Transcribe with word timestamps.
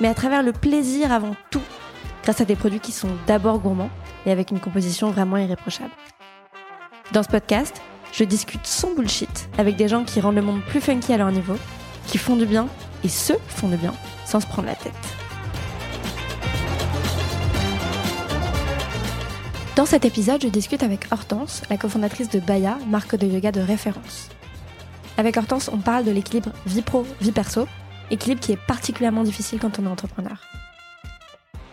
mais 0.00 0.08
à 0.08 0.14
travers 0.14 0.42
le 0.42 0.52
plaisir 0.52 1.12
avant 1.12 1.36
tout, 1.50 1.62
grâce 2.22 2.40
à 2.40 2.44
des 2.44 2.56
produits 2.56 2.80
qui 2.80 2.92
sont 2.92 3.10
d'abord 3.26 3.58
gourmands 3.58 3.90
et 4.26 4.32
avec 4.32 4.50
une 4.50 4.60
composition 4.60 5.10
vraiment 5.10 5.36
irréprochable. 5.36 5.92
Dans 7.12 7.22
ce 7.22 7.28
podcast, 7.28 7.82
je 8.12 8.24
discute 8.24 8.66
sans 8.66 8.94
bullshit 8.94 9.48
avec 9.58 9.76
des 9.76 9.88
gens 9.88 10.04
qui 10.04 10.20
rendent 10.20 10.36
le 10.36 10.42
monde 10.42 10.62
plus 10.62 10.80
funky 10.80 11.12
à 11.12 11.16
leur 11.16 11.32
niveau, 11.32 11.56
qui 12.06 12.18
font 12.18 12.36
du 12.36 12.46
bien 12.46 12.68
et 13.04 13.08
se 13.08 13.32
font 13.48 13.68
du 13.68 13.76
bien 13.76 13.94
sans 14.24 14.40
se 14.40 14.46
prendre 14.46 14.68
la 14.68 14.74
tête. 14.74 14.92
Dans 19.74 19.86
cet 19.86 20.04
épisode, 20.04 20.42
je 20.42 20.48
discute 20.48 20.82
avec 20.82 21.06
Hortense, 21.10 21.62
la 21.70 21.78
cofondatrice 21.78 22.28
de 22.28 22.40
Baya, 22.40 22.78
marque 22.88 23.16
de 23.16 23.26
yoga 23.26 23.52
de 23.52 23.60
référence. 23.60 24.28
Avec 25.16 25.36
Hortense, 25.36 25.70
on 25.72 25.78
parle 25.78 26.04
de 26.04 26.10
l'équilibre 26.10 26.50
vie 26.66 26.82
pro, 26.82 27.06
vie 27.20 27.32
perso, 27.32 27.66
équilibre 28.12 28.40
qui 28.40 28.52
est 28.52 28.66
particulièrement 28.66 29.24
difficile 29.24 29.58
quand 29.58 29.78
on 29.78 29.84
est 29.84 29.88
entrepreneur. 29.88 30.36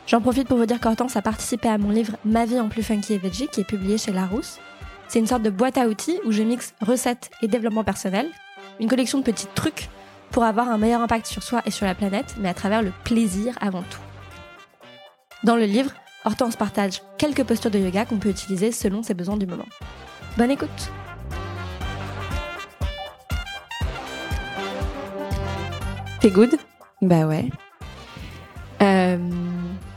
J'en 0.07 0.21
profite 0.21 0.47
pour 0.47 0.57
vous 0.57 0.65
dire 0.65 0.79
qu'Hortense 0.79 1.15
a 1.15 1.21
participé 1.21 1.69
à 1.69 1.77
mon 1.77 1.91
livre 1.91 2.17
Ma 2.25 2.45
vie 2.45 2.59
en 2.59 2.69
plus 2.69 2.81
funky 2.81 3.13
et 3.13 3.17
veggie 3.19 3.47
qui 3.47 3.61
est 3.61 3.65
publié 3.65 3.97
chez 3.99 4.11
Larousse. 4.11 4.57
C'est 5.07 5.19
une 5.19 5.27
sorte 5.27 5.43
de 5.43 5.51
boîte 5.51 5.77
à 5.77 5.87
outils 5.87 6.19
où 6.25 6.31
je 6.31 6.41
mixe 6.41 6.73
recettes 6.81 7.29
et 7.41 7.47
développement 7.47 7.83
personnel, 7.83 8.27
une 8.79 8.87
collection 8.87 9.19
de 9.19 9.23
petits 9.23 9.47
trucs 9.53 9.89
pour 10.31 10.43
avoir 10.43 10.69
un 10.69 10.77
meilleur 10.77 11.01
impact 11.01 11.27
sur 11.27 11.43
soi 11.43 11.61
et 11.65 11.71
sur 11.71 11.85
la 11.85 11.95
planète, 11.95 12.35
mais 12.39 12.49
à 12.49 12.53
travers 12.53 12.81
le 12.81 12.91
plaisir 13.03 13.55
avant 13.61 13.83
tout. 13.83 13.99
Dans 15.43 15.55
le 15.55 15.65
livre, 15.65 15.91
Hortense 16.25 16.55
partage 16.55 17.01
quelques 17.17 17.43
postures 17.43 17.71
de 17.71 17.79
yoga 17.79 18.05
qu'on 18.05 18.17
peut 18.17 18.29
utiliser 18.29 18.71
selon 18.71 19.03
ses 19.03 19.13
besoins 19.13 19.37
du 19.37 19.45
moment. 19.45 19.67
Bonne 20.37 20.51
écoute 20.51 20.91
T'es 26.21 26.31
good 26.31 26.57
Bah 27.01 27.25
ouais. 27.25 27.45
Euh, 28.81 29.17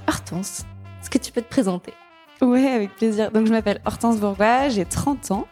Hortense, 0.06 0.65
est-ce 1.01 1.11
que 1.11 1.19
tu 1.19 1.33
peux 1.33 1.42
te 1.42 1.48
présenter? 1.48 1.92
Ouais, 2.41 2.69
avec 2.69 2.95
plaisir. 2.95 3.33
Donc 3.33 3.47
je 3.47 3.51
m'appelle 3.51 3.81
Hortense 3.84 4.19
Bourgois, 4.19 4.69
j'ai 4.69 4.84
30 4.84 5.33
ans 5.33 5.48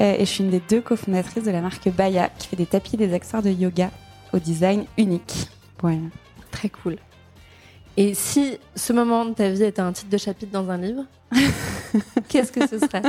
euh, 0.00 0.14
et 0.14 0.20
je 0.20 0.24
suis 0.24 0.42
une 0.42 0.50
des 0.50 0.62
deux 0.66 0.80
cofondatrices 0.80 1.44
de 1.44 1.50
la 1.50 1.60
marque 1.60 1.90
Baya 1.90 2.30
qui 2.38 2.48
fait 2.48 2.56
des 2.56 2.64
tapis 2.64 2.94
et 2.94 2.96
des 2.96 3.12
accessoires 3.12 3.42
de 3.42 3.50
yoga 3.50 3.90
au 4.32 4.38
design 4.38 4.86
unique. 4.96 5.48
Voilà. 5.82 5.98
Très 6.50 6.70
cool. 6.70 6.96
Et 7.98 8.14
si 8.14 8.58
ce 8.74 8.94
moment 8.94 9.26
de 9.26 9.34
ta 9.34 9.50
vie 9.50 9.62
était 9.62 9.82
un 9.82 9.92
titre 9.92 10.10
de 10.10 10.16
chapitre 10.16 10.52
dans 10.52 10.70
un 10.70 10.78
livre, 10.78 11.04
qu'est-ce 12.28 12.50
que 12.50 12.66
ce 12.66 12.78
serait? 12.78 13.02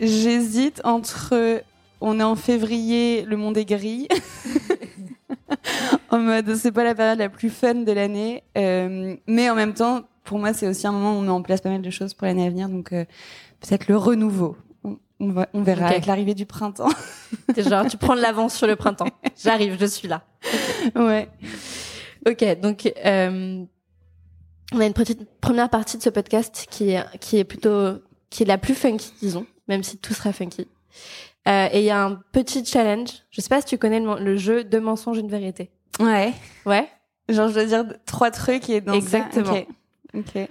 J'hésite 0.00 0.80
entre 0.82 1.62
on 2.00 2.20
est 2.20 2.24
en 2.24 2.36
février, 2.36 3.22
le 3.22 3.36
monde 3.36 3.58
est 3.58 3.66
gris. 3.66 4.08
en 6.10 6.18
mode, 6.18 6.54
c'est 6.54 6.72
pas 6.72 6.84
la 6.84 6.94
période 6.94 7.18
la 7.18 7.28
plus 7.28 7.50
fun 7.50 7.74
de 7.74 7.92
l'année. 7.92 8.42
Euh, 8.56 9.16
mais 9.26 9.50
en 9.50 9.54
même 9.54 9.74
temps, 9.74 10.02
pour 10.24 10.38
moi, 10.38 10.52
c'est 10.52 10.66
aussi 10.68 10.86
un 10.86 10.92
moment 10.92 11.12
où 11.12 11.18
on 11.18 11.22
met 11.22 11.30
en 11.30 11.42
place 11.42 11.60
pas 11.60 11.70
mal 11.70 11.82
de 11.82 11.90
choses 11.90 12.14
pour 12.14 12.26
l'année 12.26 12.46
à 12.46 12.50
venir. 12.50 12.68
Donc, 12.68 12.92
euh, 12.92 13.04
peut-être 13.60 13.88
le 13.88 13.96
renouveau. 13.96 14.56
On, 14.84 14.98
on, 15.20 15.30
va, 15.30 15.48
on 15.54 15.62
verra 15.62 15.86
avec 15.86 16.06
l'arrivée 16.06 16.34
du 16.34 16.46
printemps. 16.46 16.90
T'es 17.54 17.62
genre, 17.62 17.86
tu 17.86 17.96
prends 17.96 18.16
de 18.16 18.20
l'avance 18.20 18.54
sur 18.54 18.66
le 18.66 18.76
printemps. 18.76 19.08
J'arrive, 19.42 19.76
je 19.78 19.86
suis 19.86 20.08
là. 20.08 20.22
ouais. 20.94 21.28
Ok, 22.26 22.42
donc 22.60 22.90
euh, 23.04 23.64
on 24.72 24.80
a 24.80 24.86
une 24.86 24.94
petite 24.94 25.28
première 25.40 25.68
partie 25.68 25.98
de 25.98 26.02
ce 26.02 26.08
podcast 26.08 26.66
qui 26.70 26.90
est 26.90 27.04
qui 27.20 27.36
est 27.36 27.44
plutôt 27.44 27.98
qui 28.30 28.44
est 28.44 28.46
la 28.46 28.56
plus 28.56 28.74
funky, 28.74 29.12
disons, 29.20 29.46
même 29.68 29.82
si 29.82 29.98
tout 29.98 30.14
sera 30.14 30.32
funky. 30.32 30.66
Euh, 31.46 31.68
et 31.72 31.80
il 31.80 31.84
y 31.84 31.90
a 31.90 32.02
un 32.02 32.14
petit 32.32 32.64
challenge. 32.64 33.10
Je 33.30 33.40
sais 33.40 33.48
pas 33.48 33.60
si 33.60 33.66
tu 33.66 33.78
connais 33.78 34.00
le, 34.00 34.18
le 34.18 34.36
jeu 34.36 34.64
deux 34.64 34.80
mensonges 34.80 35.18
une 35.18 35.28
vérité. 35.28 35.70
Ouais. 36.00 36.32
Ouais. 36.64 36.88
Genre, 37.28 37.48
je 37.48 37.54
dois 37.54 37.64
dire 37.66 37.84
trois 38.06 38.30
trucs 38.30 38.68
et 38.70 38.80
dans 38.80 38.92
ça- 38.92 38.98
Exactement. 38.98 39.52
Ok. 39.52 39.66
Ok. 40.36 40.48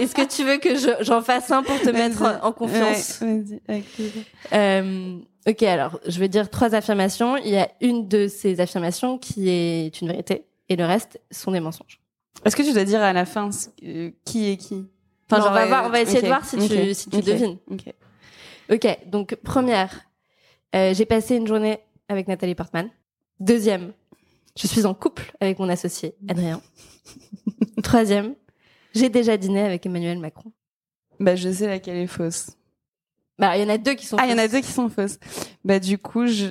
Est-ce 0.00 0.14
que 0.14 0.26
tu 0.26 0.44
veux 0.44 0.58
que 0.58 0.76
je- 0.76 1.02
j'en 1.04 1.22
fasse 1.22 1.50
un 1.50 1.62
pour 1.62 1.80
te 1.80 1.88
mettre 1.90 2.40
en 2.42 2.52
confiance 2.52 3.20
Ouais, 3.22 3.82
plaisir. 3.94 4.22
Euh, 4.52 5.18
Ok, 5.48 5.62
alors 5.62 6.00
je 6.08 6.18
vais 6.18 6.28
dire 6.28 6.50
trois 6.50 6.74
affirmations. 6.74 7.36
Il 7.36 7.50
y 7.50 7.56
a 7.56 7.70
une 7.80 8.08
de 8.08 8.26
ces 8.26 8.60
affirmations 8.60 9.16
qui 9.16 9.48
est 9.48 10.00
une 10.00 10.08
vérité 10.08 10.44
et 10.68 10.74
le 10.74 10.84
reste 10.84 11.20
sont 11.30 11.52
des 11.52 11.60
mensonges. 11.60 12.00
Est-ce 12.44 12.56
que 12.56 12.62
tu 12.62 12.72
dois 12.72 12.82
dire 12.82 13.00
à 13.00 13.12
la 13.12 13.24
fin 13.24 13.48
euh, 13.84 14.10
qui 14.24 14.50
est 14.50 14.56
qui? 14.56 14.74
Non, 14.74 14.88
on 15.30 15.38
va 15.38 15.62
euh, 15.62 15.66
voir- 15.66 15.86
on 15.86 15.90
va 15.90 16.00
essayer 16.00 16.20
de 16.20 16.26
voir 16.26 16.44
si 16.44 16.56
tu- 16.58 16.94
si 16.94 17.08
tu 17.10 17.20
devines. 17.22 17.58
ok. 17.70 17.94
Ok, 18.72 18.98
donc 19.06 19.36
première, 19.36 20.05
euh, 20.74 20.94
j'ai 20.94 21.06
passé 21.06 21.36
une 21.36 21.46
journée 21.46 21.78
avec 22.08 22.28
Nathalie 22.28 22.54
Portman. 22.54 22.90
Deuxième, 23.40 23.92
je 24.56 24.66
suis 24.66 24.86
en 24.86 24.94
couple 24.94 25.32
avec 25.40 25.58
mon 25.58 25.68
associé 25.68 26.14
Adrien. 26.28 26.60
Troisième, 27.82 28.34
j'ai 28.94 29.08
déjà 29.08 29.36
dîné 29.36 29.60
avec 29.60 29.84
Emmanuel 29.86 30.18
Macron. 30.18 30.52
Bah, 31.20 31.36
je 31.36 31.50
sais 31.50 31.66
laquelle 31.66 31.96
est 31.96 32.06
fausse. 32.06 32.50
Bah, 33.38 33.56
il 33.56 33.62
y 33.62 33.64
en 33.64 33.68
a 33.68 33.78
deux 33.78 33.94
qui 33.94 34.06
sont. 34.06 34.16
Ah, 34.18 34.26
il 34.26 34.30
y 34.30 34.34
en 34.34 34.38
a 34.38 34.42
fausses. 34.42 34.52
deux 34.52 34.60
qui 34.60 34.72
sont 34.72 34.88
fausses. 34.88 35.18
Bah, 35.64 35.78
du 35.78 35.98
coup, 35.98 36.26
je... 36.26 36.46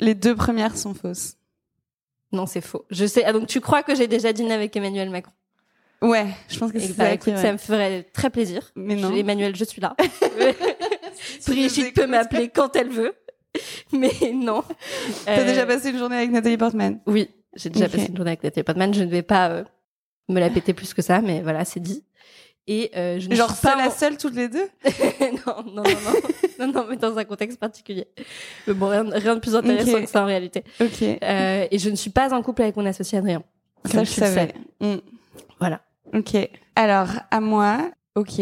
les 0.00 0.14
deux 0.14 0.34
premières 0.34 0.76
sont 0.76 0.94
fausses. 0.94 1.36
Non, 2.32 2.46
c'est 2.46 2.60
faux. 2.60 2.84
Je 2.90 3.06
sais. 3.06 3.24
Ah, 3.24 3.32
donc 3.32 3.46
tu 3.46 3.60
crois 3.60 3.82
que 3.82 3.94
j'ai 3.94 4.06
déjà 4.06 4.32
dîné 4.32 4.52
avec 4.52 4.76
Emmanuel 4.76 5.10
Macron? 5.10 5.32
Ouais, 6.02 6.26
je 6.48 6.58
pense 6.58 6.72
que 6.72 6.78
c'est 6.78 6.94
bah, 6.96 7.06
ça 7.06 7.14
écoute, 7.14 7.32
me 7.32 7.56
ferait 7.56 8.02
très 8.12 8.28
plaisir. 8.28 8.70
Mais 8.76 8.94
non. 8.96 9.10
Je- 9.10 9.16
Emmanuel, 9.18 9.56
je 9.56 9.64
suis 9.64 9.80
là. 9.80 9.96
Brigitte 11.46 11.94
peut 11.94 12.06
m'appeler 12.06 12.48
quand 12.48 12.74
elle 12.76 12.88
veut. 12.90 13.14
Mais 13.92 14.12
non. 14.34 14.62
T'as 15.24 15.40
Euh, 15.40 15.44
déjà 15.46 15.64
passé 15.66 15.90
une 15.90 15.98
journée 15.98 16.16
avec 16.16 16.30
Nathalie 16.30 16.56
Portman? 16.58 17.00
Oui, 17.06 17.30
j'ai 17.54 17.70
déjà 17.70 17.88
passé 17.88 18.06
une 18.08 18.16
journée 18.16 18.32
avec 18.32 18.42
Nathalie 18.42 18.64
Portman. 18.64 18.92
Je 18.92 19.02
ne 19.02 19.10
vais 19.10 19.22
pas 19.22 19.48
euh, 19.50 19.64
me 20.28 20.40
la 20.40 20.50
péter 20.50 20.74
plus 20.74 20.92
que 20.94 21.02
ça, 21.02 21.20
mais 21.22 21.40
voilà, 21.42 21.64
c'est 21.64 21.80
dit. 21.80 22.04
Et 22.68 22.90
euh, 22.96 23.20
je 23.20 23.28
ne 23.28 23.34
Genre 23.36 23.50
suis 23.54 23.62
pas 23.62 23.76
en- 23.86 23.90
seule 23.90 24.18
toutes 24.18 24.34
les 24.34 24.48
deux? 24.48 24.68
Non, 25.46 25.62
non, 25.64 25.82
non, 25.82 25.82
non, 25.84 26.12
non, 26.66 26.72
non, 26.72 26.86
mais 26.90 26.96
dans 26.96 27.16
un 27.16 27.24
contexte 27.24 27.58
particulier. 27.60 28.06
Mais 28.66 28.74
bon, 28.74 28.88
rien, 28.88 29.04
rien 29.08 29.34
de 29.36 29.40
plus 29.40 29.54
intéressant 29.54 30.00
que 30.02 30.08
ça 30.08 30.22
en 30.22 30.26
réalité. 30.26 30.64
Ok, 30.80 31.00
et 31.02 31.78
je 31.78 31.88
ne 31.90 31.94
suis 31.96 32.10
pas 32.10 32.34
en 32.34 32.42
couple 32.42 32.62
avec 32.62 32.76
mon 32.76 32.84
associé 32.86 33.18
Adrien. 33.18 33.42
ça 33.84 34.02
je 34.04 34.10
savais. 34.10 34.52
Mm. 34.80 34.96
Voilà. 35.60 35.80
Ok. 36.12 36.36
Alors, 36.74 37.08
à 37.30 37.40
moi, 37.40 37.90
ok. 38.16 38.40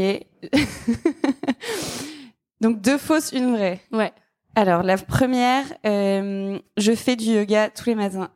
Donc, 2.61 2.81
deux 2.81 2.99
fausses, 2.99 3.33
une 3.33 3.53
vraie. 3.53 3.81
Ouais. 3.93 4.13
Alors, 4.55 4.83
la 4.83 4.97
première, 4.97 5.65
euh, 5.85 6.59
je 6.77 6.93
fais 6.95 7.17
du 7.17 7.25
yoga 7.25 7.71
tous 7.71 7.87
les 7.87 7.95
matins. 7.95 8.31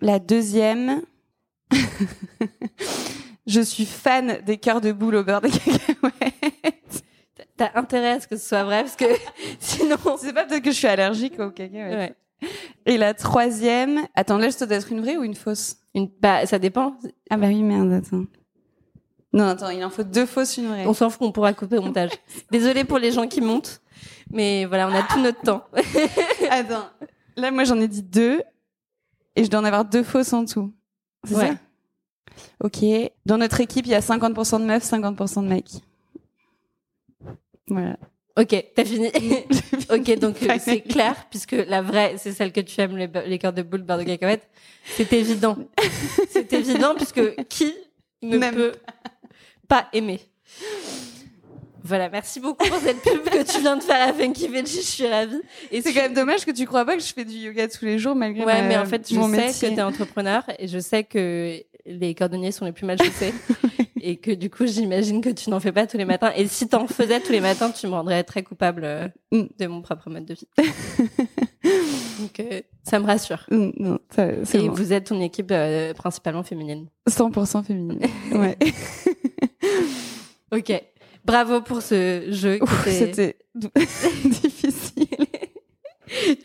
La 0.00 0.18
deuxième, 0.18 1.02
je 3.46 3.60
suis 3.60 3.86
fan 3.86 4.40
des 4.44 4.58
cœurs 4.58 4.80
de 4.80 4.92
boule 4.92 5.14
au 5.16 5.24
beurre 5.24 5.40
de 5.40 5.48
cacahuètes. 5.50 7.04
T'as 7.56 7.70
intérêt 7.76 8.10
à 8.10 8.20
ce 8.20 8.26
que 8.26 8.36
ce 8.36 8.48
soit 8.48 8.64
vrai 8.64 8.82
parce 8.82 8.96
que 8.96 9.04
sinon. 9.60 9.96
C'est 10.18 10.32
pas 10.32 10.44
peut-être 10.44 10.64
que 10.64 10.72
je 10.72 10.76
suis 10.76 10.88
allergique 10.88 11.38
aux 11.38 11.50
cacahuètes. 11.50 12.16
Ouais. 12.42 12.48
Et 12.84 12.98
la 12.98 13.14
troisième, 13.14 14.00
attends, 14.14 14.38
là, 14.38 14.50
ça 14.50 14.66
doit 14.66 14.76
être 14.76 14.90
une 14.90 15.00
vraie 15.00 15.16
ou 15.16 15.22
une 15.22 15.36
fausse? 15.36 15.76
Une, 15.94 16.10
bah, 16.20 16.44
ça 16.46 16.58
dépend. 16.58 16.98
Ah 17.30 17.36
bah 17.36 17.46
oui, 17.46 17.62
merde, 17.62 17.92
attends. 17.92 18.24
Non, 19.34 19.48
attends, 19.48 19.70
il 19.70 19.84
en 19.84 19.90
faut 19.90 20.04
deux 20.04 20.26
fausses, 20.26 20.56
une 20.58 20.68
vraie. 20.68 20.86
On 20.86 20.94
s'en 20.94 21.10
fout, 21.10 21.22
on 21.22 21.32
pourra 21.32 21.52
couper 21.52 21.76
au 21.78 21.82
montage. 21.82 22.10
Désolée 22.52 22.84
pour 22.84 22.98
les 22.98 23.10
gens 23.10 23.26
qui 23.26 23.40
montent, 23.40 23.82
mais 24.30 24.64
voilà, 24.64 24.88
on 24.88 24.94
a 24.94 25.02
tout 25.02 25.20
notre 25.20 25.40
temps. 25.40 25.64
Attends, 26.50 26.86
là, 27.36 27.50
moi, 27.50 27.64
j'en 27.64 27.80
ai 27.80 27.88
dit 27.88 28.02
deux, 28.02 28.40
et 29.34 29.42
je 29.42 29.50
dois 29.50 29.58
en 29.60 29.64
avoir 29.64 29.84
deux 29.84 30.04
fausses 30.04 30.32
en 30.32 30.44
tout. 30.44 30.72
C'est 31.26 31.34
Ouais. 31.34 31.48
ça? 31.48 31.54
Ok. 32.62 32.78
Dans 33.26 33.36
notre 33.38 33.60
équipe, 33.60 33.86
il 33.86 33.90
y 33.90 33.94
a 33.96 34.00
50% 34.00 34.60
de 34.60 34.64
meufs, 34.66 34.84
50% 34.84 35.42
de 35.42 35.48
mecs. 35.48 35.70
Voilà. 37.66 37.96
Ok, 38.36 38.64
t'as 38.74 38.84
fini. 38.84 39.08
ok, 39.90 40.18
donc 40.18 40.42
euh, 40.42 40.56
c'est 40.60 40.80
clair, 40.80 41.26
puisque 41.30 41.52
la 41.52 41.82
vraie, 41.82 42.14
c'est 42.18 42.32
celle 42.32 42.52
que 42.52 42.60
tu 42.60 42.80
aimes, 42.80 42.96
les, 42.96 43.08
les 43.26 43.38
cœurs 43.38 43.52
de 43.52 43.62
boule, 43.62 43.82
beurre 43.82 43.98
de 43.98 44.04
cacahuète. 44.04 44.48
C'est 44.96 45.12
évident. 45.12 45.56
c'est 46.30 46.52
évident, 46.52 46.94
puisque 46.96 47.44
qui 47.46 47.72
ne 48.22 48.36
N'aime 48.38 48.54
peut 48.54 48.72
pas 48.72 48.92
aimer 49.92 50.20
Voilà, 51.82 52.08
merci 52.08 52.40
beaucoup 52.40 52.66
pour 52.66 52.78
cette 52.78 53.02
pub 53.02 53.22
que 53.24 53.42
tu 53.52 53.60
viens 53.60 53.76
de 53.76 53.82
faire 53.82 54.08
à 54.08 54.12
Funky 54.12 54.48
Veggie, 54.48 54.76
je 54.76 54.80
suis 54.86 55.06
ravie. 55.06 55.40
Et 55.70 55.82
C'est 55.82 55.90
tu- 55.90 55.96
quand 55.96 56.02
même 56.02 56.14
dommage 56.14 56.44
que 56.46 56.50
tu 56.50 56.64
crois 56.66 56.84
pas 56.86 56.96
que 56.96 57.02
je 57.02 57.12
fais 57.12 57.24
du 57.26 57.34
yoga 57.34 57.68
tous 57.68 57.84
les 57.84 57.98
jours 57.98 58.14
malgré 58.14 58.44
Ouais, 58.44 58.62
ma- 58.62 58.68
mais 58.68 58.76
en 58.78 58.86
fait, 58.86 59.06
je 59.10 59.14
mon 59.16 59.28
sais 59.28 59.36
métier. 59.46 59.70
que 59.70 59.74
t'es 59.74 59.82
entrepreneur 59.82 60.42
et 60.58 60.66
je 60.66 60.78
sais 60.78 61.04
que 61.04 61.58
les 61.86 62.14
cordonniers 62.14 62.52
sont 62.52 62.64
les 62.64 62.72
plus 62.72 62.86
mal 62.86 62.96
chaussés 62.98 63.34
et 64.00 64.16
que 64.16 64.30
du 64.30 64.48
coup, 64.48 64.64
j'imagine 64.66 65.20
que 65.20 65.28
tu 65.28 65.50
n'en 65.50 65.60
fais 65.60 65.72
pas 65.72 65.86
tous 65.86 65.98
les 65.98 66.06
matins. 66.06 66.32
Et 66.34 66.46
si 66.48 66.66
t'en 66.68 66.86
faisais 66.86 67.20
tous 67.20 67.32
les 67.32 67.40
matins, 67.40 67.70
tu 67.70 67.86
me 67.86 67.92
rendrais 67.92 68.24
très 68.24 68.42
coupable 68.42 68.84
euh, 68.84 69.08
Mm. 69.32 69.42
de 69.58 69.66
mon 69.66 69.82
propre 69.82 70.08
mode 70.08 70.24
de 70.24 70.32
vie. 70.34 70.48
Donc, 72.20 72.40
euh, 72.40 72.60
ça 72.82 72.98
me 72.98 73.04
rassure. 73.06 73.44
Mm, 73.50 73.70
Non, 73.78 73.98
ça- 74.14 74.28
Et 74.28 74.68
bon. 74.68 74.72
vous 74.72 74.92
êtes 74.94 75.10
une 75.10 75.20
équipe 75.22 75.50
euh, 75.50 75.92
principalement 75.92 76.42
féminine. 76.42 76.86
100% 77.08 77.62
féminine. 77.64 78.00
Ouais. 78.32 78.56
Ok. 80.52 80.72
Bravo 81.24 81.62
pour 81.62 81.82
ce 81.82 82.26
jeu. 82.30 82.58
C'était 82.84 83.36
difficile. 83.54 85.06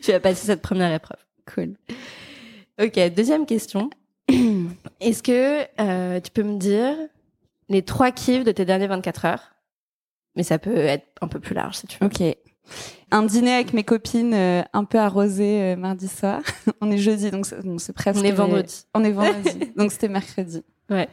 tu 0.02 0.12
as 0.12 0.20
passé 0.20 0.46
cette 0.46 0.62
première 0.62 0.92
épreuve. 0.92 1.18
Cool. 1.54 1.74
Ok, 2.82 2.98
deuxième 3.14 3.44
question. 3.46 3.90
Est-ce 5.00 5.22
que 5.22 5.66
euh, 5.80 6.20
tu 6.20 6.30
peux 6.30 6.42
me 6.42 6.58
dire 6.58 6.96
les 7.68 7.82
trois 7.82 8.10
kiffs 8.10 8.44
de 8.44 8.52
tes 8.52 8.64
dernières 8.64 8.88
24 8.88 9.24
heures? 9.26 9.54
Mais 10.36 10.42
ça 10.42 10.58
peut 10.58 10.76
être 10.76 11.06
un 11.20 11.28
peu 11.28 11.40
plus 11.40 11.54
large 11.54 11.76
si 11.76 11.86
tu 11.86 11.98
veux. 12.00 12.06
Ok. 12.06 12.22
Un 13.10 13.24
dîner 13.24 13.52
avec 13.54 13.72
mes 13.72 13.82
copines 13.82 14.32
euh, 14.32 14.62
un 14.72 14.84
peu 14.84 14.98
arrosé 14.98 15.60
euh, 15.60 15.76
mardi 15.76 16.08
soir. 16.08 16.40
on 16.80 16.90
est 16.90 16.98
jeudi, 16.98 17.30
donc 17.30 17.46
c'est 17.46 17.60
bon, 17.64 17.78
c'est 17.78 17.92
presque. 17.92 18.20
On 18.20 18.24
est 18.24 18.32
vendredi. 18.32 18.84
On 18.94 19.04
est 19.04 19.10
vendredi, 19.10 19.72
donc 19.76 19.92
c'était 19.92 20.08
mercredi. 20.08 20.62
Ouais. 20.88 21.08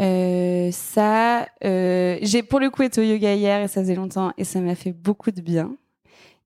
Euh, 0.00 0.70
ça, 0.72 1.48
euh, 1.64 2.18
j'ai 2.22 2.42
pour 2.42 2.60
le 2.60 2.70
coup 2.70 2.82
été 2.82 3.00
au 3.00 3.04
yoga 3.04 3.34
hier 3.34 3.62
et 3.62 3.68
ça 3.68 3.80
faisait 3.80 3.96
longtemps 3.96 4.32
et 4.38 4.44
ça 4.44 4.60
m'a 4.60 4.74
fait 4.74 4.92
beaucoup 4.92 5.30
de 5.30 5.40
bien. 5.40 5.76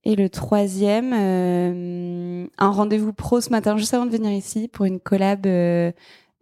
Et 0.05 0.17
le 0.17 0.29
troisième, 0.29 1.13
euh, 1.13 2.47
un 2.59 2.71
rendez-vous 2.71 3.13
pro 3.13 3.41
ce 3.41 3.51
matin 3.51 3.77
juste 3.77 3.95
avant 3.95 4.07
de 4.07 4.11
venir 4.11 4.33
ici 4.33 4.67
pour 4.67 4.85
une 4.85 4.99
collab 4.99 5.47
euh, 5.47 5.93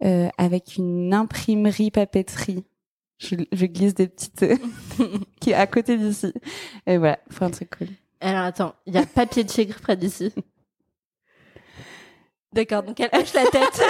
euh, 0.03 0.29
avec 0.37 0.77
une 0.77 1.13
imprimerie 1.13 1.91
papeterie. 1.91 2.63
Je, 3.19 3.35
je 3.51 3.65
glisse 3.67 3.93
des 3.93 4.07
petites 4.07 4.45
qui 5.39 5.51
est 5.51 5.55
à 5.55 5.67
côté 5.67 5.95
d'ici. 5.97 6.33
Et 6.87 6.97
voilà, 6.97 7.19
faut 7.29 7.45
un 7.45 7.51
truc 7.51 7.69
cool. 7.77 7.87
Alors 8.19 8.45
attends, 8.45 8.73
il 8.87 8.95
y 8.95 8.97
a 8.97 9.05
papier 9.05 9.45
tigre 9.45 9.79
près 9.79 9.95
d'ici. 9.95 10.33
D'accord, 12.53 12.81
donc 12.83 12.99
elle 12.99 13.09
hoche 13.13 13.33
la 13.33 13.45
tête. 13.45 13.81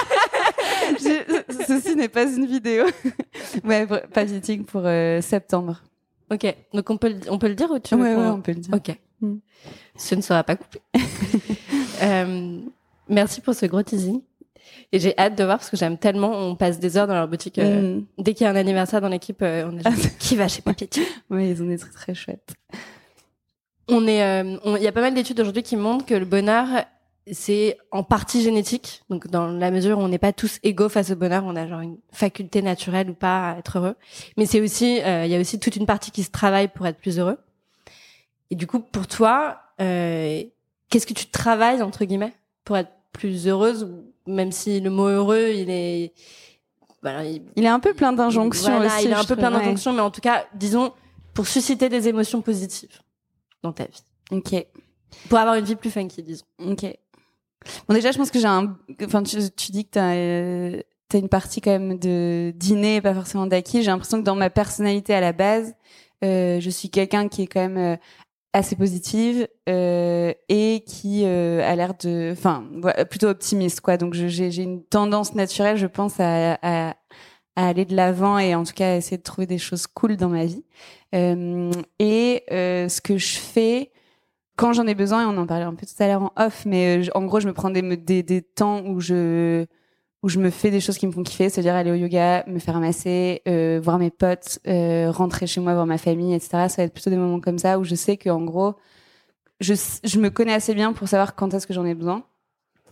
Ceci 1.68 1.96
n'est 1.96 2.10
pas 2.10 2.24
une 2.24 2.46
vidéo. 2.46 2.86
ouais, 3.64 3.86
papeting 3.88 4.64
pour 4.66 4.82
euh, 4.86 5.22
septembre. 5.22 5.82
ok, 6.32 6.56
donc 6.74 6.90
on 6.90 6.98
peut, 6.98 7.10
le- 7.10 7.32
on 7.32 7.38
peut 7.40 7.48
le 7.50 7.56
dire 7.56 7.70
ou 7.72 7.80
tu 7.80 7.96
veux 7.96 8.02
Ouais, 8.02 8.16
on 8.16 8.42
peut 8.42 8.54
le 8.54 8.60
dire. 8.60 8.74
Ok. 8.74 8.96
Mm. 9.22 9.36
Ce 9.96 10.16
ne 10.16 10.22
sera 10.22 10.44
pas 10.44 10.56
coupé. 10.56 10.80
Euh, 12.04 12.58
merci 13.10 13.42
pour 13.42 13.54
ce 13.54 13.68
gros 13.68 13.84
teasing. 13.84 14.22
Et 14.92 15.00
j'ai 15.00 15.16
hâte 15.20 15.38
de 15.38 15.44
voir 15.44 15.58
parce 15.60 15.70
que 15.70 15.78
j'aime 15.78 15.98
tellement. 16.00 16.32
On 16.32 16.56
passe 16.56 16.80
des 16.80 16.98
heures 16.98 17.06
dans 17.06 17.14
leur 17.14 17.28
boutique. 17.28 17.60
euh, 17.60 17.98
Mm. 18.00 18.06
Dès 18.18 18.34
qu'il 18.34 18.46
y 18.46 18.48
a 18.48 18.52
un 18.52 18.56
anniversaire 18.56 19.02
dans 19.02 19.08
l'équipe, 19.08 19.42
euh, 19.44 19.70
on 19.72 19.78
est 19.78 19.84
genre, 19.84 19.94
qui 20.18 20.36
va 20.36 20.48
chez 20.48 20.64
Papier 20.64 20.88
Tigre 20.88 21.06
Ouais, 21.30 21.50
ils 21.52 21.62
ont 21.62 21.68
des 21.68 21.78
trucs 21.78 21.94
très 21.94 22.16
chouettes. 22.16 22.54
On 23.88 24.08
est, 24.08 24.24
euh, 24.24 24.58
il 24.78 24.82
y 24.84 24.88
a 24.88 24.92
pas 24.92 25.02
mal 25.02 25.14
d'études 25.14 25.40
aujourd'hui 25.40 25.62
qui 25.64 25.76
montrent 25.76 26.06
que 26.06 26.16
le 26.16 26.26
bonheur, 26.26 26.68
c'est 27.34 27.78
en 27.92 28.04
partie 28.04 28.42
génétique. 28.42 29.04
Donc, 29.10 29.28
dans 29.28 29.48
la 29.48 29.72
mesure 29.72 29.98
où 29.98 30.02
on 30.02 30.08
n'est 30.10 30.18
pas 30.20 30.34
tous 30.34 30.60
égaux 30.64 30.90
face 30.90 31.12
au 31.12 31.16
bonheur, 31.16 31.44
on 31.46 31.56
a 31.56 31.68
genre 31.68 31.80
une 31.80 31.98
faculté 32.12 32.62
naturelle 32.62 33.10
ou 33.10 33.14
pas 33.14 33.52
à 33.52 33.58
être 33.60 33.78
heureux. 33.80 33.96
Mais 34.38 34.46
c'est 34.46 34.62
aussi, 34.62 35.02
euh, 35.02 35.26
il 35.26 35.32
y 35.32 35.36
a 35.36 35.40
aussi 35.40 35.60
toute 35.60 35.76
une 35.76 35.86
partie 35.86 36.12
qui 36.12 36.24
se 36.24 36.32
travaille 36.32 36.68
pour 36.68 36.86
être 36.88 36.98
plus 36.98 37.20
heureux. 37.20 37.38
Et 38.50 38.56
du 38.56 38.68
coup, 38.68 38.80
pour 38.80 39.08
toi, 39.08 39.60
euh, 39.80 40.44
qu'est-ce 40.90 41.08
que 41.08 41.14
tu 41.14 41.28
travailles 41.28 41.82
entre 41.82 42.04
guillemets 42.06 42.34
pour 42.66 42.78
être 42.78 42.92
plus 43.14 43.48
heureuse, 43.48 43.90
même 44.28 44.52
si 44.52 44.80
le 44.80 44.90
mot 44.90 45.08
heureux, 45.08 45.50
il 45.56 45.70
est, 45.70 46.14
voilà, 47.02 47.26
il, 47.26 47.44
Il 47.56 47.64
est 47.64 47.70
un 47.70 47.80
peu 47.80 47.94
plein 47.94 48.14
d'injonctions 48.14 48.78
voilà, 48.78 48.96
aussi. 48.96 49.06
il 49.06 49.12
est 49.12 49.16
un 49.16 49.24
peu 49.24 49.36
plein 49.36 49.52
d'injonctions, 49.52 49.94
mais 49.94 50.02
en 50.02 50.12
tout 50.12 50.22
cas, 50.22 50.46
disons, 50.54 50.94
pour 51.34 51.48
susciter 51.48 51.90
des 51.90 52.08
émotions 52.08 52.42
positives 52.42 53.00
dans 53.64 53.72
ta 53.74 53.86
vie. 53.86 54.04
Ok, 54.32 54.66
Pour 55.30 55.40
avoir 55.40 55.56
une 55.56 55.66
vie 55.66 55.76
plus 55.76 55.92
funky, 55.92 56.24
disons. 56.24 56.46
ok. 56.60 56.86
Bon, 57.88 57.94
déjà, 57.94 58.12
je 58.12 58.18
pense 58.18 58.32
que 58.32 58.40
j'ai 58.40 58.48
un. 58.48 58.78
Enfin, 59.04 59.24
tu, 59.24 59.38
dis 59.72 59.86
que 59.86 59.92
t'as 59.92 60.16
euh, 60.16 60.82
t'as 61.10 61.20
une 61.20 61.30
partie 61.30 61.62
quand 61.62 61.72
même 61.72 62.00
de 62.00 62.52
dîner, 62.56 63.02
pas 63.02 63.14
forcément 63.14 63.48
d'acquis. 63.48 63.84
J'ai 63.84 63.92
l'impression 63.92 64.20
que 64.20 64.26
dans 64.26 64.36
ma 64.36 64.50
personnalité 64.50 65.14
à 65.14 65.22
la 65.22 65.34
base, 65.34 65.76
euh, 66.24 66.60
je 66.60 66.70
suis 66.70 66.90
quelqu'un 66.90 67.28
qui 67.28 67.44
est 67.44 67.48
quand 67.48 67.62
même 67.62 67.78
euh, 67.78 67.98
assez 68.54 68.76
positive 68.76 69.48
et 69.68 70.84
qui 70.86 71.26
a 71.26 71.76
l'air 71.76 71.94
de, 72.04 72.34
enfin, 72.34 72.66
plutôt 73.10 73.28
optimiste, 73.28 73.82
quoi. 73.82 73.98
Donc, 73.98 74.14
j'ai 74.14 74.64
une 74.64 74.84
tendance 74.84 75.36
naturelle, 75.36 75.78
je 75.78 75.88
pense, 75.88 76.16
à, 76.20 76.96
aller 77.56 77.86
de 77.86 77.96
l'avant 77.96 78.40
et 78.40 78.56
en 78.56 78.64
tout 78.64 78.74
cas 78.74 78.94
à 78.94 78.96
essayer 78.96 79.18
de 79.18 79.24
trouver 79.24 79.48
des 79.48 79.58
choses 79.58 79.88
cool 79.88 80.18
dans 80.18 80.30
ma 80.30 80.46
vie. 80.46 80.66
Et 81.14 82.44
ce 82.50 83.02
que 83.02 83.18
je 83.18 83.38
fais 83.38 83.92
quand 84.62 84.74
j'en 84.74 84.86
ai 84.86 84.94
besoin, 84.94 85.24
et 85.24 85.26
on 85.26 85.42
en 85.42 85.48
parlait 85.48 85.66
un 85.66 85.74
peu 85.74 85.88
tout 85.88 86.04
à 86.04 86.06
l'heure 86.06 86.22
en 86.22 86.32
off, 86.38 86.68
mais 86.68 87.00
euh, 87.00 87.10
en 87.16 87.26
gros, 87.26 87.40
je 87.40 87.48
me 87.48 87.52
prends 87.54 87.72
des, 87.72 87.82
des, 87.98 88.42
temps 88.44 88.86
où 88.86 89.02
je 89.02 89.66
où 90.22 90.30
je 90.30 90.38
me 90.38 90.52
fais 90.52 90.70
des 90.70 90.80
choses 90.80 91.00
qui 91.00 91.08
me 91.08 91.12
font 91.12 91.24
kiffer, 91.24 91.50
c'est-à-dire 91.50 91.74
aller 91.74 91.90
au 91.90 91.96
yoga, 91.96 92.44
me 92.46 92.60
faire 92.60 92.80
masser, 92.80 93.42
euh, 93.48 93.82
voir 93.84 93.98
mes 93.98 94.12
potes, 94.12 94.60
euh, 94.68 95.10
rentrer 95.10 95.48
chez 95.48 95.62
moi, 95.62 95.74
voir 95.74 95.88
ma 95.88 95.98
famille, 95.98 96.36
etc. 96.36 96.68
Ça 96.70 96.76
va 96.78 96.84
être 96.84 96.94
plutôt 96.94 97.10
des 97.10 97.16
moments 97.16 97.40
comme 97.40 97.58
ça 97.58 97.80
où 97.80 97.84
je 97.84 97.96
sais 97.96 98.18
que 98.18 98.30
en 98.30 98.42
gros, 98.42 98.76
je, 99.62 99.74
je 100.04 100.20
me 100.20 100.30
connais 100.30 100.54
assez 100.54 100.76
bien 100.76 100.94
pour 100.94 101.08
savoir 101.08 101.34
quand 101.34 101.52
est-ce 101.56 101.66
que 101.66 101.74
j'en 101.74 101.86
ai 101.86 101.96
besoin. 101.96 102.24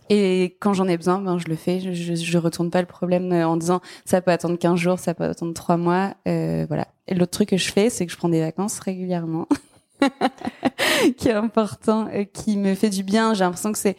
Et 0.08 0.56
quand 0.58 0.72
j'en 0.72 0.88
ai 0.88 0.96
besoin, 0.96 1.20
ben 1.20 1.38
je 1.38 1.46
le 1.46 1.54
fais. 1.54 1.78
Je, 1.78 2.14
je, 2.16 2.38
retourne 2.38 2.70
pas 2.70 2.80
le 2.80 2.88
problème 2.88 3.32
en 3.32 3.56
disant 3.56 3.80
ça 4.04 4.20
peut 4.20 4.32
attendre 4.32 4.58
15 4.58 4.76
jours, 4.76 4.98
ça 4.98 5.14
peut 5.14 5.22
attendre 5.22 5.54
3 5.54 5.76
mois. 5.76 6.14
Voilà. 6.24 6.88
Et 7.06 7.14
l'autre 7.14 7.30
truc 7.30 7.50
que 7.50 7.56
je 7.56 7.70
fais, 7.70 7.90
c'est 7.90 8.06
que 8.06 8.12
je 8.12 8.16
prends 8.16 8.28
des 8.28 8.40
vacances 8.40 8.80
régulièrement. 8.80 9.46
qui 11.16 11.28
est 11.28 11.32
important, 11.32 12.08
qui 12.32 12.56
me 12.56 12.74
fait 12.74 12.90
du 12.90 13.02
bien. 13.02 13.34
J'ai 13.34 13.44
l'impression 13.44 13.72
que 13.72 13.78
c'est 13.78 13.96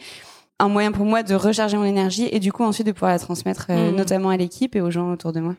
un 0.60 0.70
moyen 0.70 0.92
pour 0.92 1.06
moi 1.06 1.24
de 1.24 1.34
recharger 1.34 1.76
mon 1.76 1.86
énergie 1.86 2.30
et 2.32 2.40
du 2.40 2.52
coup 2.54 2.64
ensuite 2.64 2.86
de 2.86 2.92
pouvoir 2.92 3.12
la 3.12 3.20
transmettre 3.20 3.68
euh, 3.70 3.92
Mm. 3.92 3.96
notamment 3.96 4.30
à 4.30 4.38
l'équipe 4.38 4.76
et 4.76 4.82
aux 4.82 4.92
gens 4.92 5.12
autour 5.12 5.34
de 5.34 5.40
moi. 5.40 5.56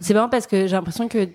C'est 0.00 0.14
marrant 0.14 0.28
parce 0.28 0.46
que 0.46 0.66
j'ai 0.66 0.76
l'impression 0.76 1.08
que 1.08 1.28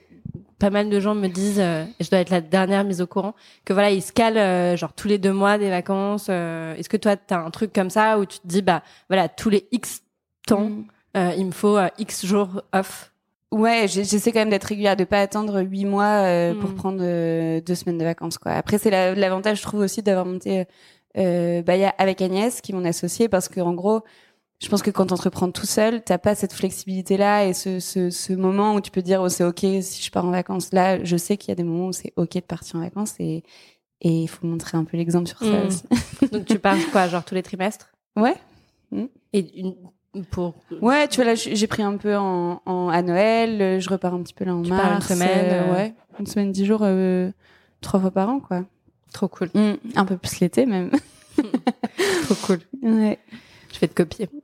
pas 0.59 0.69
mal 0.69 0.89
de 0.89 0.99
gens 0.99 1.15
me 1.15 1.27
disent, 1.27 1.59
euh, 1.59 1.85
et 1.99 2.03
je 2.03 2.09
dois 2.09 2.19
être 2.19 2.29
la 2.29 2.41
dernière 2.41 2.83
mise 2.83 3.01
au 3.01 3.07
courant, 3.07 3.33
que 3.63 3.73
voilà, 3.73 3.91
ils 3.91 4.01
se 4.01 4.11
calent 4.11 4.37
euh, 4.37 4.75
genre 4.75 4.93
tous 4.93 5.07
les 5.07 5.17
deux 5.17 5.31
mois 5.31 5.57
des 5.57 5.69
vacances. 5.69 6.29
Est-ce 6.29 6.89
que 6.89 6.97
toi, 6.97 7.15
t'as 7.15 7.39
un 7.43 7.49
truc 7.49 7.71
comme 7.73 7.89
ça 7.89 8.19
où 8.19 8.25
tu 8.25 8.39
te 8.39 8.47
dis, 8.47 8.61
bah 8.61 8.83
voilà, 9.09 9.29
tous 9.29 9.49
les 9.49 9.67
X 9.71 10.01
temps, 10.45 10.69
euh, 11.15 11.33
il 11.37 11.45
me 11.45 11.51
faut 11.51 11.77
X 11.97 12.25
jours 12.25 12.61
off 12.73 13.11
Ouais, 13.53 13.87
j'essaie 13.87 14.31
quand 14.33 14.39
même 14.39 14.49
d'être 14.49 14.65
régulière, 14.65 14.97
de 14.97 15.05
pas 15.05 15.21
attendre 15.21 15.61
huit 15.61 15.85
mois 15.85 16.25
euh, 16.25 16.53
pour 16.53 16.71
Mm. 16.71 16.75
prendre 16.75 16.99
euh, 17.01 17.61
deux 17.61 17.75
semaines 17.75 17.97
de 17.97 18.03
vacances. 18.03 18.37
Quoi. 18.37 18.51
Après, 18.51 18.77
c'est 18.77 18.89
la- 18.89 19.15
l'avantage, 19.15 19.57
je 19.59 19.61
trouve 19.63 19.79
aussi, 19.79 20.01
d'avoir 20.03 20.25
monté 20.25 20.65
euh, 21.17 21.61
Baya 21.61 21.93
avec 21.97 22.21
Agnès, 22.21 22.59
qui 22.61 22.73
est 22.73 22.75
mon 22.75 22.83
associée, 22.85 23.29
parce 23.29 23.47
que 23.47 23.61
en 23.61 23.73
gros, 23.73 24.01
je 24.59 24.67
pense 24.67 24.81
que 24.81 24.91
quand 24.91 25.11
entreprends 25.13 25.49
tout 25.49 25.65
seul, 25.65 26.03
t'as 26.03 26.17
pas 26.17 26.35
cette 26.35 26.51
flexibilité-là 26.53 27.45
et 27.45 27.53
ce, 27.53 27.79
ce, 27.79 28.09
ce 28.09 28.33
moment 28.33 28.75
où 28.75 28.81
tu 28.81 28.91
peux 28.91 29.01
dire, 29.01 29.21
oh, 29.21 29.29
c'est 29.29 29.43
ok 29.45 29.59
si 29.81 30.03
je 30.03 30.11
pars 30.11 30.25
en 30.25 30.31
vacances. 30.31 30.73
Là, 30.73 31.01
je 31.03 31.15
sais 31.15 31.37
qu'il 31.37 31.49
y 31.49 31.51
a 31.53 31.55
des 31.55 31.63
moments 31.63 31.87
où 31.87 31.93
c'est 31.93 32.11
ok 32.17 32.33
de 32.35 32.39
partir 32.41 32.75
en 32.75 32.79
vacances 32.81 33.13
et 33.19 33.43
et 34.01 34.09
il 34.11 34.27
faut 34.27 34.45
montrer 34.45 34.77
un 34.77 34.83
peu 34.83 34.95
l'exemple 34.97 35.27
sur 35.27 35.39
ça 35.39 35.63
Mm. 35.63 35.67
aussi. 35.67 35.83
Donc 36.31 36.45
tu 36.45 36.59
pars 36.59 36.77
quoi, 36.91 37.07
genre 37.07 37.23
tous 37.25 37.33
les 37.33 37.41
trimestres? 37.43 37.89
Ouais. 38.15 38.35
Et 39.33 39.59
une, 39.59 39.73
pour 40.23 40.55
Ouais, 40.81 41.07
tu 41.07 41.17
vois 41.17 41.25
là, 41.25 41.35
j'ai 41.35 41.67
pris 41.67 41.81
un 41.83 41.97
peu 41.97 42.15
en, 42.15 42.61
en 42.65 42.89
à 42.89 43.01
Noël, 43.01 43.61
euh, 43.61 43.79
je 43.79 43.89
repars 43.89 44.13
un 44.13 44.21
petit 44.23 44.33
peu 44.33 44.45
là 44.45 44.55
en 44.55 44.61
Tu 44.63 44.69
mars. 44.69 45.09
une 45.09 45.15
semaine, 45.15 45.45
euh, 45.69 45.73
ouais, 45.73 45.95
une 46.19 46.25
semaine, 46.27 46.51
dix 46.51 46.65
jours, 46.65 46.81
euh, 46.83 47.31
trois 47.81 47.99
fois 47.99 48.11
par 48.11 48.29
an, 48.29 48.39
quoi. 48.39 48.63
trop 49.13 49.27
cool, 49.27 49.49
Mm, 49.53 49.73
un 49.95 50.05
peu 50.05 50.17
plus 50.17 50.39
l'été 50.39 50.65
même. 50.65 50.91
trop 52.23 52.35
cool. 52.45 52.59
ouais. 52.83 53.19
Je 53.73 53.79
vais 53.79 53.87
te 53.87 53.93
copier. 53.95 54.29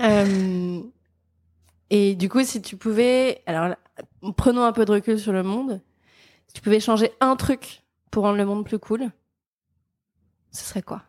Euh, 0.00 0.80
et 1.90 2.16
du 2.16 2.28
coup, 2.28 2.42
si 2.42 2.60
tu 2.60 2.76
pouvais, 2.76 3.42
alors 3.46 3.76
prenons 4.36 4.64
un 4.64 4.72
peu 4.72 4.84
de 4.84 4.90
recul 4.90 5.20
sur 5.20 5.32
le 5.32 5.44
monde. 5.44 5.80
Si 6.48 6.54
tu 6.54 6.62
pouvais 6.62 6.80
changer 6.80 7.12
un 7.20 7.36
truc 7.36 7.84
pour 8.10 8.24
rendre 8.24 8.38
le 8.38 8.44
monde 8.44 8.64
plus 8.64 8.80
cool, 8.80 9.10
ce 10.50 10.64
serait 10.64 10.82
quoi? 10.82 11.02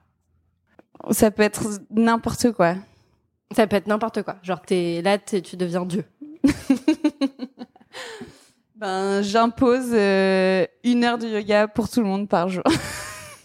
Ça 1.12 1.32
peut 1.32 1.42
être 1.42 1.64
n'importe 1.90 2.52
quoi. 2.52 2.76
Ça 3.54 3.68
peut 3.68 3.76
être 3.76 3.88
n'importe 3.88 4.24
quoi. 4.24 4.38
Genre, 4.44 4.62
t'es 4.62 5.02
là, 5.04 5.18
t'es- 5.18 5.42
tu 5.42 5.56
deviens 5.58 5.86
Dieu. 5.86 6.04
Ben, 8.76 9.22
j'impose 9.22 9.92
euh, 9.94 10.66
une 10.84 11.06
heure 11.06 11.18
de 11.18 11.28
yoga 11.28 11.68
pour 11.70 11.90
tout 11.90 12.02
le 12.02 12.08
monde 12.08 12.28
par 12.28 12.50
jour. 12.50 12.64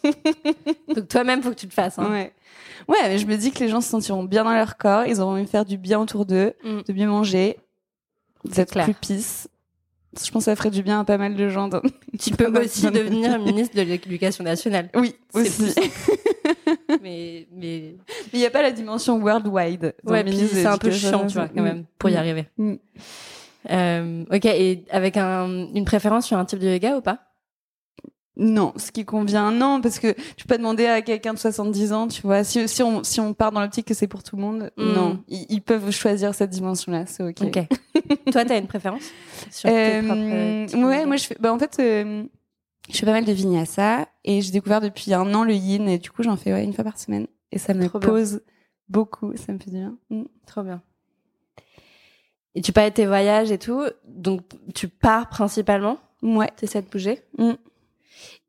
Donc 0.89 1.07
toi-même, 1.09 1.41
faut 1.41 1.51
que 1.51 1.55
tu 1.55 1.67
le 1.67 1.71
fasses. 1.73 1.99
Hein. 2.01 2.11
Ouais. 2.11 2.33
Ouais, 2.89 2.97
mais 3.05 3.19
je 3.19 3.27
me 3.27 3.37
dis 3.37 3.53
que 3.53 3.61
les 3.61 3.69
gens 3.69 3.81
se 3.81 3.89
sentiront 3.91 4.25
bien 4.25 4.43
dans 4.43 4.53
leur 4.53 4.77
corps, 4.77 5.07
ils 5.07 5.21
auront 5.21 5.33
envie 5.35 5.45
de 5.45 5.49
faire 5.49 5.65
du 5.65 5.79
bien 5.79 6.01
autour 6.01 6.27
d'eux, 6.27 6.55
Mm. 6.65 6.81
de 6.85 6.93
bien 6.93 7.07
manger, 7.07 7.59
d'être 8.45 8.83
plus 8.83 8.95
pisse. 8.95 9.49
Je 10.21 10.29
pense 10.33 10.41
que 10.43 10.45
ça 10.47 10.57
ferait 10.57 10.71
du 10.73 10.83
bien 10.83 10.99
à 10.99 11.05
pas 11.05 11.17
mal 11.19 11.37
de 11.37 11.49
gens. 11.49 11.69
dans- 11.69 11.83
Tu 12.19 12.33
peux 12.33 12.47
aussi 12.61 12.91
devenir 12.91 13.39
ministre 13.39 13.77
de 13.77 13.83
l'éducation 13.83 14.43
nationale. 14.43 14.91
Oui, 14.97 15.15
aussi. 15.33 15.73
Mais 17.03 17.47
mais 17.53 17.95
il 18.33 18.39
n'y 18.39 18.47
a 18.47 18.51
pas 18.51 18.63
la 18.63 18.71
dimension 18.73 19.19
worldwide. 19.19 19.95
ouais, 20.05 20.25
c'est 20.33 20.67
un 20.67 20.79
peu 20.79 20.91
chiant, 20.91 21.27
tu 21.27 21.35
vois, 21.35 21.49
quand 21.49 21.63
même, 21.63 21.85
pour 21.99 22.11
y 22.11 22.15
Mm. 22.15 22.17
arriver. 22.17 22.45
Mm. 22.59 22.75
Euh, 23.71 24.25
ok, 24.33 24.45
et 24.47 24.85
avec 24.91 25.17
un, 25.17 25.67
une 25.75 25.85
préférence 25.85 26.27
sur 26.27 26.39
un 26.39 26.45
type 26.45 26.59
de 26.61 26.69
yoga 26.69 26.97
ou 26.97 27.01
pas? 27.03 27.19
Non, 28.37 28.73
ce 28.77 28.91
qui 28.91 29.05
convient, 29.05 29.51
non, 29.51 29.83
parce 29.83 29.99
que 29.99 30.13
tu 30.13 30.45
peux 30.47 30.55
pas 30.55 30.57
demander 30.57 30.87
à 30.87 31.03
quelqu'un 31.03 31.35
de 31.35 31.39
70 31.39 31.93
ans, 31.93 32.09
tu 32.09 32.23
vois. 32.23 32.43
Si, 32.43 32.67
si, 32.69 32.83
on, 32.83 33.05
si 33.05 33.21
on 33.21 33.35
part 33.35 33.53
dans 33.53 33.61
l'optique 33.61 33.87
que 33.87 33.93
c'est 33.93 34.07
pour 34.07 34.23
tout 34.23 34.37
le 34.37 34.43
monde, 34.43 34.71
Mm. 34.79 34.93
non. 34.95 35.19
Ils, 35.29 35.45
ils 35.51 35.61
peuvent 35.61 35.91
choisir 35.91 36.35
cette 36.35 36.51
dimension-là, 36.51 37.05
c'est 37.07 37.23
ok. 37.23 37.67
Toi, 38.33 38.45
t'as 38.47 38.59
une 38.59 38.67
préférence 38.67 39.03
sur 39.51 39.69
tes 39.69 39.77
Euh, 39.97 40.03
propres 40.05 40.21
euh, 40.23 40.85
ouais, 40.89 41.05
moi 41.07 41.17
je 41.17 41.25
fais, 41.27 41.37
bah 41.39 41.53
en 41.53 41.59
fait, 41.59 41.77
euh, 41.81 42.25
je 42.89 42.97
fais 42.99 43.07
pas 43.07 43.13
mal 43.13 43.25
de 43.25 43.33
vinyasa 43.33 44.09
et 44.25 44.41
j'ai 44.41 44.51
découvert 44.53 44.81
depuis 44.81 45.13
un 45.15 45.33
an 45.35 45.45
le 45.45 45.55
yin 45.55 45.89
et 45.89 45.99
du 45.99 46.11
coup 46.11 46.23
j'en 46.23 46.37
fais 46.37 46.53
ouais, 46.53 46.65
une 46.65 46.73
fois 46.73 46.85
par 46.85 46.99
semaine 46.99 47.27
et 47.53 47.59
ça 47.59 47.75
me 47.75 47.89
Trop 47.89 47.99
bien. 47.99 48.09
pose 48.09 48.43
beaucoup, 48.89 49.37
ça 49.37 49.53
me 49.53 49.59
fait 49.59 49.71
du 49.71 49.77
bien. 49.79 49.97
Mm. 50.11 50.25
Trop 50.47 50.63
bien. 50.63 50.83
Et 52.55 52.63
tu 52.63 52.73
parles 52.73 52.91
de 52.91 52.95
tes 52.95 53.07
voyages 53.07 53.53
et 53.53 53.59
tout, 53.59 53.85
donc 54.09 54.43
tu 54.75 54.89
pars 54.89 55.29
principalement, 55.29 55.99
Ouais. 56.23 56.51
t'essaies 56.57 56.83
de 56.83 56.89
bouger? 56.89 57.23
Mm. 57.39 57.53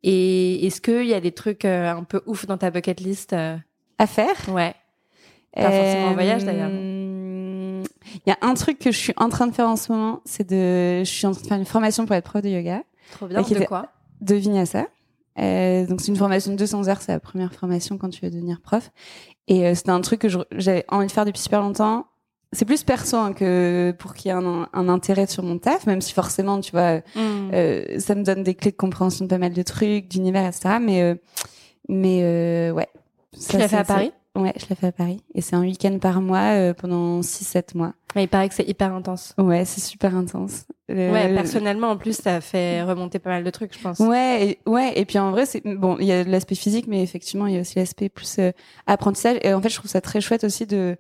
Et 0.04 0.66
est-ce 0.66 0.82
qu'il 0.82 1.06
y 1.06 1.14
a 1.14 1.22
des 1.22 1.32
trucs 1.32 1.66
euh, 1.66 1.92
un 1.92 2.04
peu 2.04 2.22
ouf 2.26 2.48
dans 2.48 2.58
ta 2.58 2.72
bucket 2.72 3.00
list 3.00 3.34
euh, 3.34 3.56
À 4.00 4.08
faire? 4.08 4.36
Ouais. 4.50 4.74
Pas 5.54 5.72
forcément 5.72 6.08
en 6.08 6.14
voyage, 6.14 6.44
d'ailleurs. 6.44 6.70
Il 6.72 8.30
y 8.30 8.32
a 8.32 8.38
un 8.42 8.54
truc 8.56 8.80
que 8.80 8.92
je 8.92 8.98
suis 8.98 9.14
en 9.18 9.30
train 9.30 9.46
de 9.48 9.54
faire 9.54 9.68
en 9.70 9.76
ce 9.76 9.92
moment, 9.92 10.22
c'est 10.26 10.50
de, 10.50 11.04
je 11.04 11.10
suis 11.10 11.28
en 11.28 11.32
train 11.34 11.42
de 11.44 11.48
faire 11.48 11.58
une 11.58 11.66
formation 11.66 12.06
pour 12.06 12.16
être 12.16 12.26
prof 12.30 12.42
de 12.42 12.50
yoga, 12.50 12.84
Trop 13.12 13.28
bien. 13.28 13.42
De 13.42 13.66
quoi? 13.66 13.92
De 14.22 14.36
vinyasa. 14.36 14.88
Euh, 15.40 15.86
donc 15.86 16.02
c'est 16.02 16.08
une 16.10 16.18
formation 16.18 16.52
de 16.52 16.58
200 16.58 16.88
heures, 16.90 17.02
c'est 17.02 17.12
la 17.14 17.20
première 17.20 17.54
formation 17.54 17.98
quand 17.98 18.10
tu 18.10 18.24
veux 18.24 18.32
devenir 18.32 18.60
prof. 18.62 18.92
Et 19.48 19.66
euh, 19.66 19.76
c'était 19.76 19.92
un 19.92 20.02
truc 20.02 20.22
que 20.22 20.28
j'avais 20.52 20.86
envie 20.90 21.08
de 21.08 21.12
faire 21.12 21.26
depuis 21.26 21.42
super 21.42 21.62
longtemps. 21.62 22.06
C'est 22.54 22.66
plus 22.66 22.84
perso 22.84 23.16
hein, 23.16 23.32
que 23.32 23.96
pour 23.98 24.14
qu'il 24.14 24.28
y 24.30 24.34
ait 24.34 24.38
un, 24.38 24.68
un 24.74 24.90
intérêt 24.90 25.26
sur 25.26 25.42
mon 25.42 25.58
taf, 25.58 25.86
même 25.86 26.02
si 26.02 26.12
forcément, 26.14 26.60
tu 26.60 26.72
vois, 26.72 26.98
Mm. 27.16 27.52
euh, 27.54 28.00
ça 28.00 28.14
me 28.14 28.24
donne 28.24 28.44
des 28.44 28.56
clés 28.56 28.72
de 28.72 28.76
compréhension 28.76 29.24
de 29.24 29.30
pas 29.30 29.38
mal 29.38 29.54
de 29.54 29.62
trucs, 29.64 30.10
d'univers, 30.10 30.46
etc. 30.46 30.76
Mais, 30.82 31.02
euh, 31.02 31.16
mais 31.88 32.20
euh, 32.24 32.72
ouais. 32.74 32.90
Tu 33.50 33.58
l'as 33.58 33.70
fait 33.70 33.78
à 33.78 33.84
Paris? 33.86 34.12
Ouais, 34.36 34.54
je 34.58 34.66
l'ai 34.70 34.76
fait 34.76 34.88
à 34.88 34.92
Paris. 34.94 35.22
Et 35.36 35.42
c'est 35.42 35.56
un 35.58 35.62
week-end 35.62 35.98
par 36.00 36.22
mois 36.22 36.54
euh, 36.54 36.74
pendant 36.74 37.20
6-7 37.22 37.76
mois. 37.76 37.94
Mais 38.16 38.24
il 38.24 38.28
paraît 38.30 38.48
que 38.48 38.56
c'est 38.56 38.68
hyper 38.68 38.94
intense. 38.94 39.34
Ouais, 39.38 39.66
c'est 39.66 39.82
super 39.82 40.16
intense. 40.16 40.64
Euh, 40.90 41.12
Ouais, 41.12 41.34
personnellement, 41.34 41.90
en 41.90 41.98
plus, 41.98 42.16
ça 42.18 42.40
fait 42.40 42.82
remonter 42.84 43.20
pas 43.20 43.30
mal 43.30 43.44
de 43.44 43.50
trucs, 43.50 43.74
je 43.78 43.82
pense. 43.82 44.00
Ouais, 44.00 44.48
et, 44.66 44.70
ouais. 44.70 44.94
Et 44.96 45.04
puis 45.06 45.20
en 45.20 45.32
vrai, 45.32 45.46
c'est 45.46 45.62
bon. 45.66 45.98
Il 46.00 46.06
y 46.06 46.12
a 46.14 46.24
l'aspect 46.24 46.56
physique, 46.56 46.88
mais 46.88 47.04
effectivement, 47.04 47.46
il 47.48 47.56
y 47.56 47.58
a 47.58 47.62
aussi 47.62 47.78
l'aspect 47.78 48.08
plus 48.10 48.40
euh, 48.40 48.52
apprentissage. 48.88 49.38
Et 49.42 49.54
en 49.54 49.62
fait, 49.62 49.70
je 49.70 49.76
trouve 49.76 49.90
ça 49.92 50.00
très 50.02 50.22
chouette 50.22 50.44
aussi 50.46 50.66
de. 50.66 50.98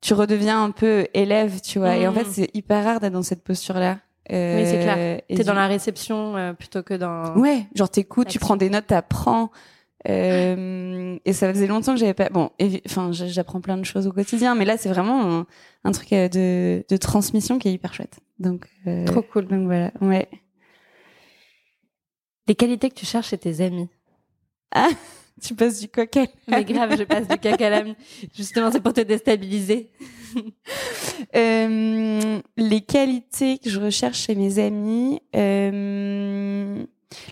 Tu 0.00 0.14
redeviens 0.14 0.62
un 0.64 0.70
peu 0.72 1.06
élève, 1.14 1.60
tu 1.60 1.78
vois. 1.78 1.96
Et 1.96 2.06
en 2.06 2.12
Mhm. 2.12 2.18
fait, 2.18 2.24
c'est 2.26 2.50
hyper 2.54 2.84
rare 2.84 3.00
d'être 3.00 3.12
dans 3.12 3.22
cette 3.22 3.42
posture-là. 3.44 3.98
Euh, 4.32 4.60
Oui, 4.60 4.66
c'est 4.68 4.78
clair. 4.80 5.20
et 5.28 5.34
T'es 5.36 5.42
dans 5.44 5.52
du- 5.52 5.58
la 5.58 5.66
réception 5.66 6.36
euh, 6.36 6.52
plutôt 6.52 6.82
que 6.84 6.94
dans. 6.94 7.36
Ouais, 7.36 7.66
genre 7.74 7.90
t'écoutes, 7.90 8.28
tu 8.28 8.38
prends 8.38 8.56
des 8.56 8.70
notes, 8.70 8.86
t'apprends. 8.88 9.50
Euh, 10.08 11.18
et 11.24 11.32
ça 11.32 11.52
faisait 11.52 11.66
longtemps 11.66 11.94
que 11.94 12.00
j'avais 12.00 12.14
pas. 12.14 12.28
Bon, 12.28 12.50
enfin, 12.86 13.10
j'apprends 13.12 13.60
plein 13.60 13.76
de 13.76 13.84
choses 13.84 14.06
au 14.06 14.12
quotidien, 14.12 14.54
mais 14.54 14.64
là, 14.64 14.76
c'est 14.76 14.88
vraiment 14.88 15.38
un, 15.40 15.46
un 15.84 15.92
truc 15.92 16.12
euh, 16.12 16.28
de, 16.28 16.84
de 16.88 16.96
transmission 16.96 17.58
qui 17.58 17.68
est 17.68 17.72
hyper 17.72 17.94
chouette. 17.94 18.18
Donc, 18.38 18.66
euh, 18.86 19.04
Trop 19.04 19.22
cool. 19.22 19.46
donc 19.46 19.66
voilà. 19.66 19.92
Ouais. 20.00 20.28
Les 22.48 22.54
qualités 22.54 22.88
que 22.88 22.94
tu 22.96 23.06
cherches 23.06 23.28
chez 23.28 23.38
tes 23.38 23.60
amis? 23.60 23.88
Tu 25.40 25.54
passes 25.54 25.80
du 25.80 25.88
coq 25.88 26.16
à 26.18 26.26
Mais 26.46 26.64
grave, 26.64 26.94
je 26.96 27.02
passe 27.04 27.26
du 27.26 27.36
caca 27.38 27.66
à 27.66 27.70
l'âme. 27.70 27.94
Justement, 28.34 28.70
c'est 28.70 28.80
pour 28.82 28.92
te 28.92 29.00
déstabiliser. 29.00 29.90
Euh, 31.36 32.40
les 32.56 32.80
qualités 32.80 33.58
que 33.58 33.68
je 33.68 33.78
recherche 33.78 34.18
chez 34.18 34.34
mes 34.34 34.58
amis, 34.58 35.20
euh, 35.36 36.84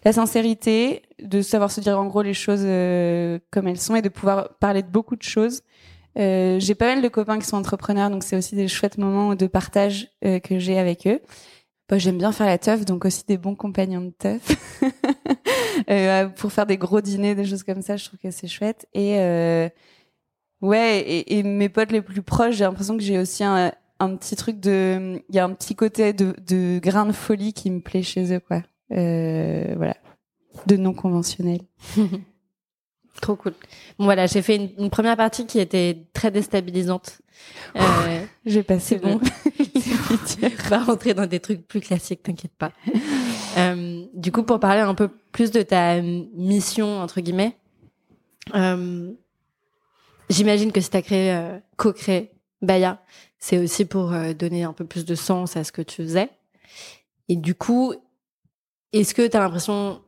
la 0.04 0.12
sincérité, 0.12 1.02
de 1.22 1.42
savoir 1.42 1.70
se 1.70 1.80
dire 1.80 1.98
en 1.98 2.06
gros 2.06 2.22
les 2.22 2.34
choses 2.34 2.62
euh, 2.64 3.38
comme 3.50 3.68
elles 3.68 3.80
sont 3.80 3.94
et 3.94 4.02
de 4.02 4.08
pouvoir 4.08 4.56
parler 4.58 4.82
de 4.82 4.88
beaucoup 4.88 5.16
de 5.16 5.22
choses. 5.22 5.62
Euh, 6.18 6.58
j'ai 6.58 6.74
pas 6.74 6.86
mal 6.86 7.02
de 7.02 7.08
copains 7.08 7.38
qui 7.38 7.46
sont 7.46 7.56
entrepreneurs, 7.56 8.10
donc 8.10 8.24
c'est 8.24 8.36
aussi 8.36 8.56
des 8.56 8.68
chouettes 8.68 8.98
moments 8.98 9.34
de 9.34 9.46
partage 9.46 10.08
euh, 10.24 10.38
que 10.40 10.58
j'ai 10.58 10.78
avec 10.78 11.06
eux. 11.06 11.20
Bah, 11.88 11.98
j'aime 11.98 12.18
bien 12.18 12.32
faire 12.32 12.46
la 12.46 12.58
teuf, 12.58 12.84
donc 12.84 13.04
aussi 13.04 13.24
des 13.26 13.36
bons 13.36 13.54
compagnons 13.54 14.00
de 14.00 14.14
teuf. 14.18 14.80
Pour 16.36 16.52
faire 16.52 16.66
des 16.66 16.76
gros 16.78 17.00
dîners, 17.00 17.34
des 17.34 17.44
choses 17.44 17.62
comme 17.62 17.82
ça, 17.82 17.96
je 17.96 18.04
trouve 18.06 18.18
que 18.18 18.30
c'est 18.30 18.48
chouette. 18.48 18.86
Et 18.94 19.16
ouais, 20.62 21.24
et, 21.26 21.42
mes 21.42 21.68
potes 21.68 21.90
les 21.90 22.00
plus 22.00 22.22
proches, 22.22 22.56
j'ai 22.56 22.64
l'impression 22.64 22.96
que 22.96 23.02
j'ai 23.02 23.18
aussi 23.18 23.42
un, 23.42 23.72
un 23.98 24.16
petit 24.16 24.36
truc 24.36 24.60
de, 24.60 25.20
il 25.28 25.34
y 25.34 25.38
a 25.38 25.44
un 25.44 25.52
petit 25.52 25.74
côté 25.74 26.12
de, 26.12 26.34
de 26.46 26.78
grain 26.78 27.06
de 27.06 27.12
folie 27.12 27.52
qui 27.52 27.70
me 27.70 27.80
plaît 27.80 28.02
chez 28.02 28.32
eux, 28.34 28.40
quoi. 28.40 28.62
Euh, 28.92 29.74
voilà, 29.76 29.96
de 30.66 30.76
non 30.76 30.92
conventionnel. 30.92 31.60
Trop 33.20 33.36
cool. 33.36 33.52
Bon, 33.98 34.04
voilà, 34.04 34.26
j'ai 34.26 34.40
fait 34.40 34.56
une, 34.56 34.70
une 34.78 34.90
première 34.90 35.16
partie 35.16 35.46
qui 35.46 35.58
était 35.58 36.06
très 36.14 36.30
déstabilisante. 36.30 37.20
Euh, 37.76 38.24
J'ai 38.46 38.62
passé 38.62 38.96
bon. 38.96 39.20
On 40.42 40.68
va 40.68 40.78
rentrer 40.78 41.14
dans 41.14 41.26
des 41.26 41.40
trucs 41.40 41.66
plus 41.66 41.80
classiques, 41.80 42.22
t'inquiète 42.22 42.54
pas. 42.56 42.72
Euh, 43.58 44.04
du 44.14 44.32
coup, 44.32 44.42
pour 44.42 44.58
parler 44.60 44.80
un 44.80 44.94
peu 44.94 45.08
plus 45.32 45.50
de 45.50 45.62
ta 45.62 46.00
mission, 46.00 47.00
entre 47.00 47.20
guillemets, 47.20 47.56
euh, 48.54 49.12
j'imagine 50.30 50.72
que 50.72 50.80
si 50.80 50.90
t'as 50.90 51.02
créé, 51.02 51.38
co-créé 51.76 52.30
Baya, 52.62 53.02
c'est 53.38 53.58
aussi 53.58 53.84
pour 53.84 54.12
donner 54.38 54.64
un 54.64 54.72
peu 54.72 54.84
plus 54.84 55.04
de 55.04 55.14
sens 55.14 55.56
à 55.56 55.64
ce 55.64 55.72
que 55.72 55.82
tu 55.82 56.02
faisais. 56.02 56.30
Et 57.28 57.36
du 57.36 57.54
coup, 57.54 57.94
est-ce 58.92 59.14
que 59.14 59.26
t'as 59.26 59.40
l'impression 59.40 60.02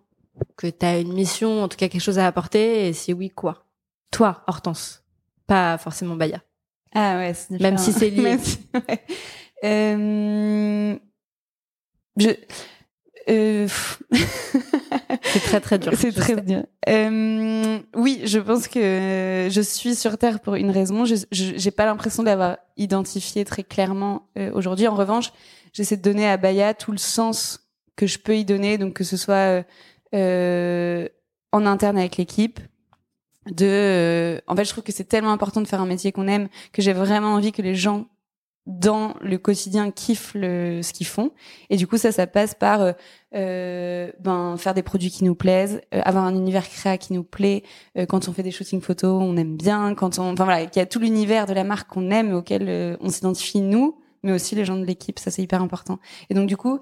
que 0.56 0.66
t'as 0.68 1.00
une 1.00 1.12
mission, 1.12 1.62
en 1.62 1.68
tout 1.68 1.76
cas 1.76 1.88
quelque 1.88 2.00
chose 2.02 2.18
à 2.18 2.26
apporter? 2.26 2.88
Et 2.88 2.92
si 2.92 3.12
oui, 3.12 3.30
quoi? 3.30 3.64
Toi, 4.10 4.42
Hortense, 4.46 5.02
pas 5.46 5.78
forcément 5.78 6.16
Baya. 6.16 6.40
Ah 6.94 7.16
ouais, 7.16 7.34
c'est 7.34 7.58
Même 7.60 7.78
si 7.78 7.92
c'est 7.92 8.10
lié. 8.10 8.36
Si- 8.38 8.58
ouais. 8.74 9.04
Euh, 9.64 10.98
je. 12.18 12.30
Euh. 13.30 13.68
C'est 15.24 15.40
très 15.40 15.60
très 15.60 15.78
dur. 15.78 15.92
C'est 15.96 16.10
très 16.12 16.34
sais. 16.34 16.40
dur. 16.40 16.64
Euh, 16.88 17.78
oui, 17.94 18.20
je 18.24 18.38
pense 18.40 18.66
que 18.68 19.48
je 19.50 19.60
suis 19.60 19.94
sur 19.94 20.18
Terre 20.18 20.40
pour 20.40 20.56
une 20.56 20.70
raison. 20.70 21.04
Je 21.04 21.14
j'ai 21.30 21.70
pas 21.70 21.86
l'impression 21.86 22.22
d'avoir 22.24 22.58
identifié 22.76 23.44
très 23.44 23.62
clairement 23.62 24.28
euh, 24.36 24.50
aujourd'hui. 24.52 24.88
En 24.88 24.94
revanche, 24.96 25.32
j'essaie 25.72 25.96
de 25.96 26.02
donner 26.02 26.28
à 26.28 26.36
Baya 26.36 26.74
tout 26.74 26.90
le 26.92 26.98
sens 26.98 27.60
que 27.96 28.06
je 28.06 28.18
peux 28.18 28.36
y 28.36 28.44
donner, 28.44 28.78
donc 28.78 28.94
que 28.94 29.04
ce 29.04 29.16
soit 29.16 29.34
euh, 29.34 29.62
euh, 30.14 31.08
en 31.52 31.66
interne 31.66 31.98
avec 31.98 32.16
l'équipe. 32.16 32.60
De, 33.50 33.66
euh, 33.66 34.40
en 34.46 34.54
fait, 34.54 34.64
je 34.64 34.70
trouve 34.70 34.84
que 34.84 34.92
c'est 34.92 35.04
tellement 35.04 35.32
important 35.32 35.60
de 35.60 35.66
faire 35.66 35.80
un 35.80 35.86
métier 35.86 36.12
qu'on 36.12 36.28
aime 36.28 36.48
que 36.72 36.80
j'ai 36.80 36.92
vraiment 36.92 37.34
envie 37.34 37.52
que 37.52 37.62
les 37.62 37.74
gens 37.74 38.06
dans 38.66 39.14
le 39.20 39.38
quotidien 39.38 39.90
kiffent 39.90 40.34
le, 40.34 40.82
ce 40.82 40.92
qu'ils 40.92 41.06
font. 41.06 41.32
Et 41.68 41.76
du 41.76 41.86
coup, 41.88 41.98
ça, 41.98 42.12
ça 42.12 42.28
passe 42.28 42.54
par 42.54 42.80
euh, 42.80 42.92
euh, 43.34 44.12
ben 44.20 44.56
faire 44.56 44.74
des 44.74 44.84
produits 44.84 45.10
qui 45.10 45.24
nous 45.24 45.34
plaisent, 45.34 45.80
euh, 45.92 46.00
avoir 46.04 46.24
un 46.24 46.34
univers 46.34 46.68
créa 46.68 46.96
qui 46.96 47.12
nous 47.12 47.24
plaît. 47.24 47.64
Euh, 47.98 48.06
quand 48.06 48.28
on 48.28 48.32
fait 48.32 48.44
des 48.44 48.52
shootings 48.52 48.80
photos, 48.80 49.20
on 49.20 49.36
aime 49.36 49.56
bien. 49.56 49.94
Quand 49.94 50.18
on, 50.18 50.32
enfin 50.32 50.44
voilà, 50.44 50.66
qu'il 50.66 50.78
y 50.78 50.82
a 50.82 50.86
tout 50.86 51.00
l'univers 51.00 51.46
de 51.46 51.52
la 51.52 51.64
marque 51.64 51.90
qu'on 51.90 52.10
aime 52.10 52.32
auquel 52.32 52.96
on 53.00 53.08
s'identifie 53.08 53.60
nous, 53.60 53.98
mais 54.22 54.32
aussi 54.32 54.54
les 54.54 54.64
gens 54.64 54.76
de 54.76 54.84
l'équipe. 54.84 55.18
Ça, 55.18 55.32
c'est 55.32 55.42
hyper 55.42 55.60
important. 55.60 55.98
Et 56.30 56.34
donc 56.34 56.46
du 56.46 56.56
coup, 56.56 56.78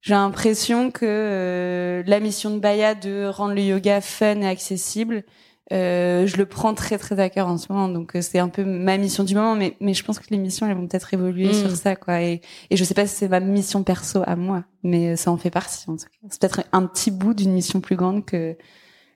j'ai 0.00 0.14
l'impression 0.14 0.90
que 0.90 1.04
euh, 1.04 2.02
la 2.06 2.20
mission 2.20 2.50
de 2.50 2.58
Baya 2.58 2.94
de 2.94 3.26
rendre 3.26 3.54
le 3.54 3.62
yoga 3.62 4.00
fun 4.00 4.40
et 4.40 4.46
accessible, 4.46 5.24
euh, 5.72 6.26
je 6.26 6.36
le 6.36 6.46
prends 6.46 6.74
très 6.74 6.98
très 6.98 7.20
à 7.20 7.30
cœur 7.30 7.46
en 7.46 7.56
ce 7.58 7.72
moment. 7.72 7.88
Donc 7.88 8.16
euh, 8.16 8.22
c'est 8.22 8.38
un 8.40 8.48
peu 8.48 8.64
ma 8.64 8.96
mission 8.96 9.22
du 9.24 9.34
moment, 9.34 9.54
mais 9.54 9.76
mais 9.80 9.94
je 9.94 10.02
pense 10.04 10.18
que 10.18 10.24
les 10.30 10.38
missions 10.38 10.66
elles 10.66 10.74
vont 10.76 10.86
peut-être 10.88 11.14
évoluer 11.14 11.50
Mm. 11.50 11.54
sur 11.54 11.76
ça 11.76 11.94
quoi. 11.96 12.22
Et 12.22 12.40
et 12.70 12.76
je 12.76 12.82
sais 12.82 12.94
pas 12.94 13.06
si 13.06 13.14
c'est 13.14 13.28
ma 13.28 13.40
mission 13.40 13.84
perso 13.84 14.22
à 14.26 14.34
moi, 14.36 14.64
mais 14.82 15.10
euh, 15.10 15.16
ça 15.16 15.30
en 15.30 15.36
fait 15.36 15.50
partie 15.50 15.88
en 15.88 15.96
tout 15.96 16.04
cas. 16.06 16.28
C'est 16.28 16.40
peut-être 16.40 16.62
un 16.72 16.86
petit 16.86 17.10
bout 17.10 17.34
d'une 17.34 17.52
mission 17.52 17.80
plus 17.80 17.96
grande 17.96 18.24
que 18.24 18.56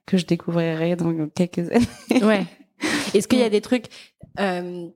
que 0.07 0.17
je 0.19 0.27
découvrirai 0.27 0.97
dans 0.97 1.29
quelques 1.29 1.71
années. 1.73 1.87
Ouais. 2.23 2.47
Est-ce 3.15 3.27
qu'il 3.27 3.39
y 3.39 3.43
a 3.43 3.49
des 3.51 3.63
trucs 3.63 3.87
euh, 4.39 4.87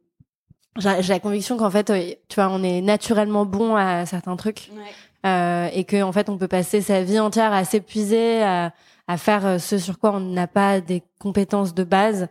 J'ai 0.79 1.09
la 1.09 1.19
conviction 1.19 1.57
qu'en 1.57 1.71
fait, 1.71 1.91
tu 2.29 2.35
vois, 2.35 2.51
on 2.51 2.63
est 2.63 2.83
naturellement 2.83 3.47
bon 3.47 3.75
à 3.75 4.05
certains 4.05 4.37
trucs 4.37 4.71
euh, 5.27 5.69
et 5.73 5.85
que 5.85 6.03
en 6.03 6.13
fait, 6.13 6.29
on 6.29 6.39
peut 6.39 6.49
passer 6.49 6.81
sa 6.81 7.03
vie 7.03 7.19
entière 7.19 7.53
à 7.53 7.65
s'épuiser, 7.65 8.43
à, 8.43 8.73
à 9.07 9.17
faire 9.17 9.47
euh, 9.47 9.59
ce 9.59 9.79
sur 9.79 9.99
quoi 9.99 10.13
on 10.13 10.21
n'a 10.21 10.47
pas 10.47 10.81
des 10.81 11.03
compétences 11.19 11.75
de 11.75 11.85
base 11.85 12.29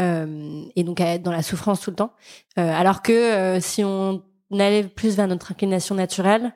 euh, 0.00 0.62
et 0.76 0.84
donc 0.84 1.00
à 1.00 1.14
être 1.14 1.22
dans 1.22 1.32
la 1.32 1.42
souffrance 1.42 1.80
tout 1.80 1.90
le 1.90 1.96
temps. 1.96 2.12
Euh, 2.58 2.72
alors 2.72 3.02
que 3.02 3.12
euh, 3.12 3.60
si 3.60 3.82
on 3.84 4.22
allait 4.52 4.84
plus 4.84 5.16
vers 5.16 5.26
notre 5.26 5.52
inclination 5.52 5.94
naturelle, 5.94 6.52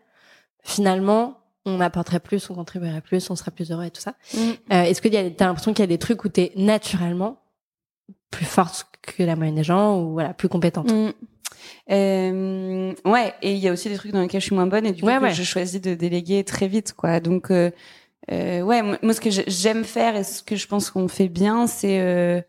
finalement, 0.62 1.38
on 1.64 1.80
apporterait 1.80 2.20
plus, 2.20 2.48
on 2.50 2.54
contribuerait 2.54 3.00
plus, 3.00 3.28
on 3.30 3.36
serait 3.36 3.50
plus 3.50 3.70
heureux 3.70 3.84
et 3.84 3.90
tout 3.90 4.00
ça. 4.00 4.14
Mm. 4.34 4.38
Euh, 4.72 4.82
Est-ce 4.82 5.02
que 5.02 5.08
t'as 5.08 5.46
l'impression 5.46 5.72
qu'il 5.72 5.82
y 5.82 5.84
a 5.84 5.88
des 5.88 5.98
trucs 5.98 6.24
où 6.24 6.28
t'es 6.28 6.52
naturellement 6.56 7.38
plus 8.30 8.46
forte 8.46 8.86
que 9.02 9.22
la 9.22 9.36
moyenne 9.36 9.56
des 9.56 9.64
gens 9.64 9.98
ou 9.98 10.12
voilà 10.12 10.34
plus 10.34 10.48
compétente? 10.48 10.90
Mm. 10.90 11.10
Euh, 11.90 12.92
ouais, 13.04 13.35
et 13.42 13.52
il 13.52 13.59
y 13.59 13.68
a 13.68 13.73
aussi 13.73 13.88
des 13.88 13.97
trucs 13.97 14.12
dans 14.12 14.21
lesquels 14.21 14.40
je 14.40 14.47
suis 14.47 14.54
moins 14.54 14.66
bonne 14.66 14.87
et 14.87 14.92
du 14.92 15.02
coup 15.02 15.09
je 15.09 15.42
choisis 15.42 15.80
de 15.80 15.94
déléguer 15.94 16.44
très 16.44 16.68
vite, 16.68 16.94
quoi. 16.94 17.21
Donc 17.21 17.50
euh, 17.50 17.71
euh, 18.30 18.62
ouais, 18.62 18.82
moi 18.82 19.12
ce 19.12 19.21
que 19.21 19.30
j'aime 19.30 19.85
faire 19.85 20.16
et 20.16 20.25
ce 20.25 20.42
que 20.42 20.56
je 20.56 20.66
pense 20.66 20.90
qu'on 20.90 21.09
fait 21.09 21.28
bien, 21.28 21.66
c'est 21.66 22.44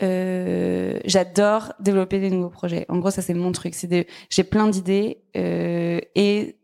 j'adore 0.00 1.72
développer 1.80 2.20
des 2.20 2.30
nouveaux 2.30 2.50
projets. 2.50 2.86
En 2.88 2.98
gros, 2.98 3.10
ça 3.10 3.22
c'est 3.22 3.34
mon 3.34 3.52
truc. 3.52 3.74
C'est 3.74 4.06
j'ai 4.30 4.44
plein 4.44 4.68
d'idées 4.68 5.18
et 5.34 6.56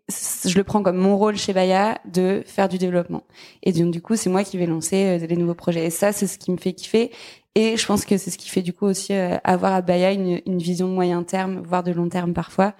je 0.44 0.56
le 0.56 0.64
prends 0.64 0.82
comme 0.82 0.98
mon 0.98 1.16
rôle 1.16 1.36
chez 1.36 1.52
Baya 1.52 1.98
de 2.04 2.42
faire 2.46 2.68
du 2.68 2.78
développement. 2.78 3.24
Et 3.62 3.72
donc 3.72 3.90
du 3.90 4.02
coup, 4.02 4.16
c'est 4.16 4.30
moi 4.30 4.44
qui 4.44 4.58
vais 4.58 4.66
lancer 4.66 5.18
les 5.18 5.36
nouveaux 5.36 5.54
projets. 5.54 5.86
Et 5.86 5.90
ça, 5.90 6.12
c'est 6.12 6.26
ce 6.26 6.38
qui 6.38 6.50
me 6.50 6.56
fait 6.56 6.72
kiffer. 6.72 7.10
Et 7.54 7.76
je 7.76 7.86
pense 7.86 8.04
que 8.04 8.16
c'est 8.16 8.30
ce 8.30 8.38
qui 8.38 8.48
fait 8.48 8.62
du 8.62 8.72
coup 8.72 8.86
aussi 8.86 9.12
euh, 9.12 9.36
avoir 9.44 9.72
à 9.74 9.82
Baya 9.82 10.12
une, 10.12 10.40
une 10.46 10.58
vision 10.58 10.88
de 10.88 10.94
moyen 10.94 11.22
terme, 11.22 11.62
voire 11.62 11.82
de 11.82 11.92
long 11.92 12.08
terme 12.08 12.32
parfois, 12.32 12.74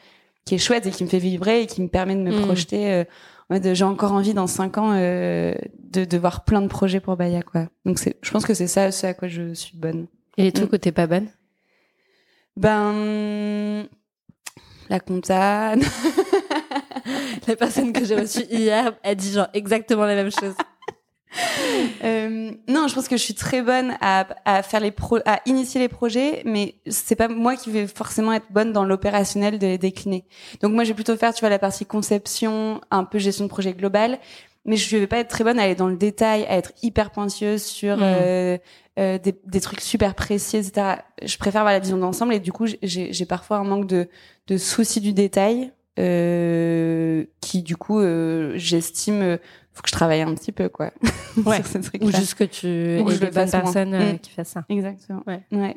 qui 0.44 0.54
est 0.54 0.58
chouette 0.58 0.86
et 0.86 0.90
qui 0.90 1.04
me 1.04 1.08
fait 1.08 1.18
vibrer 1.18 1.62
et 1.62 1.66
qui 1.66 1.82
me 1.82 1.88
permet 1.88 2.14
de 2.14 2.22
me 2.22 2.38
mmh. 2.38 2.42
projeter. 2.42 2.92
Euh, 2.92 3.04
j'ai 3.74 3.84
encore 3.84 4.12
envie 4.12 4.32
dans 4.32 4.46
cinq 4.46 4.78
ans 4.78 4.92
euh, 4.94 5.54
de, 5.78 6.06
de 6.06 6.18
voir 6.18 6.44
plein 6.44 6.62
de 6.62 6.68
projets 6.68 7.00
pour 7.00 7.16
Baya 7.16 7.42
quoi. 7.42 7.68
Donc 7.84 7.98
c'est, 7.98 8.16
je 8.22 8.30
pense 8.30 8.46
que 8.46 8.54
c'est 8.54 8.66
ça, 8.66 8.90
ce 8.90 9.06
à 9.06 9.14
quoi 9.14 9.28
je 9.28 9.52
suis 9.52 9.76
bonne. 9.76 10.06
Et 10.38 10.44
les 10.44 10.52
trucs 10.52 10.72
mm. 10.72 10.74
où 10.74 10.78
t'es 10.78 10.92
pas 10.92 11.06
bonne? 11.06 11.28
Ben 12.56 13.86
la 14.88 15.00
compta. 15.00 15.74
la 17.48 17.56
personne 17.56 17.92
que 17.92 18.04
j'ai 18.04 18.16
reçue 18.16 18.44
hier 18.50 18.94
a 19.02 19.14
dit 19.14 19.32
genre 19.32 19.48
exactement 19.52 20.04
la 20.04 20.14
même 20.14 20.30
chose. 20.30 20.54
euh, 22.04 22.50
non, 22.68 22.88
je 22.88 22.94
pense 22.94 23.08
que 23.08 23.16
je 23.16 23.22
suis 23.22 23.34
très 23.34 23.62
bonne 23.62 23.96
à, 24.00 24.26
à 24.44 24.62
faire 24.62 24.80
les 24.80 24.90
pro, 24.90 25.18
à 25.24 25.40
initier 25.46 25.80
les 25.80 25.88
projets, 25.88 26.42
mais 26.44 26.76
c'est 26.88 27.16
pas 27.16 27.28
moi 27.28 27.56
qui 27.56 27.70
vais 27.70 27.86
forcément 27.86 28.32
être 28.32 28.46
bonne 28.50 28.72
dans 28.72 28.84
l'opérationnel 28.84 29.58
de 29.58 29.66
les 29.66 29.78
décliner. 29.78 30.24
Donc 30.60 30.72
moi, 30.72 30.84
je 30.84 30.88
vais 30.88 30.94
plutôt 30.94 31.16
faire, 31.16 31.32
tu 31.32 31.40
vois, 31.40 31.50
la 31.50 31.58
partie 31.58 31.86
conception, 31.86 32.80
un 32.90 33.04
peu 33.04 33.18
gestion 33.18 33.44
de 33.44 33.50
projet 33.50 33.72
global, 33.72 34.18
mais 34.64 34.76
je 34.76 34.96
vais 34.96 35.06
pas 35.06 35.18
être 35.18 35.28
très 35.28 35.44
bonne 35.44 35.58
à 35.58 35.64
aller 35.64 35.74
dans 35.74 35.88
le 35.88 35.96
détail, 35.96 36.44
à 36.44 36.56
être 36.56 36.72
hyper 36.82 37.10
pointilleuse 37.10 37.62
sur 37.62 37.96
mm. 37.96 38.02
euh, 38.02 38.58
euh, 38.98 39.18
des, 39.18 39.34
des, 39.46 39.60
trucs 39.60 39.80
super 39.80 40.14
précis, 40.14 40.58
etc. 40.58 40.96
Je 41.22 41.36
préfère 41.38 41.62
avoir 41.62 41.72
la 41.72 41.80
vision 41.80 41.96
d'ensemble 41.96 42.34
et 42.34 42.40
du 42.40 42.52
coup, 42.52 42.66
j'ai 42.82 43.26
parfois 43.26 43.56
un 43.56 43.64
manque 43.64 43.86
de, 43.86 44.08
de 44.46 44.56
soucis 44.56 45.00
du 45.00 45.12
détail 45.12 45.72
euh, 45.98 47.24
qui, 47.40 47.62
du 47.62 47.76
coup, 47.76 47.98
euh, 47.98 48.52
j'estime 48.56 49.22
euh, 49.22 49.36
faut 49.72 49.82
que 49.82 49.88
je 49.88 49.92
travaille 49.92 50.20
un 50.20 50.34
petit 50.34 50.52
peu 50.52 50.68
quoi 50.68 50.90
ouais. 51.46 51.62
sur 51.62 51.80
Ou 52.02 52.10
juste 52.10 52.34
que 52.34 52.44
tu 52.44 52.66
es 52.66 53.02
les 53.02 53.30
bonnes 53.30 53.50
personnes 53.50 53.94
euh, 53.94 54.12
mm. 54.12 54.18
qui 54.18 54.30
fassent 54.30 54.50
ça. 54.50 54.64
Exactement. 54.68 55.22
Ouais. 55.26 55.40
ouais. 55.52 55.76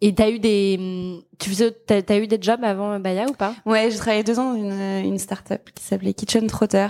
Et 0.00 0.14
t'as 0.14 0.30
eu 0.30 0.38
des, 0.38 1.18
tu 1.40 1.50
faisais, 1.50 1.72
t'as, 1.72 2.00
as 2.08 2.18
eu 2.18 2.28
des 2.28 2.38
jobs 2.40 2.62
avant 2.62 3.00
Baya 3.00 3.26
ou 3.28 3.32
pas? 3.32 3.56
Ouais, 3.66 3.90
j'ai 3.90 3.98
travaillé 3.98 4.22
deux 4.22 4.38
ans 4.38 4.54
dans 4.54 4.58
une, 4.58 5.04
une 5.04 5.18
start-up 5.18 5.70
qui 5.74 5.82
s'appelait 5.82 6.14
Kitchen 6.14 6.46
Trotter 6.46 6.86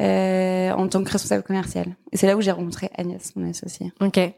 euh, 0.00 0.70
en 0.70 0.88
tant 0.88 1.04
que 1.04 1.10
responsable 1.10 1.42
commercial. 1.42 1.96
Et 2.12 2.16
c'est 2.16 2.26
là 2.26 2.36
où 2.36 2.40
j'ai 2.40 2.50
rencontré 2.50 2.90
Agnès, 2.96 3.34
mon 3.36 3.50
associée. 3.50 3.92
Ok. 4.00 4.18
Euh, 4.18 4.32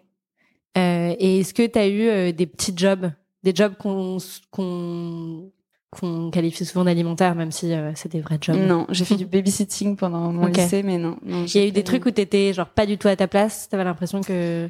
et 0.77 1.41
est-ce 1.41 1.55
que 1.55 1.65
t'as 1.67 1.87
eu 1.87 2.09
euh, 2.09 2.33
des 2.33 2.47
petits 2.47 2.73
jobs, 2.77 3.13
des 3.45 3.55
jobs 3.55 3.77
qu'on 3.77 4.19
qu'on 4.51 5.53
qu'on 5.95 6.31
qualifie 6.31 6.65
souvent 6.65 6.85
d'alimentaire, 6.85 7.35
même 7.35 7.51
si 7.51 7.73
euh, 7.73 7.93
c'est 7.95 8.11
des 8.11 8.21
vrais 8.21 8.39
jobs. 8.41 8.57
Non, 8.57 8.87
j'ai 8.91 9.05
fait 9.05 9.15
du 9.17 9.27
babysitting 9.27 9.97
pendant 9.97 10.33
mon 10.33 10.47
lycée, 10.47 10.83
mais 10.83 10.99
non. 10.99 11.17
Il 11.27 11.55
y 11.55 11.59
a 11.59 11.67
eu 11.67 11.73
des 11.73 11.85
trucs 11.85 12.07
où 12.07 12.11
t'étais 12.11 12.53
genre 12.53 12.69
pas 12.69 12.87
du 12.87 12.99
tout 12.99 13.09
à 13.09 13.17
ta 13.17 13.27
place. 13.27 13.69
T'avais 13.69 13.85
l'impression 13.85 14.21
que 14.21 14.69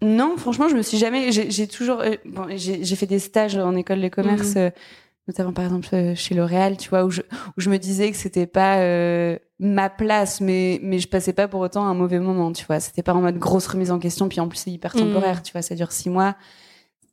non, 0.00 0.36
franchement, 0.36 0.68
je 0.68 0.76
me 0.76 0.82
suis 0.82 0.98
jamais. 0.98 1.32
J'ai 1.32 1.66
toujours. 1.66 2.00
Euh, 2.00 2.14
bon, 2.24 2.46
j'ai 2.54 2.96
fait 2.96 3.06
des 3.06 3.18
stages 3.18 3.56
en 3.56 3.74
école 3.74 4.00
de 4.00 4.08
commerce, 4.08 4.54
mhm. 4.54 4.62
euh, 4.62 4.70
notamment 5.26 5.52
par 5.52 5.64
exemple 5.64 6.14
chez 6.14 6.34
L'Oréal, 6.34 6.76
tu 6.76 6.88
vois, 6.88 7.04
où 7.04 7.10
je, 7.10 7.22
où 7.56 7.60
je 7.60 7.68
me 7.68 7.78
disais 7.78 8.10
que 8.10 8.16
c'était 8.16 8.46
pas 8.46 8.78
ma 9.58 9.90
place, 9.90 10.40
mais 10.40 10.78
mais 10.82 11.00
je 11.00 11.08
passais 11.08 11.32
pas 11.32 11.48
pour 11.48 11.60
autant 11.60 11.84
un 11.84 11.94
mauvais 11.94 12.20
moment, 12.20 12.52
tu 12.52 12.64
vois. 12.64 12.80
C'était 12.80 13.02
pas 13.02 13.14
en 13.14 13.20
mode 13.20 13.38
grosse 13.38 13.66
remise 13.66 13.90
en 13.90 13.98
question, 13.98 14.28
puis 14.28 14.40
en 14.40 14.48
plus 14.48 14.58
c'est 14.58 14.70
hyper 14.70 14.92
temporaire, 14.92 15.36
mhm. 15.36 15.42
tu 15.42 15.52
vois. 15.52 15.62
Ça 15.62 15.74
dure 15.74 15.90
six 15.90 16.10
mois. 16.10 16.36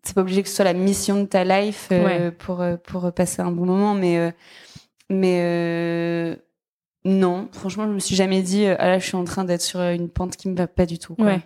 C'est 0.05 0.13
pas 0.13 0.21
obligé 0.21 0.43
que 0.43 0.49
ce 0.49 0.55
soit 0.55 0.65
la 0.65 0.73
mission 0.73 1.19
de 1.19 1.25
ta 1.25 1.43
life 1.43 1.89
pour 2.39 2.63
pour 2.83 3.11
passer 3.11 3.41
un 3.41 3.51
bon 3.51 3.65
moment, 3.65 3.95
mais 3.95 4.33
mais 5.09 6.37
non, 7.03 7.49
franchement, 7.51 7.85
je 7.85 7.93
me 7.93 7.99
suis 7.99 8.15
jamais 8.15 8.41
dit 8.41 8.65
ah 8.67 8.87
là 8.87 8.99
je 8.99 9.05
suis 9.05 9.15
en 9.15 9.23
train 9.23 9.43
d'être 9.43 9.61
sur 9.61 9.81
une 9.81 10.09
pente 10.09 10.35
qui 10.35 10.47
me 10.49 10.55
va 10.55 10.67
pas 10.67 10.85
du 10.85 10.99
tout. 10.99 11.15
Quoi. 11.15 11.25
Ouais. 11.25 11.41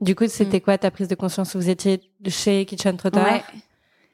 Du 0.00 0.14
coup, 0.14 0.26
c'était 0.28 0.58
mm. 0.58 0.62
quoi 0.62 0.78
ta 0.78 0.90
prise 0.90 1.08
de 1.08 1.14
conscience? 1.14 1.56
Vous 1.56 1.70
étiez 1.70 2.00
chez 2.28 2.66
Kitchen 2.66 2.96
Trotter 2.96 3.20
ouais. 3.20 3.42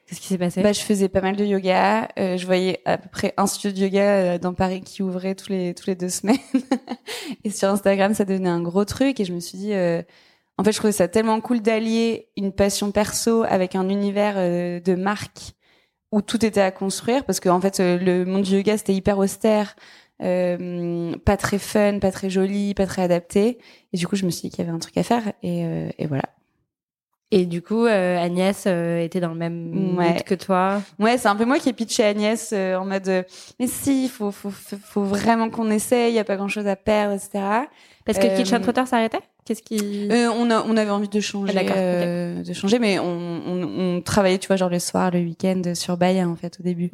Qu'est-ce 0.06 0.20
qui 0.20 0.26
s'est 0.26 0.38
passé? 0.38 0.60
Bah, 0.60 0.72
je 0.72 0.80
faisais 0.80 1.08
pas 1.08 1.20
mal 1.20 1.36
de 1.36 1.44
yoga. 1.44 2.08
Euh, 2.18 2.36
je 2.36 2.44
voyais 2.44 2.80
à 2.84 2.98
peu 2.98 3.08
près 3.08 3.32
un 3.36 3.46
studio 3.46 3.70
de 3.70 3.78
yoga 3.78 4.02
euh, 4.02 4.38
dans 4.38 4.54
Paris 4.54 4.80
qui 4.80 5.02
ouvrait 5.02 5.36
tous 5.36 5.50
les 5.50 5.72
tous 5.72 5.86
les 5.86 5.94
deux 5.94 6.08
semaines. 6.08 6.36
et 7.44 7.50
sur 7.50 7.68
Instagram, 7.68 8.12
ça 8.12 8.24
devenait 8.24 8.48
un 8.48 8.60
gros 8.60 8.84
truc. 8.84 9.20
Et 9.20 9.24
je 9.24 9.32
me 9.32 9.38
suis 9.38 9.56
dit, 9.56 9.72
euh, 9.72 10.02
en 10.60 10.64
fait, 10.64 10.72
je 10.72 10.76
trouvais 10.76 10.92
ça 10.92 11.08
tellement 11.08 11.40
cool 11.40 11.60
d'allier 11.60 12.28
une 12.36 12.52
passion 12.52 12.92
perso 12.92 13.44
avec 13.48 13.74
un 13.74 13.88
univers 13.88 14.34
euh, 14.36 14.78
de 14.78 14.94
marque 14.94 15.52
où 16.12 16.20
tout 16.20 16.44
était 16.44 16.60
à 16.60 16.70
construire, 16.70 17.24
parce 17.24 17.40
que 17.40 17.48
en 17.48 17.60
fait, 17.60 17.78
le 17.80 18.24
monde 18.24 18.42
du 18.42 18.56
yoga 18.56 18.76
c'était 18.76 18.92
hyper 18.92 19.16
austère. 19.16 19.74
Euh, 20.22 21.16
pas 21.24 21.38
très 21.38 21.58
fun, 21.58 21.98
pas 21.98 22.12
très 22.12 22.28
joli, 22.28 22.74
pas 22.74 22.86
très 22.86 23.00
adapté. 23.00 23.56
Et 23.94 23.96
du 23.96 24.06
coup, 24.06 24.16
je 24.16 24.26
me 24.26 24.30
suis 24.30 24.48
dit 24.48 24.50
qu'il 24.50 24.64
y 24.64 24.68
avait 24.68 24.76
un 24.76 24.78
truc 24.78 24.98
à 24.98 25.02
faire 25.02 25.32
et, 25.42 25.64
euh, 25.64 25.88
et 25.96 26.06
voilà. 26.06 26.24
Et 27.30 27.46
du 27.46 27.62
coup, 27.62 27.86
euh, 27.86 28.18
Agnès 28.18 28.64
euh, 28.66 28.98
était 28.98 29.20
dans 29.20 29.28
le 29.28 29.36
même 29.36 29.70
mood 29.70 30.22
que 30.24 30.34
toi? 30.34 30.82
Ouais, 30.98 31.16
c'est 31.16 31.28
un 31.28 31.36
peu 31.36 31.46
moi 31.46 31.58
qui 31.58 31.68
ai 31.70 31.72
pitché 31.72 32.02
Agnès 32.02 32.52
en 32.52 32.84
mode 32.84 33.24
mais 33.58 33.66
si, 33.66 34.08
faut 34.08 34.30
faut 34.30 34.50
faut 34.50 35.04
vraiment 35.04 35.48
qu'on 35.48 35.70
essaye, 35.70 36.12
il 36.12 36.16
y 36.16 36.18
a 36.18 36.24
pas 36.24 36.36
grand 36.36 36.48
chose 36.48 36.66
à 36.66 36.76
perdre, 36.76 37.14
etc. 37.14 37.68
Parce 38.04 38.18
que 38.18 38.36
Kitchen 38.36 38.60
Trotter 38.60 38.84
s'arrêtait? 38.84 39.20
Qu'est-ce 39.50 39.62
qui 39.62 40.08
euh, 40.12 40.30
on 40.30 40.48
a 40.48 40.62
on 40.64 40.76
avait 40.76 40.92
envie 40.92 41.08
de 41.08 41.20
changer 41.20 41.52
ah, 41.56 41.76
euh, 41.76 42.40
de 42.44 42.52
changer 42.52 42.78
mais 42.78 43.00
on, 43.00 43.04
on, 43.04 43.96
on, 43.96 44.00
travaillait 44.00 44.38
tu 44.38 44.46
vois 44.46 44.54
genre 44.54 44.70
le 44.70 44.78
soir 44.78 45.10
le 45.10 45.18
week-end 45.18 45.60
sur 45.74 45.96
Baya 45.96 46.28
en 46.28 46.36
fait 46.36 46.60
au 46.60 46.62
début. 46.62 46.88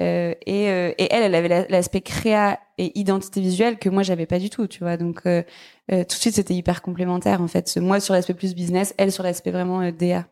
Euh, 0.00 0.34
et 0.44 0.64
et 0.64 1.08
elle 1.12 1.22
elle 1.22 1.34
avait 1.36 1.68
l'aspect 1.68 2.00
créa 2.00 2.58
et 2.76 2.98
identité 2.98 3.40
visuelle 3.40 3.78
que 3.78 3.88
moi 3.88 4.02
j'avais 4.02 4.26
pas 4.26 4.40
du 4.40 4.50
tout, 4.50 4.66
tu 4.66 4.80
vois. 4.80 4.96
Donc 4.96 5.22
tout 5.22 5.28
de 5.28 6.04
suite 6.08 6.34
c'était 6.34 6.54
hyper 6.54 6.82
complémentaire 6.82 7.40
en 7.40 7.46
fait. 7.46 7.76
Moi 7.76 8.00
sur 8.00 8.14
l'aspect 8.14 8.34
plus 8.34 8.56
business, 8.56 8.94
elle 8.98 9.12
sur 9.12 9.22
l'aspect 9.22 9.52
vraiment 9.52 9.88
DA. 9.92 10.26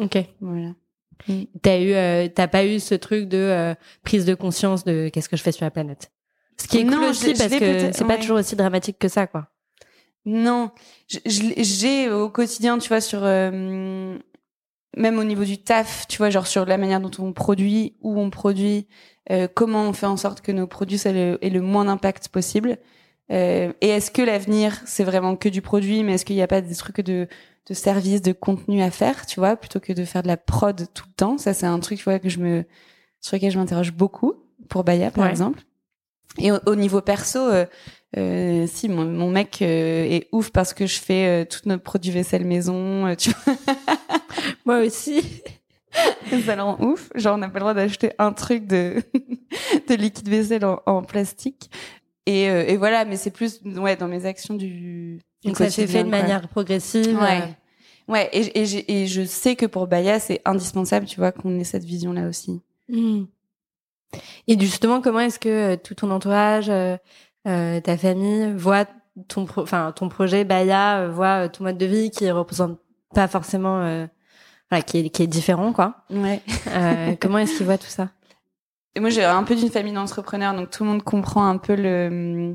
OK. 0.00 0.18
Voilà. 0.42 0.74
Mm. 1.26 1.42
T'as 1.62 1.80
eu 1.80 2.28
t'as 2.34 2.48
pas 2.48 2.66
eu 2.66 2.80
ce 2.80 2.94
truc 2.94 3.30
de 3.30 3.74
prise 4.02 4.26
de 4.26 4.34
conscience 4.34 4.84
de 4.84 5.08
qu'est-ce 5.08 5.30
que 5.30 5.38
je 5.38 5.42
fais 5.42 5.52
sur 5.52 5.64
la 5.64 5.70
planète? 5.70 6.12
Ce 6.60 6.68
qui 6.68 6.80
est 6.80 6.84
cool 6.84 7.02
aussi 7.04 7.32
parce 7.32 7.54
que 7.56 7.92
c'est 7.92 8.06
pas 8.06 8.18
toujours 8.18 8.40
aussi 8.40 8.56
dramatique 8.56 8.98
que 8.98 9.08
ça 9.08 9.26
quoi. 9.26 9.48
Non, 10.26 10.70
j'ai 11.08 12.10
au 12.10 12.30
quotidien, 12.30 12.78
tu 12.78 12.88
vois, 12.88 13.00
sur 13.00 13.20
euh, 13.22 14.18
même 14.96 15.18
au 15.18 15.24
niveau 15.24 15.44
du 15.44 15.58
taf, 15.58 16.06
tu 16.08 16.18
vois, 16.18 16.30
genre 16.30 16.46
sur 16.46 16.64
la 16.64 16.78
manière 16.78 17.00
dont 17.00 17.10
on 17.18 17.32
produit, 17.32 17.96
où 18.00 18.18
on 18.18 18.30
produit, 18.30 18.86
euh, 19.30 19.48
comment 19.52 19.82
on 19.82 19.92
fait 19.92 20.06
en 20.06 20.16
sorte 20.16 20.40
que 20.40 20.52
nos 20.52 20.66
produits 20.66 21.00
aient 21.04 21.50
le, 21.50 21.60
moins 21.60 21.84
d'impact 21.84 22.28
possible. 22.28 22.78
Euh, 23.32 23.72
et 23.80 23.88
est-ce 23.88 24.10
que 24.10 24.22
l'avenir, 24.22 24.80
c'est 24.86 25.04
vraiment 25.04 25.36
que 25.36 25.48
du 25.48 25.62
produit, 25.62 26.02
mais 26.04 26.14
est-ce 26.14 26.24
qu'il 26.24 26.36
n'y 26.36 26.42
a 26.42 26.46
pas 26.46 26.60
des 26.60 26.74
trucs 26.74 27.00
de, 27.00 27.26
de 27.66 27.74
service, 27.74 28.22
de 28.22 28.32
contenu 28.32 28.82
à 28.82 28.90
faire, 28.90 29.26
tu 29.26 29.40
vois, 29.40 29.56
plutôt 29.56 29.80
que 29.80 29.92
de 29.92 30.04
faire 30.04 30.22
de 30.22 30.28
la 30.28 30.36
prod 30.36 30.88
tout 30.94 31.04
le 31.06 31.14
temps? 31.14 31.38
Ça, 31.38 31.54
c'est 31.54 31.66
un 31.66 31.80
truc, 31.80 31.98
tu 31.98 32.04
vois, 32.04 32.18
que 32.18 32.28
je 32.28 32.38
me 32.38 32.64
sur 33.20 33.36
lequel 33.36 33.50
je 33.50 33.58
m'interroge 33.58 33.92
beaucoup 33.92 34.34
pour 34.68 34.84
Baya, 34.84 35.10
par 35.10 35.26
exemple. 35.28 35.62
Et 36.38 36.50
au, 36.50 36.74
niveau 36.74 37.00
perso, 37.00 37.38
euh, 37.38 37.64
euh, 38.16 38.66
si 38.66 38.88
mon, 38.88 39.04
mon 39.04 39.30
mec 39.30 39.60
euh, 39.62 40.04
est 40.04 40.28
ouf 40.32 40.50
parce 40.50 40.74
que 40.74 40.86
je 40.86 40.98
fais 41.00 41.26
euh, 41.26 41.44
toute 41.44 41.66
notre 41.66 41.82
produit 41.82 42.10
vaisselle 42.10 42.44
maison, 42.44 43.14
tu 43.16 43.30
vois. 43.30 43.56
Moi 44.64 44.78
aussi. 44.80 45.42
ça 46.44 46.56
le 46.56 46.62
rend 46.62 46.76
ouf. 46.80 47.10
Genre 47.14 47.34
on 47.34 47.38
n'a 47.38 47.48
pas 47.48 47.58
le 47.58 47.60
droit 47.60 47.74
d'acheter 47.74 48.12
un 48.18 48.32
truc 48.32 48.66
de 48.66 49.02
de 49.88 49.94
liquide 49.94 50.28
vaisselle 50.28 50.64
en, 50.64 50.80
en 50.86 51.02
plastique. 51.02 51.70
Et, 52.26 52.44
et 52.44 52.76
voilà, 52.78 53.04
mais 53.04 53.16
c'est 53.16 53.30
plus 53.30 53.60
ouais 53.64 53.96
dans 53.96 54.08
mes 54.08 54.24
actions 54.24 54.54
du. 54.54 55.20
Donc 55.44 55.56
ça 55.58 55.68
s'est 55.68 55.86
fait 55.86 56.04
de 56.04 56.08
manière 56.08 56.48
progressive. 56.48 57.18
Ouais. 57.18 57.54
Ouais, 58.06 58.28
et, 58.32 58.60
et, 58.60 59.02
et, 59.02 59.06
je 59.06 59.22
sais 59.24 59.56
que 59.56 59.64
pour 59.64 59.86
Baya, 59.86 60.20
c'est 60.20 60.42
indispensable, 60.44 61.06
tu 61.06 61.16
vois, 61.16 61.32
qu'on 61.32 61.58
ait 61.58 61.64
cette 61.64 61.84
vision-là 61.84 62.28
aussi. 62.28 62.60
Hmm. 62.88 63.24
Et 64.48 64.58
justement, 64.58 65.00
comment 65.00 65.20
est-ce 65.20 65.38
que 65.38 65.74
tout 65.76 65.94
ton 65.94 66.10
entourage, 66.10 66.70
euh, 67.46 67.80
ta 67.80 67.96
famille 67.98 68.52
voit 68.56 68.86
ton, 69.28 69.46
enfin 69.58 69.92
ton 69.92 70.08
projet 70.08 70.44
Baya, 70.44 71.00
euh, 71.00 71.10
voit 71.10 71.44
euh, 71.44 71.48
ton 71.48 71.64
mode 71.64 71.76
de 71.76 71.84
vie 71.84 72.10
qui 72.10 72.30
représente 72.30 72.78
pas 73.14 73.28
forcément, 73.28 73.78
voilà, 74.70 74.82
qui 74.82 74.98
est, 74.98 75.10
qui 75.10 75.22
est 75.22 75.28
différent, 75.28 75.72
quoi. 75.72 76.04
Ouais. 76.10 76.40
comment 77.20 77.38
est-ce 77.38 77.58
qu'ils 77.58 77.66
voient 77.66 77.78
tout 77.78 77.86
ça? 77.86 78.08
Et 78.96 79.00
moi, 79.00 79.10
j'ai 79.10 79.24
un 79.24 79.44
peu 79.44 79.54
d'une 79.54 79.70
famille 79.70 79.92
d'entrepreneurs, 79.92 80.54
donc 80.54 80.70
tout 80.70 80.82
le 80.82 80.90
monde 80.90 81.02
comprend 81.04 81.46
un 81.46 81.58
peu 81.58 81.76
le, 81.76 82.54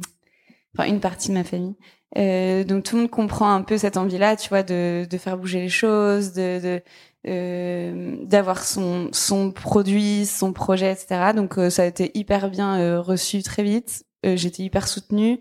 enfin 0.78 0.90
une 0.90 1.00
partie 1.00 1.30
de 1.30 1.34
ma 1.36 1.46
famille 1.46 1.76
Euh, 2.18 2.64
donc 2.64 2.84
tout 2.84 2.96
le 2.96 3.04
monde 3.04 3.12
comprend 3.12 3.54
un 3.54 3.62
peu 3.62 3.78
cette 3.78 3.98
envie-là, 3.98 4.36
tu 4.36 4.50
vois, 4.50 4.64
de, 4.64 5.06
de 5.08 5.18
faire 5.18 5.38
bouger 5.38 5.60
les 5.60 5.70
choses, 5.70 6.34
de, 6.34 6.60
de 6.60 6.82
euh, 7.28 8.16
d'avoir 8.24 8.64
son 8.64 9.10
son 9.12 9.52
produit, 9.52 10.26
son 10.26 10.54
projet, 10.54 10.90
etc. 10.94 11.34
Donc 11.36 11.58
euh, 11.58 11.70
ça 11.70 11.82
a 11.82 11.86
été 11.86 12.12
hyper 12.18 12.50
bien 12.50 12.80
euh, 12.80 13.02
reçu 13.02 13.44
très 13.44 13.64
vite. 13.64 14.06
J'étais 14.24 14.64
hyper 14.64 14.88
soutenue. 14.88 15.40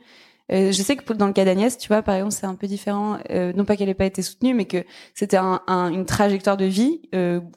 je 0.50 0.70
sais 0.70 0.94
que 0.94 1.12
dans 1.12 1.26
le 1.26 1.32
cas 1.32 1.44
d'Agnès, 1.44 1.76
tu 1.78 1.88
vois, 1.88 2.02
par 2.02 2.14
exemple, 2.14 2.32
c'est 2.32 2.46
un 2.46 2.54
peu 2.54 2.68
différent. 2.68 3.18
non 3.28 3.64
pas 3.64 3.76
qu'elle 3.76 3.88
ait 3.88 3.94
pas 3.94 4.04
été 4.04 4.22
soutenue, 4.22 4.54
mais 4.54 4.66
que 4.66 4.84
c'était 5.14 5.36
un, 5.36 5.60
une 5.68 6.06
trajectoire 6.06 6.56
de 6.56 6.64
vie 6.64 7.00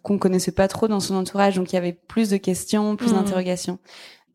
qu'on 0.01 0.17
connaissait 0.17 0.51
pas 0.51 0.67
trop 0.67 0.87
dans 0.87 0.99
son 0.99 1.13
entourage, 1.13 1.57
donc 1.57 1.71
il 1.71 1.75
y 1.75 1.77
avait 1.77 1.93
plus 1.93 2.31
de 2.31 2.37
questions, 2.37 2.95
plus 2.95 3.11
mmh. 3.11 3.17
d'interrogations 3.17 3.77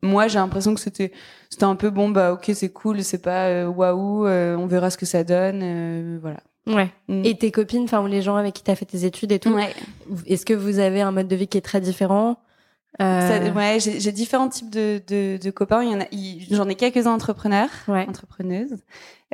moi 0.01 0.27
j'ai 0.27 0.39
l'impression 0.39 0.73
que 0.73 0.79
c'était 0.79 1.11
c'était 1.49 1.63
un 1.63 1.75
peu 1.75 1.89
bon 1.89 2.09
bah 2.09 2.33
ok 2.33 2.51
c'est 2.53 2.69
cool 2.69 3.03
c'est 3.03 3.21
pas 3.21 3.47
euh, 3.47 3.67
waouh 3.67 4.25
euh, 4.25 4.55
on 4.55 4.67
verra 4.67 4.89
ce 4.89 4.97
que 4.97 5.05
ça 5.05 5.23
donne 5.23 5.61
euh, 5.63 6.17
voilà 6.21 6.39
ouais 6.67 6.91
mm. 7.07 7.25
et 7.25 7.37
tes 7.37 7.51
copines 7.51 7.83
enfin 7.83 8.07
les 8.07 8.21
gens 8.21 8.35
avec 8.35 8.53
qui 8.53 8.63
t'as 8.63 8.75
fait 8.75 8.85
tes 8.85 9.05
études 9.05 9.31
et 9.31 9.39
tout 9.39 9.53
ouais. 9.53 9.73
est-ce 10.27 10.45
que 10.45 10.53
vous 10.53 10.79
avez 10.79 11.01
un 11.01 11.11
mode 11.11 11.27
de 11.27 11.35
vie 11.35 11.47
qui 11.47 11.57
est 11.57 11.61
très 11.61 11.81
différent? 11.81 12.37
Ouais 12.99 13.77
j'ai 13.79 14.11
différents 14.11 14.49
types 14.49 14.71
de, 14.71 14.99
de, 15.07 15.37
de 15.37 15.51
copains 15.51 15.83
il 15.83 15.91
y 15.91 15.95
en 15.95 16.01
a 16.01 16.05
j'en 16.49 16.67
ai 16.67 16.73
quelques 16.73 17.05
uns 17.05 17.13
entrepreneurs 17.13 17.69
ouais. 17.87 18.07
entrepreneuses 18.09 18.75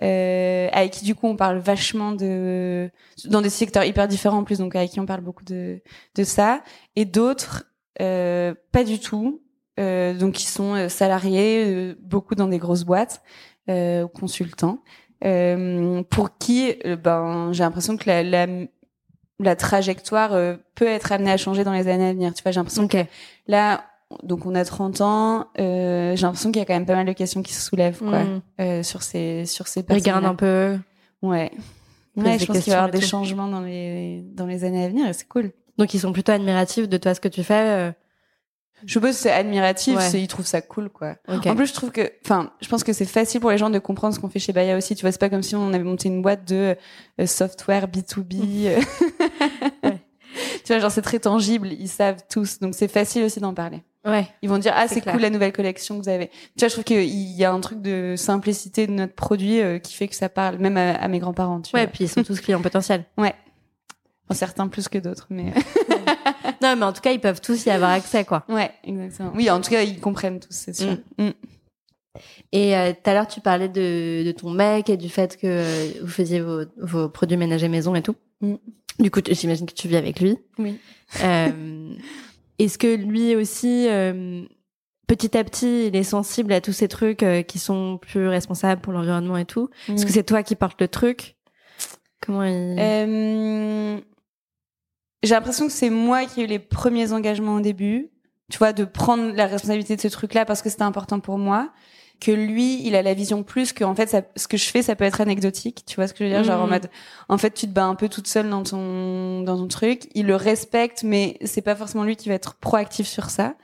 avec 0.02 0.92
qui 0.92 1.06
du 1.06 1.16
coup 1.16 1.28
on 1.28 1.38
parle 1.38 1.60
vachement 1.60 2.12
de 2.12 2.90
dans 3.26 3.40
des 3.40 3.50
secteurs 3.50 3.86
hyper 3.86 4.10
différents 4.10 4.40
en 4.40 4.44
plus 4.44 4.58
donc 4.58 4.76
avec 4.76 4.92
qui 4.92 5.00
on 5.00 5.06
parle 5.06 5.22
beaucoup 5.22 5.46
de 5.46 5.80
de 6.16 6.24
ça 6.26 6.62
et 6.98 7.06
d'autres 7.06 7.64
pas 7.98 8.84
du 8.84 9.00
tout 9.00 9.43
euh, 9.43 9.43
donc 9.78 10.42
ils 10.42 10.48
sont 10.48 10.76
euh, 10.76 10.90
salariés, 10.90 11.66
euh, 11.66 11.96
beaucoup 12.02 12.36
dans 12.36 12.48
des 12.48 12.60
grosses 12.60 12.84
boîtes, 12.84 13.22
euh, 13.70 14.08
consultants, 14.08 14.80
euh, 15.26 16.04
pour 16.10 16.38
qui 16.38 16.76
ben 17.04 17.52
j'ai 17.54 17.64
l'impression 17.64 17.98
que 17.98 18.08
la, 18.08 18.24
la, 18.24 18.48
la 19.40 19.56
trajectoire 19.56 20.32
peut 20.76 20.86
être 20.86 21.12
amenée 21.12 21.32
à 21.32 21.38
changer 21.38 21.64
dans 21.64 21.72
les 21.72 21.88
années 21.88 22.10
à 22.10 22.14
venir. 22.14 22.34
Tu 22.34 22.44
vois, 22.44 22.52
j'ai 22.52 22.60
l'impression 22.60 22.88
que 22.88 22.98
là, 23.48 23.86
donc 24.22 24.46
on 24.46 24.54
a 24.54 24.66
30 24.66 25.02
ans, 25.02 25.48
j'ai 25.58 26.16
l'impression 26.18 26.52
qu'il 26.52 26.60
y 26.60 26.64
a 26.64 26.66
quand 26.66 26.74
même 26.74 26.86
pas 26.86 26.96
mal 26.96 27.06
de 27.06 27.14
questions 27.14 27.42
qui 27.42 27.54
se 27.54 27.62
soulèvent 27.62 28.00
quoi, 28.00 28.24
mm. 28.60 28.84
sur 28.84 29.02
ces 29.02 29.46
sur 29.46 29.68
ces 29.68 29.84
personnes. 29.84 30.04
Regarde 30.04 30.26
un 30.26 30.36
peu. 30.36 30.78
Ouais. 31.22 31.52
Ouais, 32.16 32.38
je 32.38 32.46
pense 32.46 32.60
qu'il 32.60 32.72
va 32.72 32.80
y 32.80 32.80
avoir 32.80 32.92
des 32.92 33.02
changements 33.02 33.48
dans 33.48 33.62
les 33.62 34.24
dans 34.34 34.46
les 34.46 34.66
années 34.66 34.86
à 34.86 34.90
venir 34.90 35.08
et 35.08 35.14
c'est 35.14 35.28
cool. 35.28 35.52
Donc 35.78 35.94
ils 35.94 36.00
sont 36.00 36.12
plutôt 36.12 36.34
admiratifs 36.34 36.88
de 36.88 36.98
toi 36.98 37.16
ce 37.16 37.22
que 37.22 37.30
tu 37.30 37.44
fais. 37.44 37.94
Je 38.86 38.94
suppose 38.94 39.16
c'est 39.16 39.32
admiratif, 39.32 39.98
ils 40.14 40.28
trouvent 40.28 40.46
ça 40.46 40.62
cool 40.62 40.90
quoi. 40.90 41.16
En 41.28 41.56
plus 41.56 41.68
je 41.68 41.74
trouve 41.74 41.92
que 41.92 42.12
enfin, 42.26 42.52
je 42.62 42.68
pense 42.68 42.84
que 42.84 42.94
c'est 42.94 43.06
facile 43.06 43.42
pour 43.42 43.52
les 43.52 43.58
gens 43.58 43.70
de 43.70 43.80
comprendre 43.80 44.14
ce 44.14 44.20
qu'on 44.20 44.30
fait 44.30 44.40
chez 44.40 44.54
Baya 44.54 44.78
aussi, 44.78 44.96
tu 44.96 45.02
vois, 45.02 45.12
c'est 45.12 45.20
pas 45.20 45.30
comme 45.30 45.44
si 45.44 45.56
on 45.56 45.74
avait 45.74 45.84
monté 45.84 46.10
une 46.10 46.22
boîte 46.22 46.48
de 46.48 46.76
euh, 47.20 47.26
software 47.26 47.88
B2B. 47.88 48.68
Euh. 48.68 48.82
tu 50.66 50.68
vois, 50.68 50.80
genre 50.80 50.92
c'est 50.92 51.02
très 51.02 51.20
tangible, 51.20 51.70
ils 51.72 51.88
savent 51.88 52.24
tous. 52.30 52.60
Donc 52.60 52.76
c'est 52.76 52.88
facile 52.88 53.24
aussi 53.24 53.40
d'en 53.40 53.54
parler. 53.54 53.84
Ouais. 54.06 54.28
Ils 54.42 54.50
vont 54.50 54.58
dire 54.58 54.74
ah 54.76 54.88
c'est 54.88 55.02
cool 55.02 55.22
la 55.22 55.30
nouvelle 55.30 55.54
collection 55.54 55.98
que 55.98 56.04
vous 56.04 56.10
avez. 56.10 56.28
Tu 56.28 56.60
vois, 56.60 56.68
je 56.68 56.74
trouve 56.74 56.84
qu'il 56.84 57.06
y 57.06 57.46
a 57.46 57.52
un 57.52 57.60
truc 57.62 57.82
de 57.82 58.16
simplicité 58.18 58.86
de 58.88 58.92
notre 58.92 59.14
produit 59.14 59.62
euh, 59.62 59.80
qui 59.80 59.94
fait 59.94 60.08
que 60.08 60.16
ça 60.16 60.30
parle 60.30 60.58
même 60.58 60.78
à, 60.78 61.08
mes 61.08 61.20
grands-parents, 61.20 61.62
tu 61.62 61.76
ouais, 61.76 61.88
puis 61.88 62.06
ils 62.06 62.10
sont 62.10 62.24
tous 62.24 62.40
clients 62.42 62.62
potentiels. 62.64 63.06
Ouais. 63.18 63.34
certains 64.32 64.68
plus 64.68 64.90
que 64.90 64.98
d'autres, 64.98 65.28
mais. 65.30 65.54
non, 66.64 66.78
mais 66.78 66.86
en 66.86 66.94
tout 66.94 67.02
cas, 67.02 67.12
ils 67.12 67.20
peuvent 67.20 67.42
tous 67.42 67.66
y 67.66 67.70
avoir 67.70 67.92
accès, 67.92 68.24
quoi. 68.24 68.46
Ouais, 68.48 68.72
exactement. 68.86 69.34
Oui, 69.36 69.50
en 69.50 69.60
tout 69.60 69.70
cas, 69.70 69.84
ils 69.84 70.00
comprennent 70.00 70.40
tous, 70.40 70.54
c'est 70.54 70.74
sûr. 70.74 70.98
Mm. 71.18 71.26
Mm. 71.26 71.32
Et 72.54 72.78
euh, 72.78 72.94
tout 72.94 73.10
à 73.10 73.14
l'heure, 73.14 73.28
tu 73.28 73.42
parlais 73.42 73.68
de, 73.68 74.24
de, 74.24 74.32
ton 74.32 74.52
mec 74.52 74.90
et 74.90 74.96
du 74.96 75.10
fait 75.10 75.36
que 75.36 75.48
euh, 75.48 75.92
vous 76.02 76.08
faisiez 76.08 76.40
vos, 76.40 76.62
vos, 76.78 77.10
produits 77.10 77.38
ménagers 77.38 77.68
maison 77.68 77.96
et 77.96 78.02
tout. 78.02 78.16
Mm. 78.40 78.56
Du 79.00 79.12
coup, 79.12 79.20
j'imagine 79.30 79.66
que 79.66 79.74
tu 79.74 79.90
vis 79.90 79.98
avec 79.98 80.22
lui. 80.22 80.38
Oui. 80.58 80.80
Euh, 81.22 81.94
Est-ce 82.60 82.78
que 82.78 82.96
lui 82.96 83.36
aussi, 83.36 83.88
euh, 83.90 84.44
petit 85.08 85.36
à 85.38 85.44
petit, 85.44 85.88
il 85.88 85.96
est 85.98 86.04
sensible 86.04 86.54
à 86.54 86.62
tous 86.62 86.72
ces 86.72 86.88
trucs 86.88 87.26
qui 87.48 87.60
sont 87.60 87.98
plus 87.98 88.28
responsables 88.28 88.80
pour 88.80 88.94
l'environnement 88.94 89.36
et 89.38 89.46
tout? 89.46 89.70
Est-ce 89.90 90.06
que 90.06 90.12
c'est 90.12 90.24
toi 90.24 90.44
qui 90.44 90.56
portes 90.56 90.80
le 90.80 90.88
truc? 90.88 91.36
Comment 92.22 92.44
il 92.44 94.04
j'ai 95.24 95.34
l'impression 95.34 95.68
que 95.68 95.74
c'est 95.74 95.90
moi 95.90 96.26
qui 96.26 96.42
ai 96.42 96.44
eu 96.44 96.48
les 96.48 96.60
premiers 96.60 97.14
engagements 97.14 97.56
au 97.56 97.62
début, 97.62 98.10
tu 98.52 98.58
vois, 98.58 98.74
de 98.74 98.84
prendre 98.84 99.34
la 99.34 99.48
responsabilité 99.48 99.96
de 99.96 100.02
ce 100.02 100.10
truc-là 100.10 100.46
parce 100.46 100.62
que 100.62 100.70
c'était 100.70 100.84
important 100.84 101.20
pour 101.20 101.38
moi. 101.38 101.72
Que 102.20 102.32
lui, 102.32 102.86
il 102.86 102.96
a 102.96 103.02
la 103.02 103.14
vision 103.14 103.44
plus 103.44 103.74
que 103.74 103.84
en 103.84 103.96
fait, 103.96 104.08
ça, 104.08 104.22
ce 104.36 104.48
que 104.48 104.56
je 104.56 104.70
fais, 104.70 104.82
ça 104.82 104.96
peut 104.96 105.04
être 105.04 105.20
anecdotique. 105.20 105.84
Tu 105.86 105.96
vois 105.96 106.08
ce 106.08 106.14
que 106.14 106.20
je 106.20 106.30
veux 106.30 106.36
dire? 106.36 106.44
Genre 106.44 106.62
en 106.62 106.68
mmh. 106.68 106.70
mode, 106.70 106.90
en 107.28 107.38
fait, 107.38 107.52
tu 107.52 107.68
te 107.68 107.72
bats 107.72 107.86
un 107.86 107.96
peu 107.96 108.08
toute 108.08 108.28
seule 108.28 108.50
dans 108.50 108.64
ton 108.64 109.42
dans 109.42 109.58
ton 109.58 109.68
truc. 109.68 110.08
Il 110.14 110.28
le 110.28 110.36
respecte, 110.36 111.04
mais 111.04 111.38
c'est 111.44 111.62
pas 111.62 111.76
forcément 111.76 112.04
lui 112.04 112.16
qui 112.16 112.30
va 112.30 112.36
être 112.36 112.54
proactif 112.56 113.08
sur 113.08 113.30
ça. 113.30 113.56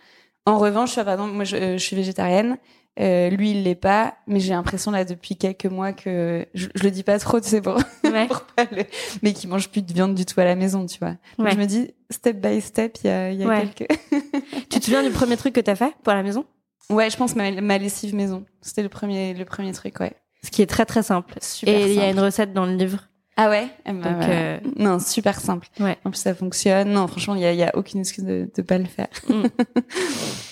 En 0.45 0.57
revanche, 0.57 0.95
par 0.95 1.09
exemple, 1.09 1.33
moi, 1.33 1.43
je, 1.43 1.77
je 1.77 1.77
suis 1.77 1.95
végétarienne. 1.95 2.57
Euh, 2.99 3.29
lui, 3.29 3.51
il 3.51 3.63
l'est 3.63 3.75
pas, 3.75 4.15
mais 4.27 4.39
j'ai 4.39 4.51
l'impression 4.51 4.91
là 4.91 5.05
depuis 5.05 5.37
quelques 5.37 5.65
mois 5.65 5.93
que 5.93 6.45
je, 6.53 6.67
je, 6.75 6.83
le 6.83 6.91
dis 6.91 7.03
pas 7.03 7.17
trop, 7.17 7.39
tu 7.39 7.47
sais, 7.47 7.61
pour, 7.61 7.77
ouais. 8.03 8.27
mais 9.23 9.33
qui 9.33 9.47
mange 9.47 9.69
plus 9.69 9.81
de 9.81 9.93
viande 9.93 10.15
du 10.15 10.25
tout 10.25 10.39
à 10.39 10.43
la 10.43 10.55
maison, 10.55 10.85
tu 10.85 10.99
vois. 10.99 11.15
Donc 11.37 11.49
je 11.49 11.57
me 11.57 11.65
dis 11.65 11.91
step 12.09 12.37
by 12.37 12.59
step, 12.59 12.97
il 13.03 13.07
y 13.07 13.09
a, 13.09 13.31
y 13.31 13.43
a 13.43 13.61
quelques. 13.61 13.87
tu 14.69 14.79
te 14.79 14.83
souviens 14.83 15.03
du 15.03 15.11
premier 15.11 15.37
truc 15.37 15.53
que 15.53 15.61
t'as 15.61 15.75
fait 15.75 15.93
pour 16.03 16.13
la 16.13 16.23
maison? 16.23 16.45
Ouais, 16.89 17.09
je 17.09 17.15
pense 17.15 17.35
ma, 17.35 17.51
ma 17.61 17.77
lessive 17.77 18.15
maison. 18.15 18.45
C'était 18.61 18.83
le 18.83 18.89
premier, 18.89 19.33
le 19.33 19.45
premier 19.45 19.71
truc, 19.71 19.99
ouais. 20.01 20.13
Ce 20.43 20.51
qui 20.51 20.61
est 20.61 20.67
très 20.67 20.85
très 20.85 21.03
simple. 21.03 21.35
Super 21.41 21.73
Et 21.73 21.91
il 21.91 21.95
y 21.95 22.01
a 22.01 22.09
une 22.09 22.19
recette 22.19 22.53
dans 22.53 22.65
le 22.65 22.75
livre. 22.75 23.07
Ah 23.37 23.49
ouais? 23.49 23.67
Eh 23.85 23.93
ben, 23.93 24.01
Donc, 24.01 24.29
euh... 24.29 24.59
Non, 24.75 24.99
super 24.99 25.39
simple. 25.39 25.67
Ouais. 25.79 25.97
En 26.03 26.11
plus, 26.11 26.19
ça 26.19 26.35
fonctionne. 26.35 26.91
Non, 26.91 27.07
franchement, 27.07 27.35
il 27.35 27.41
y 27.41 27.45
a, 27.45 27.53
y 27.53 27.63
a 27.63 27.71
aucune 27.75 28.01
excuse 28.01 28.25
de 28.25 28.49
ne 28.57 28.63
pas 28.63 28.77
le 28.77 28.85
faire. 28.85 29.07
Mm. 29.29 29.43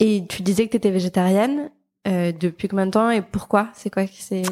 Et 0.00 0.24
tu 0.28 0.42
disais 0.42 0.66
que 0.66 0.72
tu 0.72 0.76
étais 0.76 0.90
végétarienne. 0.90 1.70
Euh, 2.06 2.30
depuis 2.30 2.68
combien 2.68 2.86
de 2.86 2.92
temps 2.92 3.10
et 3.10 3.20
pourquoi? 3.20 3.68
C'est 3.74 3.90
quoi 3.90 4.04
c'est 4.06 4.42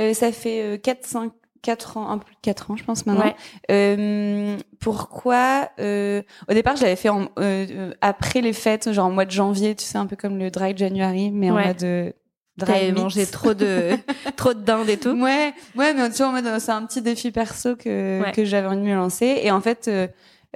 euh, 0.00 0.14
Ça 0.14 0.32
fait 0.32 0.80
4 0.82 0.98
euh, 0.98 1.00
5 1.02 1.32
4 1.64 1.96
ans, 1.96 2.10
un 2.10 2.18
peu 2.18 2.26
plus 2.26 2.34
de 2.34 2.40
4 2.42 2.70
ans, 2.70 2.76
je 2.76 2.84
pense 2.84 3.06
maintenant. 3.06 3.24
Ouais. 3.24 3.34
Euh, 3.70 4.56
pourquoi 4.80 5.70
euh, 5.80 6.22
Au 6.48 6.52
départ, 6.52 6.76
je 6.76 6.82
l'avais 6.82 6.96
fait 6.96 7.08
en, 7.08 7.28
euh, 7.38 7.92
après 8.02 8.42
les 8.42 8.52
fêtes, 8.52 8.92
genre 8.92 9.06
en 9.06 9.10
mois 9.10 9.24
de 9.24 9.30
janvier, 9.30 9.74
tu 9.74 9.84
sais, 9.84 9.96
un 9.98 10.06
peu 10.06 10.14
comme 10.14 10.38
le 10.38 10.50
dry 10.50 10.76
January, 10.76 11.30
mais 11.30 11.50
en 11.50 11.54
mode 11.54 11.82
euh, 11.82 12.12
dry 12.58 12.92
mangé 12.92 13.26
trop 13.26 13.54
de 13.54 13.92
trop 14.36 14.52
de 14.52 14.60
dinde 14.60 14.88
et 14.90 14.98
tout. 14.98 15.18
Ouais, 15.18 15.54
ouais, 15.74 15.94
mais 15.94 16.10
tu 16.10 16.22
vois, 16.22 16.60
c'est 16.60 16.72
un 16.72 16.84
petit 16.84 17.00
défi 17.00 17.30
perso 17.30 17.76
que 17.76 18.30
que 18.32 18.44
j'avais 18.44 18.68
envie 18.68 18.76
de 18.76 18.82
me 18.82 18.94
lancer. 18.94 19.40
Et 19.42 19.50
en 19.50 19.62
fait, 19.62 19.90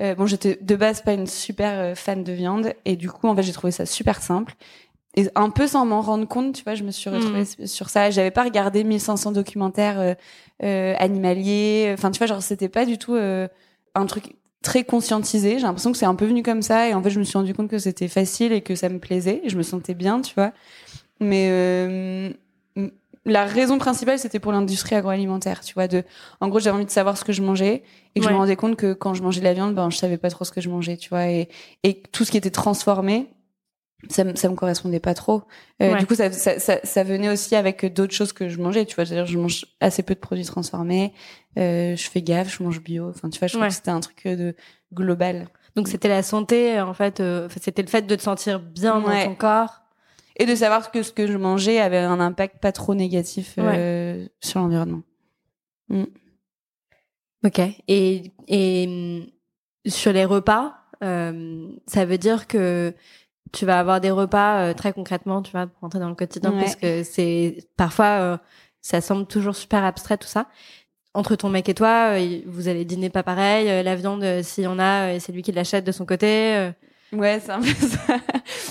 euh, 0.00 0.14
bon, 0.14 0.26
j'étais 0.26 0.58
de 0.60 0.76
base 0.76 1.02
pas 1.02 1.12
une 1.12 1.26
super 1.26 1.72
euh, 1.78 1.94
fan 1.94 2.22
de 2.22 2.32
viande 2.32 2.72
et 2.84 2.96
du 2.96 3.10
coup, 3.10 3.26
en 3.26 3.34
fait, 3.34 3.42
j'ai 3.42 3.52
trouvé 3.52 3.72
ça 3.72 3.86
super 3.86 4.22
simple. 4.22 4.54
Et 5.16 5.28
un 5.34 5.50
peu 5.50 5.66
sans 5.66 5.84
m'en 5.84 6.00
rendre 6.00 6.28
compte, 6.28 6.54
tu 6.54 6.62
vois, 6.62 6.74
je 6.74 6.84
me 6.84 6.90
suis 6.90 7.10
retrouvée 7.10 7.42
mm. 7.42 7.66
sur 7.66 7.88
ça. 7.88 8.10
J'avais 8.10 8.30
pas 8.30 8.44
regardé 8.44 8.84
1500 8.84 9.32
documentaires 9.32 9.98
euh, 9.98 10.14
euh, 10.62 10.94
animaliers. 10.98 11.90
Enfin, 11.94 12.10
tu 12.10 12.18
vois, 12.18 12.28
genre, 12.28 12.42
c'était 12.42 12.68
pas 12.68 12.84
du 12.84 12.98
tout 12.98 13.16
un 13.16 14.06
truc 14.06 14.36
très 14.62 14.84
conscientisé. 14.84 15.58
J'ai 15.58 15.64
l'impression 15.64 15.90
que 15.90 15.98
c'est 15.98 16.06
un 16.06 16.14
peu 16.14 16.26
venu 16.26 16.42
comme 16.42 16.62
ça. 16.62 16.88
Et 16.88 16.94
en 16.94 17.02
fait, 17.02 17.10
je 17.10 17.18
me 17.18 17.24
suis 17.24 17.36
rendu 17.36 17.52
compte 17.52 17.68
que 17.68 17.78
c'était 17.78 18.08
facile 18.08 18.52
et 18.52 18.60
que 18.60 18.76
ça 18.76 18.88
me 18.88 19.00
plaisait. 19.00 19.40
Et 19.42 19.48
je 19.48 19.56
me 19.56 19.62
sentais 19.62 19.94
bien, 19.94 20.20
tu 20.20 20.34
vois. 20.34 20.52
Mais 21.20 22.32
la 23.28 23.44
raison 23.44 23.78
principale, 23.78 24.18
c'était 24.18 24.38
pour 24.38 24.52
l'industrie 24.52 24.94
agroalimentaire, 24.94 25.60
tu 25.60 25.74
vois. 25.74 25.88
De, 25.88 26.04
en 26.40 26.48
gros, 26.48 26.60
j'avais 26.60 26.76
envie 26.76 26.86
de 26.86 26.90
savoir 26.90 27.16
ce 27.16 27.24
que 27.24 27.32
je 27.32 27.42
mangeais 27.42 27.82
et 28.14 28.20
que 28.20 28.26
je 28.26 28.30
me 28.30 28.36
rendais 28.36 28.56
compte 28.56 28.76
que 28.76 28.92
quand 28.92 29.14
je 29.14 29.22
mangeais 29.22 29.40
de 29.40 29.44
la 29.44 29.54
viande, 29.54 29.74
ben, 29.74 29.90
je 29.90 29.96
savais 29.96 30.18
pas 30.18 30.30
trop 30.30 30.44
ce 30.44 30.52
que 30.52 30.60
je 30.60 30.68
mangeais, 30.68 30.96
tu 30.96 31.08
vois. 31.08 31.26
Et, 31.26 31.48
et 31.82 32.02
tout 32.12 32.24
ce 32.24 32.30
qui 32.30 32.36
était 32.36 32.50
transformé, 32.50 33.28
ça, 34.08 34.24
ça 34.36 34.48
me 34.48 34.54
correspondait 34.54 35.00
pas 35.00 35.14
trop. 35.14 35.42
Euh, 35.82 35.96
Du 35.96 36.06
coup, 36.06 36.14
ça, 36.14 36.30
ça, 36.30 36.58
ça, 36.58 36.78
ça, 36.84 37.04
venait 37.04 37.28
aussi 37.28 37.56
avec 37.56 37.84
d'autres 37.92 38.14
choses 38.14 38.32
que 38.32 38.48
je 38.48 38.60
mangeais, 38.60 38.86
tu 38.86 38.94
vois. 38.94 39.04
C'est-à-dire, 39.04 39.26
je 39.26 39.38
mange 39.38 39.66
assez 39.80 40.02
peu 40.02 40.14
de 40.14 40.20
produits 40.20 40.44
transformés, 40.44 41.12
euh, 41.58 41.96
je 41.96 42.08
fais 42.08 42.22
gaffe, 42.22 42.56
je 42.56 42.62
mange 42.62 42.80
bio. 42.80 43.08
Enfin, 43.08 43.28
tu 43.30 43.38
vois, 43.38 43.48
je 43.48 43.54
trouve 43.54 43.66
que 43.66 43.74
c'était 43.74 43.90
un 43.90 44.00
truc 44.00 44.26
de 44.26 44.54
global. 44.94 45.48
Donc, 45.74 45.88
c'était 45.88 46.08
la 46.08 46.22
santé, 46.22 46.80
en 46.80 46.94
fait. 46.94 47.20
Euh, 47.20 47.48
c'était 47.60 47.82
le 47.82 47.88
fait 47.88 48.02
de 48.02 48.14
te 48.14 48.22
sentir 48.22 48.60
bien 48.60 49.00
dans 49.00 49.24
ton 49.24 49.34
corps 49.34 49.82
et 50.38 50.46
de 50.46 50.54
savoir 50.54 50.90
que 50.90 51.02
ce 51.02 51.12
que 51.12 51.26
je 51.26 51.36
mangeais 51.36 51.80
avait 51.80 51.98
un 51.98 52.20
impact 52.20 52.58
pas 52.58 52.72
trop 52.72 52.94
négatif 52.94 53.54
euh, 53.58 54.26
sur 54.40 54.60
l'environnement. 54.60 55.02
Mm. 55.88 56.04
Ok. 57.44 57.60
Et, 57.88 58.32
et 58.46 58.86
mm, 58.86 59.90
sur 59.90 60.12
les 60.12 60.24
repas, 60.24 60.76
euh, 61.02 61.68
ça 61.86 62.04
veut 62.04 62.18
dire 62.18 62.46
que 62.46 62.94
tu 63.52 63.66
vas 63.66 63.78
avoir 63.78 64.00
des 64.00 64.10
repas 64.10 64.60
euh, 64.60 64.74
très 64.74 64.92
concrètement, 64.92 65.42
tu 65.42 65.52
vas 65.52 65.66
rentrer 65.80 65.98
dans 65.98 66.08
le 66.08 66.14
quotidien, 66.14 66.52
parce 66.52 66.76
que 66.76 67.02
c'est 67.02 67.58
parfois 67.76 68.20
euh, 68.20 68.36
ça 68.80 69.00
semble 69.00 69.26
toujours 69.26 69.56
super 69.56 69.84
abstrait 69.84 70.18
tout 70.18 70.28
ça. 70.28 70.46
Entre 71.14 71.34
ton 71.36 71.48
mec 71.48 71.68
et 71.68 71.74
toi, 71.74 72.18
euh, 72.18 72.40
vous 72.46 72.68
allez 72.68 72.84
dîner 72.84 73.10
pas 73.10 73.22
pareil. 73.22 73.82
la 73.82 73.96
viande, 73.96 74.42
s'il 74.42 74.64
y 74.64 74.66
en 74.66 74.78
a, 74.78 75.18
c'est 75.18 75.32
lui 75.32 75.42
qui 75.42 75.52
l'achète 75.52 75.84
de 75.84 75.92
son 75.92 76.06
côté. 76.06 76.70
Ouais, 77.12 77.40
c'est 77.42 77.50
un 77.52 77.60
peu 77.60 77.66
ça. 77.86 78.18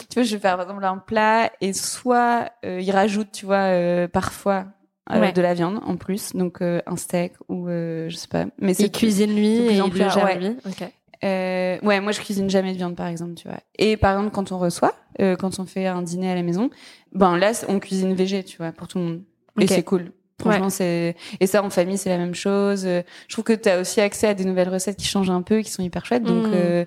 tu 0.09 0.15
vois, 0.15 0.23
je 0.23 0.35
vais 0.35 0.39
faire 0.41 0.55
par 0.57 0.61
exemple 0.69 0.85
un 0.85 0.97
plat 0.97 1.51
et 1.61 1.73
soit 1.73 2.49
euh, 2.65 2.79
il 2.81 2.91
rajoute, 2.91 3.31
tu 3.31 3.45
vois, 3.45 3.55
euh, 3.71 4.07
parfois 4.07 4.65
euh, 5.11 5.19
Ouais. 5.21 5.31
de 5.31 5.41
la 5.41 5.53
viande 5.53 5.79
en 5.85 5.95
plus, 5.95 6.33
donc 6.35 6.61
euh, 6.61 6.81
un 6.85 6.97
steak 6.97 7.33
ou 7.49 7.67
euh, 7.69 8.09
je 8.09 8.15
sais 8.15 8.27
pas. 8.27 8.45
Mais 8.59 8.73
Il 8.73 8.75
c'est 8.75 8.91
cuisine 8.93 9.33
lui 9.35 9.47
et 9.47 9.73
il 9.77 9.89
plus, 9.89 10.01
ouais. 10.03 10.39
lui. 10.39 10.55
Ok. 10.65 10.83
Euh, 11.23 11.79
ouais, 11.81 11.99
moi 11.99 12.11
je 12.11 12.19
cuisine 12.21 12.47
jamais 12.49 12.73
de 12.73 12.77
viande 12.77 12.95
par 12.95 13.07
exemple, 13.07 13.33
tu 13.33 13.47
vois. 13.47 13.57
Et 13.79 13.97
par 13.97 14.11
exemple 14.17 14.31
quand 14.35 14.51
on 14.51 14.59
reçoit, 14.59 14.93
euh, 15.19 15.35
quand 15.35 15.59
on 15.59 15.65
fait 15.65 15.87
un 15.87 16.01
dîner 16.03 16.31
à 16.31 16.35
la 16.35 16.43
maison, 16.43 16.69
ben 17.13 17.37
là 17.37 17.53
on 17.69 17.79
cuisine 17.79 18.13
végé, 18.13 18.43
tu 18.43 18.57
vois, 18.57 18.71
pour 18.71 18.87
tout 18.87 18.99
le 18.99 19.03
monde. 19.03 19.21
Et 19.59 19.65
c'est 19.65 19.81
cool. 19.83 20.11
Franchement, 20.39 20.69
c'est 20.69 21.15
et 21.39 21.47
ça 21.47 21.63
en 21.63 21.71
famille 21.71 21.97
c'est 21.97 22.09
la 22.09 22.19
même 22.19 22.35
chose. 22.35 22.83
Euh, 22.85 23.01
Je 23.27 23.33
trouve 23.33 23.45
que 23.45 23.53
tu 23.53 23.67
as 23.69 23.79
aussi 23.79 23.99
accès 24.01 24.27
à 24.27 24.33
des 24.35 24.45
nouvelles 24.45 24.69
recettes 24.69 24.97
qui 24.97 25.07
changent 25.07 25.31
un 25.31 25.41
peu, 25.41 25.61
qui 25.61 25.71
sont 25.71 25.81
hyper 25.81 26.05
chouettes. 26.05 26.21
Donc 26.23 26.45
Mm. 26.45 26.51
euh, 26.53 26.85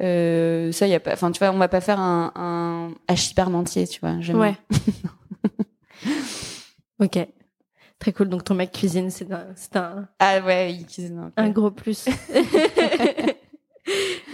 euh, 0.00 0.72
ça 0.72 0.86
y 0.86 0.94
a 0.94 1.00
pas. 1.00 1.12
Enfin 1.12 1.30
tu 1.30 1.38
vois, 1.38 1.50
on 1.50 1.58
va 1.58 1.68
pas 1.68 1.80
faire 1.80 2.00
un, 2.00 2.32
un 2.34 2.94
hachis 3.08 3.34
parmentier, 3.34 3.86
tu 3.86 4.00
vois. 4.00 4.20
jamais. 4.20 4.38
Ouais. 4.40 4.56
ok. 7.00 7.28
Très 7.98 8.12
cool. 8.12 8.28
Donc 8.30 8.44
ton 8.44 8.54
mec 8.54 8.72
cuisine, 8.72 9.10
c'est 9.10 9.30
un, 9.30 9.46
c'est 9.56 9.76
un, 9.76 10.08
Ah 10.18 10.40
ouais, 10.40 10.72
il 10.72 10.86
cuisine. 10.86 11.18
un 11.18 11.30
peu. 11.30 11.42
un 11.42 11.50
gros 11.50 11.70
plus. 11.70 12.06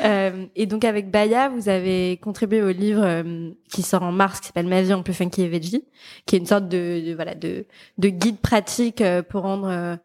Euh, 0.04 0.46
et 0.54 0.66
donc 0.66 0.84
avec 0.84 1.10
Baya, 1.10 1.48
vous 1.48 1.70
avez 1.70 2.18
contribué 2.18 2.60
au 2.62 2.70
livre 2.70 3.02
euh, 3.02 3.50
qui 3.72 3.80
sort 3.82 4.02
en 4.02 4.12
mars, 4.12 4.40
qui 4.40 4.48
s'appelle 4.48 4.66
Ma 4.66 4.82
vie 4.82 4.92
en 4.92 5.02
plus 5.02 5.14
funky 5.14 5.42
et 5.42 5.48
veggie, 5.48 5.84
qui 6.26 6.36
est 6.36 6.38
une 6.38 6.46
sorte 6.46 6.68
de, 6.68 7.02
de 7.06 7.14
voilà 7.14 7.34
de, 7.34 7.64
de 7.96 8.08
guide 8.10 8.38
pratique 8.38 9.00
euh, 9.00 9.22
pour 9.22 9.42
rendre 9.42 9.68
euh, 9.70 9.96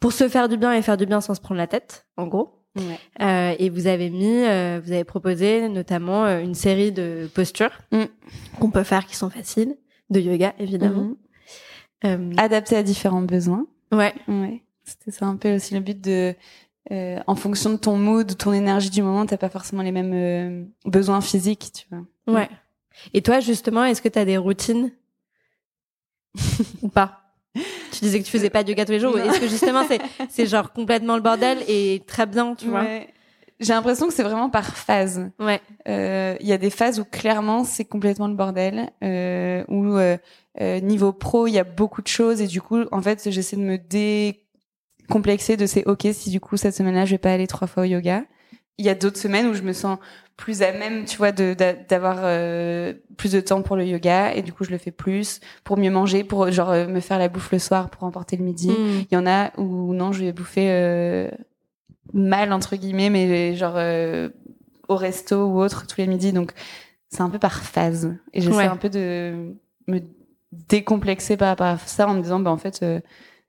pour 0.00 0.12
se 0.12 0.28
faire 0.28 0.48
du 0.50 0.58
bien 0.58 0.74
et 0.74 0.82
faire 0.82 0.98
du 0.98 1.06
bien 1.06 1.22
sans 1.22 1.34
se 1.34 1.40
prendre 1.40 1.56
la 1.58 1.66
tête, 1.66 2.06
en 2.18 2.26
gros. 2.26 2.57
Ouais. 2.76 2.98
Euh, 3.20 3.56
et 3.58 3.70
vous 3.70 3.86
avez 3.86 4.08
mis, 4.10 4.44
euh, 4.44 4.80
vous 4.84 4.92
avez 4.92 5.04
proposé 5.04 5.68
notamment 5.68 6.24
euh, 6.26 6.40
une 6.40 6.54
série 6.54 6.92
de 6.92 7.28
postures 7.34 7.76
Mm. 7.92 8.04
qu'on 8.60 8.70
peut 8.70 8.84
faire 8.84 9.06
qui 9.06 9.16
sont 9.16 9.30
faciles, 9.30 9.76
de 10.10 10.20
yoga 10.20 10.54
évidemment. 10.58 11.02
Mhm. 11.02 11.16
Euh, 12.04 12.32
Adapté 12.36 12.76
à 12.76 12.82
différents 12.84 13.22
besoins. 13.22 13.66
ouais, 13.92 14.14
Ouais, 14.28 14.62
c'était 14.84 15.10
ça 15.10 15.26
un 15.26 15.36
peu 15.36 15.56
aussi 15.56 15.74
le 15.74 15.80
but 15.80 16.00
de, 16.00 16.34
euh, 16.92 17.18
en 17.26 17.34
fonction 17.34 17.70
de 17.70 17.76
ton 17.76 17.96
mood, 17.96 18.26
de 18.28 18.34
ton 18.34 18.52
énergie 18.52 18.90
du 18.90 19.02
moment, 19.02 19.26
t'as 19.26 19.36
pas 19.38 19.48
forcément 19.48 19.82
les 19.82 19.90
mêmes 19.92 20.12
euh, 20.14 20.64
besoins 20.88 21.20
physiques, 21.20 21.72
tu 21.74 21.86
vois. 21.90 22.38
ouais. 22.40 22.48
Et 23.14 23.22
toi 23.22 23.40
justement, 23.40 23.84
est-ce 23.84 24.00
que 24.02 24.08
tu 24.08 24.18
as 24.18 24.24
des 24.24 24.36
routines? 24.36 24.92
Ou 26.82 26.88
pas? 26.88 27.27
Tu 27.98 28.04
disais 28.04 28.20
que 28.20 28.24
tu 28.24 28.30
faisais 28.30 28.50
pas 28.50 28.62
de 28.62 28.68
yoga 28.68 28.84
tous 28.84 28.92
les 28.92 29.00
jours. 29.00 29.18
Est-ce 29.18 29.40
que 29.40 29.48
justement 29.48 29.82
c'est 29.88 30.00
c'est 30.28 30.46
genre 30.46 30.72
complètement 30.72 31.16
le 31.16 31.22
bordel 31.22 31.58
et 31.66 32.02
très 32.06 32.26
bien, 32.26 32.54
tu 32.54 32.66
vois? 32.66 32.82
Ouais. 32.82 33.08
J'ai 33.58 33.72
l'impression 33.72 34.06
que 34.06 34.14
c'est 34.14 34.22
vraiment 34.22 34.50
par 34.50 34.76
phase. 34.76 35.32
Ouais. 35.40 35.60
Euh, 35.88 36.36
Il 36.38 36.46
y 36.46 36.52
a 36.52 36.58
des 36.58 36.70
phases 36.70 37.00
où 37.00 37.04
clairement 37.04 37.64
c'est 37.64 37.84
complètement 37.84 38.28
le 38.28 38.34
bordel, 38.34 38.90
euh, 39.02 39.64
où 39.66 39.96
euh, 39.96 40.16
euh, 40.60 40.78
niveau 40.78 41.12
pro 41.12 41.48
il 41.48 41.54
y 41.54 41.58
a 41.58 41.64
beaucoup 41.64 42.00
de 42.00 42.06
choses 42.06 42.40
et 42.40 42.46
du 42.46 42.60
coup 42.60 42.84
en 42.92 43.02
fait 43.02 43.28
j'essaie 43.32 43.56
de 43.56 43.62
me 43.62 43.78
décomplexer 43.78 45.56
de 45.56 45.66
ces 45.66 45.82
ok 45.86 46.06
si 46.12 46.30
du 46.30 46.38
coup 46.38 46.56
cette 46.56 46.76
semaine-là 46.76 47.04
je 47.04 47.12
vais 47.12 47.18
pas 47.18 47.32
aller 47.32 47.48
trois 47.48 47.66
fois 47.66 47.82
au 47.82 47.86
yoga. 47.86 48.22
Il 48.78 48.86
y 48.86 48.90
a 48.90 48.94
d'autres 48.94 49.18
semaines 49.18 49.48
où 49.48 49.54
je 49.54 49.62
me 49.62 49.72
sens 49.72 49.98
plus 50.38 50.62
à 50.62 50.72
même, 50.72 51.04
tu 51.04 51.18
vois, 51.18 51.32
d'avoir 51.32 52.18
euh, 52.20 52.94
plus 53.18 53.32
de 53.32 53.40
temps 53.40 53.60
pour 53.60 53.74
le 53.76 53.84
yoga 53.84 54.32
et 54.32 54.40
du 54.40 54.52
coup 54.52 54.62
je 54.64 54.70
le 54.70 54.78
fais 54.78 54.92
plus 54.92 55.40
pour 55.64 55.76
mieux 55.76 55.90
manger, 55.90 56.22
pour 56.24 56.50
genre 56.52 56.70
euh, 56.70 56.86
me 56.86 57.00
faire 57.00 57.18
la 57.18 57.28
bouffe 57.28 57.50
le 57.52 57.58
soir 57.58 57.90
pour 57.90 58.04
emporter 58.04 58.36
le 58.36 58.44
midi. 58.44 58.70
Mm. 58.70 59.04
Il 59.10 59.14
y 59.14 59.16
en 59.16 59.26
a 59.26 59.50
où 59.58 59.92
non, 59.92 60.12
je 60.12 60.24
vais 60.24 60.32
bouffer 60.32 60.68
euh, 60.70 61.28
mal 62.14 62.52
entre 62.52 62.76
guillemets, 62.76 63.10
mais 63.10 63.56
genre 63.56 63.74
euh, 63.76 64.28
au 64.88 64.94
resto 64.96 65.44
ou 65.48 65.60
autre 65.60 65.86
tous 65.88 65.98
les 66.00 66.06
midis. 66.06 66.32
Donc 66.32 66.52
c'est 67.10 67.20
un 67.22 67.30
peu 67.30 67.40
par 67.40 67.62
phase. 67.64 68.14
Et 68.32 68.40
j'essaie 68.40 68.56
Ouais. 68.56 68.64
un 68.64 68.76
peu 68.76 68.88
de 68.88 69.54
me 69.88 69.98
décomplexer 70.52 71.36
par 71.36 71.48
rapport 71.48 71.66
à 71.66 71.78
ça 71.78 72.06
en 72.08 72.14
me 72.14 72.22
disant, 72.22 72.38
bah 72.38 72.52
en 72.52 72.56
fait 72.58 72.78
euh, 72.84 73.00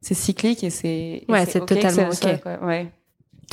c'est 0.02 0.16
cyclique 0.16 0.64
et 0.64 0.72
c'est 0.72 1.24
Ouais, 1.30 1.46
c'est 1.46 1.60
que 1.60 1.66
totalement 1.76 2.12
ça 2.12 2.30
ok. 2.30 2.38
soit, 2.40 2.58
quoi. 2.58 2.66
Ouais. 2.66 2.92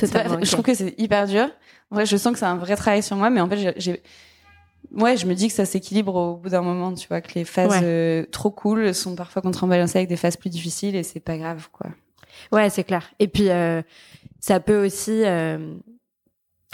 Je 0.01 0.51
trouve 0.53 0.65
que 0.65 0.75
c'est 0.75 0.95
hyper 0.99 1.27
dur. 1.27 1.49
En 1.91 1.97
vrai, 1.97 2.07
je 2.07 2.17
sens 2.17 2.33
que 2.33 2.39
c'est 2.39 2.45
un 2.47 2.57
vrai 2.57 2.77
travail 2.77 3.03
sur 3.03 3.17
moi, 3.17 3.31
mais 3.31 3.41
en 3.41 3.49
fait, 3.49 3.75
j'ai- 3.79 4.03
ouais, 4.93 5.17
je 5.17 5.27
me 5.27 5.35
dis 5.35 5.49
que 5.49 5.55
ça 5.55 5.65
s'équilibre 5.65 6.15
au 6.15 6.37
bout 6.37 6.49
d'un 6.49 6.63
moment, 6.63 6.93
tu 6.95 7.07
vois, 7.09 7.21
que 7.21 7.33
les 7.35 7.45
phases 7.45 7.71
Ouais. 7.71 7.81
euh, 7.83 8.27
trop 8.31 8.51
cool 8.51 8.93
sont 8.95 9.15
parfois 9.15 9.43
contrebalancées 9.43 9.99
avec 9.99 10.09
des 10.09 10.17
phases 10.17 10.37
plus 10.37 10.51
difficiles 10.51 10.97
et 10.97 11.03
c'est 11.03 11.21
pas 11.21 11.37
grave, 11.39 11.69
quoi. 11.73 11.87
Ouais, 12.53 12.69
c'est 12.71 12.85
clair. 12.85 13.11
Et 13.19 13.29
puis, 13.29 13.49
euh, 13.51 13.83
ça 14.41 14.61
peut 14.61 14.85
aussi... 14.85 15.23
euh, 15.25 15.75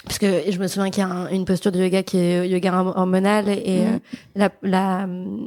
parce 0.04 0.18
que 0.18 0.50
je 0.50 0.58
me 0.58 0.66
souviens 0.66 0.90
qu'il 0.90 1.00
y 1.04 1.06
a 1.06 1.10
un- 1.10 1.28
une 1.28 1.44
posture 1.44 1.70
de 1.70 1.78
yoga 1.78 2.02
qui 2.02 2.18
est 2.18 2.48
yoga 2.48 2.72
horm- 2.72 2.92
hormonal 2.96 3.48
et 3.48 3.84
Mhm. 3.84 3.94
euh, 3.94 3.98
la, 4.34 4.50
la, 4.62 4.98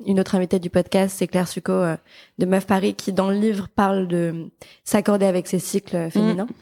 une 0.06 0.18
autre 0.20 0.36
invitée 0.36 0.60
du 0.60 0.70
podcast, 0.70 1.16
c'est 1.18 1.28
Claire 1.28 1.48
Succo 1.48 1.74
euh, 1.74 1.98
de 2.38 2.46
Meuf 2.46 2.66
Paris 2.66 2.94
qui, 2.94 3.12
dans 3.12 3.30
le 3.30 3.36
livre, 3.38 3.68
parle 3.76 4.08
de 4.08 4.50
s'accorder 4.86 5.26
avec 5.26 5.48
ses 5.48 5.60
cycles 5.60 6.10
féminins. 6.10 6.48
Euh, 6.50 6.54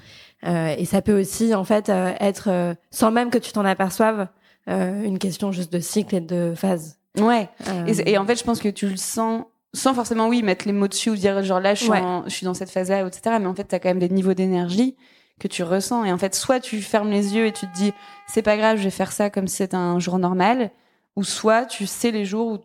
et 0.78 0.86
ça 0.86 1.02
peut 1.02 1.20
aussi, 1.20 1.54
en 1.56 1.64
fait, 1.64 1.90
euh, 1.90 2.14
être, 2.20 2.50
euh, 2.50 2.74
sans 2.92 3.12
même 3.12 3.30
que 3.30 3.38
tu 3.38 3.52
t'en 3.52 3.66
aperçoives, 3.66 4.28
euh, 4.70 5.04
une 5.04 5.20
question 5.20 5.52
juste 5.52 5.72
de 5.72 5.80
cycle 5.80 6.16
et 6.16 6.22
de 6.22 6.54
phase. 6.56 6.98
Ouais. 7.20 7.50
Euh, 7.68 7.86
Et, 8.06 8.18
en 8.18 8.26
fait, 8.26 8.38
je 8.40 8.44
pense 8.44 8.60
que 8.60 8.70
tu 8.70 8.88
le 8.88 8.98
sens 8.98 9.44
sans 9.76 9.94
forcément, 9.96 10.28
oui, 10.28 10.44
mettre 10.44 10.66
les 10.68 10.72
mots 10.74 10.88
dessus 10.88 11.10
ou 11.10 11.16
dire 11.16 11.42
genre 11.44 11.60
là, 11.60 11.74
je 11.74 11.82
suis, 11.82 11.90
Ouais. 11.92 12.00
en- 12.00 12.24
je 12.26 12.30
suis 12.30 12.46
dans 12.46 12.54
cette 12.54 12.70
phase-là, 12.70 13.08
etc. 13.08 13.38
Mais 13.40 13.48
en 13.48 13.56
fait, 13.56 13.64
t'as 13.64 13.80
quand 13.80 13.90
même 13.90 14.00
des 14.00 14.10
niveaux 14.10 14.34
d'énergie 14.36 14.96
que 15.40 15.48
tu 15.48 15.64
ressens. 15.64 16.04
Et 16.06 16.12
en 16.12 16.18
fait, 16.20 16.36
soit 16.36 16.60
tu 16.60 16.80
fermes 16.82 17.10
les 17.10 17.34
yeux 17.36 17.48
et 17.48 17.52
tu 17.52 17.66
te 17.66 17.74
dis, 17.76 17.92
c'est 18.28 18.44
pas 18.44 18.56
grave, 18.56 18.78
je 18.78 18.84
vais 18.84 18.90
faire 18.92 19.12
ça 19.12 19.32
comme 19.32 19.48
si 19.48 19.56
c'était 19.58 19.76
un 19.76 19.98
jour 19.98 20.20
normal. 20.20 20.70
Ou 21.16 21.24
soit 21.24 21.66
tu 21.66 21.88
sais 21.88 22.12
les 22.12 22.24
jours 22.26 22.48
où 22.54 22.58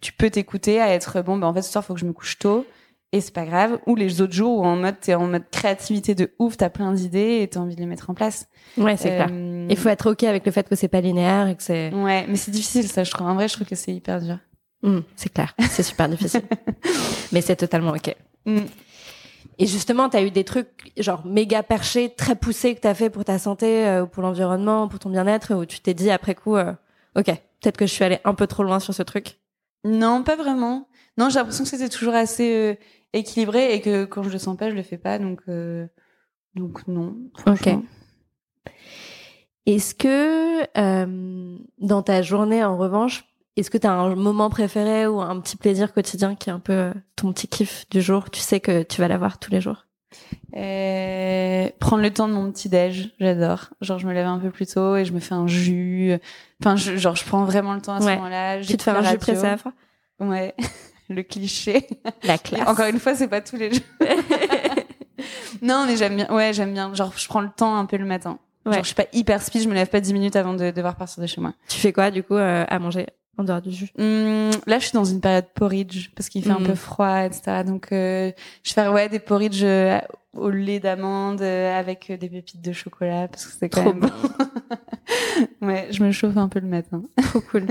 tu 0.00 0.12
peux 0.14 0.30
t'écouter 0.30 0.80
à 0.80 0.88
être, 0.94 1.20
bon, 1.22 1.36
ben 1.36 1.46
en 1.46 1.52
fait, 1.54 1.62
ce 1.62 1.70
soir, 1.72 1.84
faut 1.84 1.92
que 1.94 2.00
je 2.00 2.06
me 2.06 2.12
couche 2.14 2.38
tôt. 2.38 2.64
Et 3.12 3.20
c'est 3.20 3.32
pas 3.32 3.44
grave. 3.44 3.78
Ou 3.86 3.94
les 3.94 4.20
autres 4.20 4.32
jours 4.32 4.58
où 4.58 4.64
en 4.64 4.76
mode, 4.76 5.00
t'es 5.00 5.14
en 5.14 5.26
mode 5.26 5.44
créativité 5.50 6.14
de 6.14 6.32
ouf, 6.38 6.56
t'as 6.56 6.70
plein 6.70 6.92
d'idées 6.92 7.40
et 7.42 7.48
t'as 7.48 7.60
envie 7.60 7.76
de 7.76 7.80
les 7.80 7.86
mettre 7.86 8.10
en 8.10 8.14
place. 8.14 8.48
ouais, 8.76 8.96
c'est 8.96 9.08
clair. 9.08 9.28
Euh, 9.30 9.66
Il 9.70 9.76
faut 9.76 9.88
être 9.88 10.10
ok 10.10 10.24
avec 10.24 10.44
le 10.44 10.52
fait 10.52 10.68
que 10.68 10.74
c'est 10.74 10.88
pas 10.88 11.00
linéaire 11.00 11.48
et 11.48 11.56
que 11.56 11.62
c'est. 11.62 11.92
Ouais, 11.94 12.26
mais 12.28 12.36
c'est 12.36 12.50
difficile, 12.50 12.88
ça, 12.88 13.04
je 13.04 13.10
trouve. 13.10 13.26
En 13.26 13.34
vrai, 13.34 13.48
je 13.48 13.54
trouve 13.54 13.66
que 13.66 13.76
c'est 13.76 13.94
hyper 13.94 14.20
dur. 14.20 14.38
Hmm, 14.82 15.00
c'est 15.14 15.32
clair, 15.32 15.54
c'est 15.70 15.82
super 15.82 16.08
difficile. 16.08 16.42
Mais 17.32 17.40
c'est 17.40 17.56
totalement 17.56 17.92
ok. 17.92 18.14
Mm. 18.44 18.58
Et 19.58 19.66
justement, 19.66 20.08
t'as 20.08 20.22
eu 20.22 20.30
des 20.30 20.44
trucs 20.44 20.92
genre 20.98 21.24
méga 21.24 21.62
perchés, 21.62 22.12
très 22.14 22.36
poussés 22.36 22.74
que 22.74 22.80
t'as 22.80 22.94
fait 22.94 23.08
pour 23.08 23.24
ta 23.24 23.38
santé, 23.38 23.86
euh, 23.86 24.02
ou 24.02 24.06
pour 24.06 24.22
l'environnement, 24.22 24.86
pour 24.86 24.98
ton 24.98 25.08
bien-être, 25.08 25.54
où 25.54 25.64
tu 25.64 25.80
t'es 25.80 25.94
dit 25.94 26.10
après 26.10 26.34
coup, 26.34 26.56
euh, 26.56 26.72
ok, 27.16 27.24
peut-être 27.24 27.78
que 27.78 27.86
je 27.86 27.92
suis 27.92 28.04
allée 28.04 28.18
un 28.24 28.34
peu 28.34 28.46
trop 28.46 28.62
loin 28.62 28.78
sur 28.78 28.92
ce 28.92 29.02
truc? 29.02 29.38
Non, 29.84 30.22
pas 30.22 30.36
vraiment. 30.36 30.88
Non, 31.18 31.28
j'ai 31.30 31.38
l'impression 31.38 31.64
que 31.64 31.70
c'était 31.70 31.88
toujours 31.88 32.14
assez 32.14 32.54
euh, 32.54 32.74
équilibré 33.12 33.74
et 33.74 33.80
que 33.80 34.04
quand 34.04 34.22
je 34.22 34.30
le 34.30 34.38
sens 34.38 34.56
pas, 34.56 34.70
je 34.70 34.74
le 34.74 34.82
fais 34.82 34.98
pas. 34.98 35.18
Donc, 35.18 35.40
euh, 35.48 35.86
donc 36.54 36.86
non. 36.88 37.16
franchement. 37.38 37.82
Est-ce 39.66 39.94
que 39.94 40.62
euh, 40.78 41.58
dans 41.78 42.02
ta 42.02 42.22
journée, 42.22 42.62
en 42.62 42.76
revanche, 42.76 43.24
est-ce 43.56 43.70
que 43.70 43.78
t'as 43.78 43.90
un 43.90 44.14
moment 44.14 44.48
préféré 44.50 45.06
ou 45.06 45.20
un 45.20 45.40
petit 45.40 45.56
plaisir 45.56 45.92
quotidien 45.92 46.34
qui 46.36 46.50
est 46.50 46.52
un 46.52 46.60
peu 46.60 46.72
euh, 46.72 46.92
ton 47.16 47.32
petit 47.32 47.48
kiff 47.48 47.88
du 47.90 48.00
jour? 48.00 48.30
Tu 48.30 48.40
sais 48.40 48.60
que 48.60 48.82
tu 48.82 49.00
vas 49.00 49.08
l'avoir 49.08 49.38
tous 49.38 49.50
les 49.50 49.60
jours. 49.60 49.86
Euh, 50.56 51.68
prendre 51.80 52.02
le 52.02 52.10
temps 52.12 52.28
de 52.28 52.32
mon 52.34 52.50
petit 52.52 52.68
déj, 52.68 53.12
j'adore. 53.18 53.70
Genre, 53.80 53.98
je 53.98 54.06
me 54.06 54.12
lève 54.12 54.26
un 54.26 54.38
peu 54.38 54.50
plus 54.50 54.66
tôt 54.66 54.96
et 54.96 55.04
je 55.04 55.12
me 55.12 55.20
fais 55.20 55.34
un 55.34 55.46
jus. 55.48 56.12
Enfin, 56.62 56.76
je, 56.76 56.96
genre, 56.96 57.16
je 57.16 57.24
prends 57.24 57.44
vraiment 57.44 57.74
le 57.74 57.80
temps 57.80 57.94
à 57.94 58.00
ce 58.00 58.06
Ouais. 58.06 58.16
moment-là. 58.16 58.60
Tu 58.62 58.76
te 58.76 58.82
fais 58.82 58.92
un 58.92 59.02
jus 59.02 59.18
pressé 59.18 59.44
à 59.46 59.50
la 59.52 59.56
fois 59.56 59.72
Ouais, 60.20 60.54
le 61.08 61.22
cliché. 61.22 61.86
La 62.24 62.38
classe. 62.38 62.68
Encore 62.68 62.86
une 62.86 62.98
fois, 63.00 63.14
c'est 63.14 63.28
pas 63.28 63.40
tous 63.40 63.56
les 63.56 63.72
jours. 63.72 63.82
non, 65.62 65.84
mais 65.86 65.96
j'aime 65.96 66.16
bien. 66.16 66.32
Ouais, 66.34 66.52
j'aime 66.52 66.72
bien. 66.72 66.92
Genre, 66.94 67.12
je 67.16 67.26
prends 67.28 67.40
le 67.40 67.50
temps 67.54 67.76
un 67.76 67.86
peu 67.86 67.96
le 67.96 68.04
matin. 68.04 68.38
Ouais. 68.64 68.72
Genre, 68.74 68.82
je 68.82 68.86
suis 68.88 68.94
pas 68.96 69.06
hyper 69.12 69.42
speed, 69.42 69.62
je 69.62 69.68
me 69.68 69.74
lève 69.74 69.88
pas 69.88 70.00
10 70.00 70.12
minutes 70.12 70.36
avant 70.36 70.54
de 70.54 70.70
devoir 70.70 70.96
partir 70.96 71.22
de 71.22 71.26
chez 71.26 71.40
moi. 71.40 71.52
Tu 71.68 71.78
fais 71.78 71.92
quoi 71.92 72.10
du 72.10 72.22
coup 72.22 72.34
euh, 72.34 72.64
à 72.68 72.78
manger 72.78 73.06
en 73.38 73.44
dehors 73.44 73.62
du 73.62 73.70
jus? 73.70 73.90
Hum, 73.98 74.50
là, 74.66 74.78
je 74.78 74.86
suis 74.86 74.92
dans 74.94 75.04
une 75.04 75.20
période 75.20 75.46
porridge 75.54 76.10
parce 76.16 76.28
qu'il 76.28 76.42
fait 76.42 76.50
un 76.50 76.58
Mhm. 76.58 76.66
peu 76.66 76.74
froid, 76.74 77.20
etc. 77.24 77.62
Donc, 77.64 77.88
euh, 77.92 78.32
je 78.64 78.72
fais 78.72 78.88
ouais 78.88 79.08
des 79.08 79.20
porridge 79.20 79.60
euh, 79.62 79.98
au 80.36 80.50
lait 80.50 80.80
d'amande 80.80 81.42
euh, 81.42 81.78
avec 81.78 82.10
des 82.10 82.28
pépites 82.28 82.60
de 82.62 82.72
chocolat 82.72 83.28
parce 83.28 83.46
que 83.46 83.52
c'est 83.58 83.68
quand 83.68 83.82
Trop 83.82 83.92
même 83.94 84.00
bon. 84.00 84.10
ouais, 85.68 85.86
je 85.90 86.02
me 86.02 86.10
chauffe 86.10 86.36
un 86.36 86.48
peu 86.48 86.58
le 86.60 86.66
matin. 86.66 87.02
Trop 87.22 87.40
cool. 87.42 87.66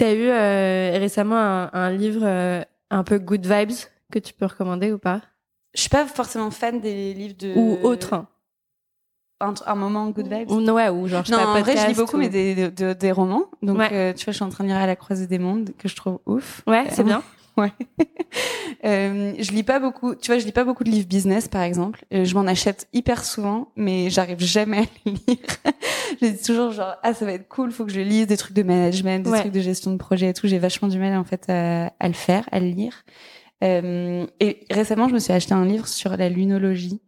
T'as 0.00 0.14
eu 0.14 0.28
euh, 0.30 0.96
récemment 0.98 1.36
un, 1.36 1.68
un 1.74 1.90
livre 1.90 2.22
euh, 2.24 2.62
un 2.88 3.04
peu 3.04 3.18
good 3.18 3.44
vibes 3.44 3.76
que 4.10 4.18
tu 4.18 4.32
peux 4.32 4.46
recommander 4.46 4.92
ou 4.92 4.98
pas? 4.98 5.20
Je 5.74 5.80
suis 5.82 5.90
pas 5.90 6.06
forcément 6.06 6.50
fan 6.50 6.80
des 6.80 7.12
livres 7.12 7.34
de 7.38 7.52
Ou 7.54 7.76
autre 7.86 8.14
hein. 8.14 8.26
Un, 9.40 9.52
un 9.66 9.74
moment 9.74 10.08
good 10.08 10.26
vibes. 10.26 10.50
Ou 10.50 10.62
ouais, 10.70 10.88
ou 10.88 11.06
genre 11.06 11.22
je 11.26 11.28
sais 11.28 11.36
non, 11.36 11.44
pas, 11.44 11.52
en 11.52 11.60
vrai, 11.60 11.76
je 11.76 11.86
lis 11.86 11.94
beaucoup, 11.94 12.16
ou- 12.16 12.20
mais 12.20 12.30
des, 12.30 12.54
de- 12.54 12.68
de- 12.70 12.92
des 12.94 13.12
romans. 13.12 13.44
Donc, 13.60 13.76
Ouais. 13.76 13.90
euh, 13.92 14.12
tu 14.14 14.24
vois, 14.24 14.32
je 14.32 14.36
suis 14.36 14.42
en 14.44 14.48
train 14.48 14.64
de 14.64 14.70
lire 14.70 14.78
à 14.78 14.86
la 14.86 14.96
croisée 14.96 15.26
des 15.26 15.38
mondes, 15.38 15.68
que 15.76 15.86
je 15.86 15.96
trouve 15.96 16.18
ouf. 16.24 16.62
Ouais, 16.66 16.86
c'est 16.88 17.04
bien. 17.04 17.22
Ouais. 17.60 17.72
euh, 18.84 19.34
je 19.38 19.50
lis 19.52 19.62
pas 19.62 19.78
beaucoup, 19.78 20.14
tu 20.14 20.30
vois, 20.30 20.38
je 20.38 20.46
lis 20.46 20.52
pas 20.52 20.64
beaucoup 20.64 20.84
de 20.84 20.90
livres 20.90 21.06
business, 21.08 21.48
par 21.48 21.62
exemple. 21.62 22.04
Euh, 22.14 22.24
je 22.24 22.34
m'en 22.34 22.46
achète 22.46 22.88
hyper 22.92 23.24
souvent, 23.24 23.68
mais 23.76 24.08
j'arrive 24.10 24.40
jamais 24.40 24.78
à 24.78 24.84
les 25.04 25.12
lire. 25.12 25.38
je 26.22 26.26
dis 26.26 26.42
toujours 26.42 26.72
genre, 26.72 26.94
ah, 27.02 27.12
ça 27.14 27.24
va 27.24 27.32
être 27.32 27.48
cool, 27.48 27.70
faut 27.72 27.84
que 27.84 27.92
je 27.92 28.00
lise 28.00 28.26
des 28.26 28.36
trucs 28.36 28.54
de 28.54 28.62
management, 28.62 29.24
des 29.24 29.30
Ouais. 29.30 29.40
trucs 29.40 29.52
de 29.52 29.60
gestion 29.60 29.90
de 29.92 29.96
projet 29.98 30.28
et 30.30 30.34
tout. 30.34 30.46
J'ai 30.48 30.58
vachement 30.58 30.88
du 30.88 30.98
mal, 30.98 31.16
en 31.16 31.24
fait, 31.24 31.44
à, 31.48 31.92
à 32.00 32.08
le 32.08 32.14
faire, 32.14 32.48
à 32.52 32.60
le 32.60 32.66
lire. 32.68 33.04
Euh, 33.62 34.26
et 34.40 34.64
récemment, 34.70 35.08
je 35.08 35.14
me 35.14 35.18
suis 35.18 35.32
acheté 35.32 35.52
un 35.52 35.64
livre 35.66 35.86
sur 35.86 36.16
la 36.16 36.28
lunologie. 36.28 37.00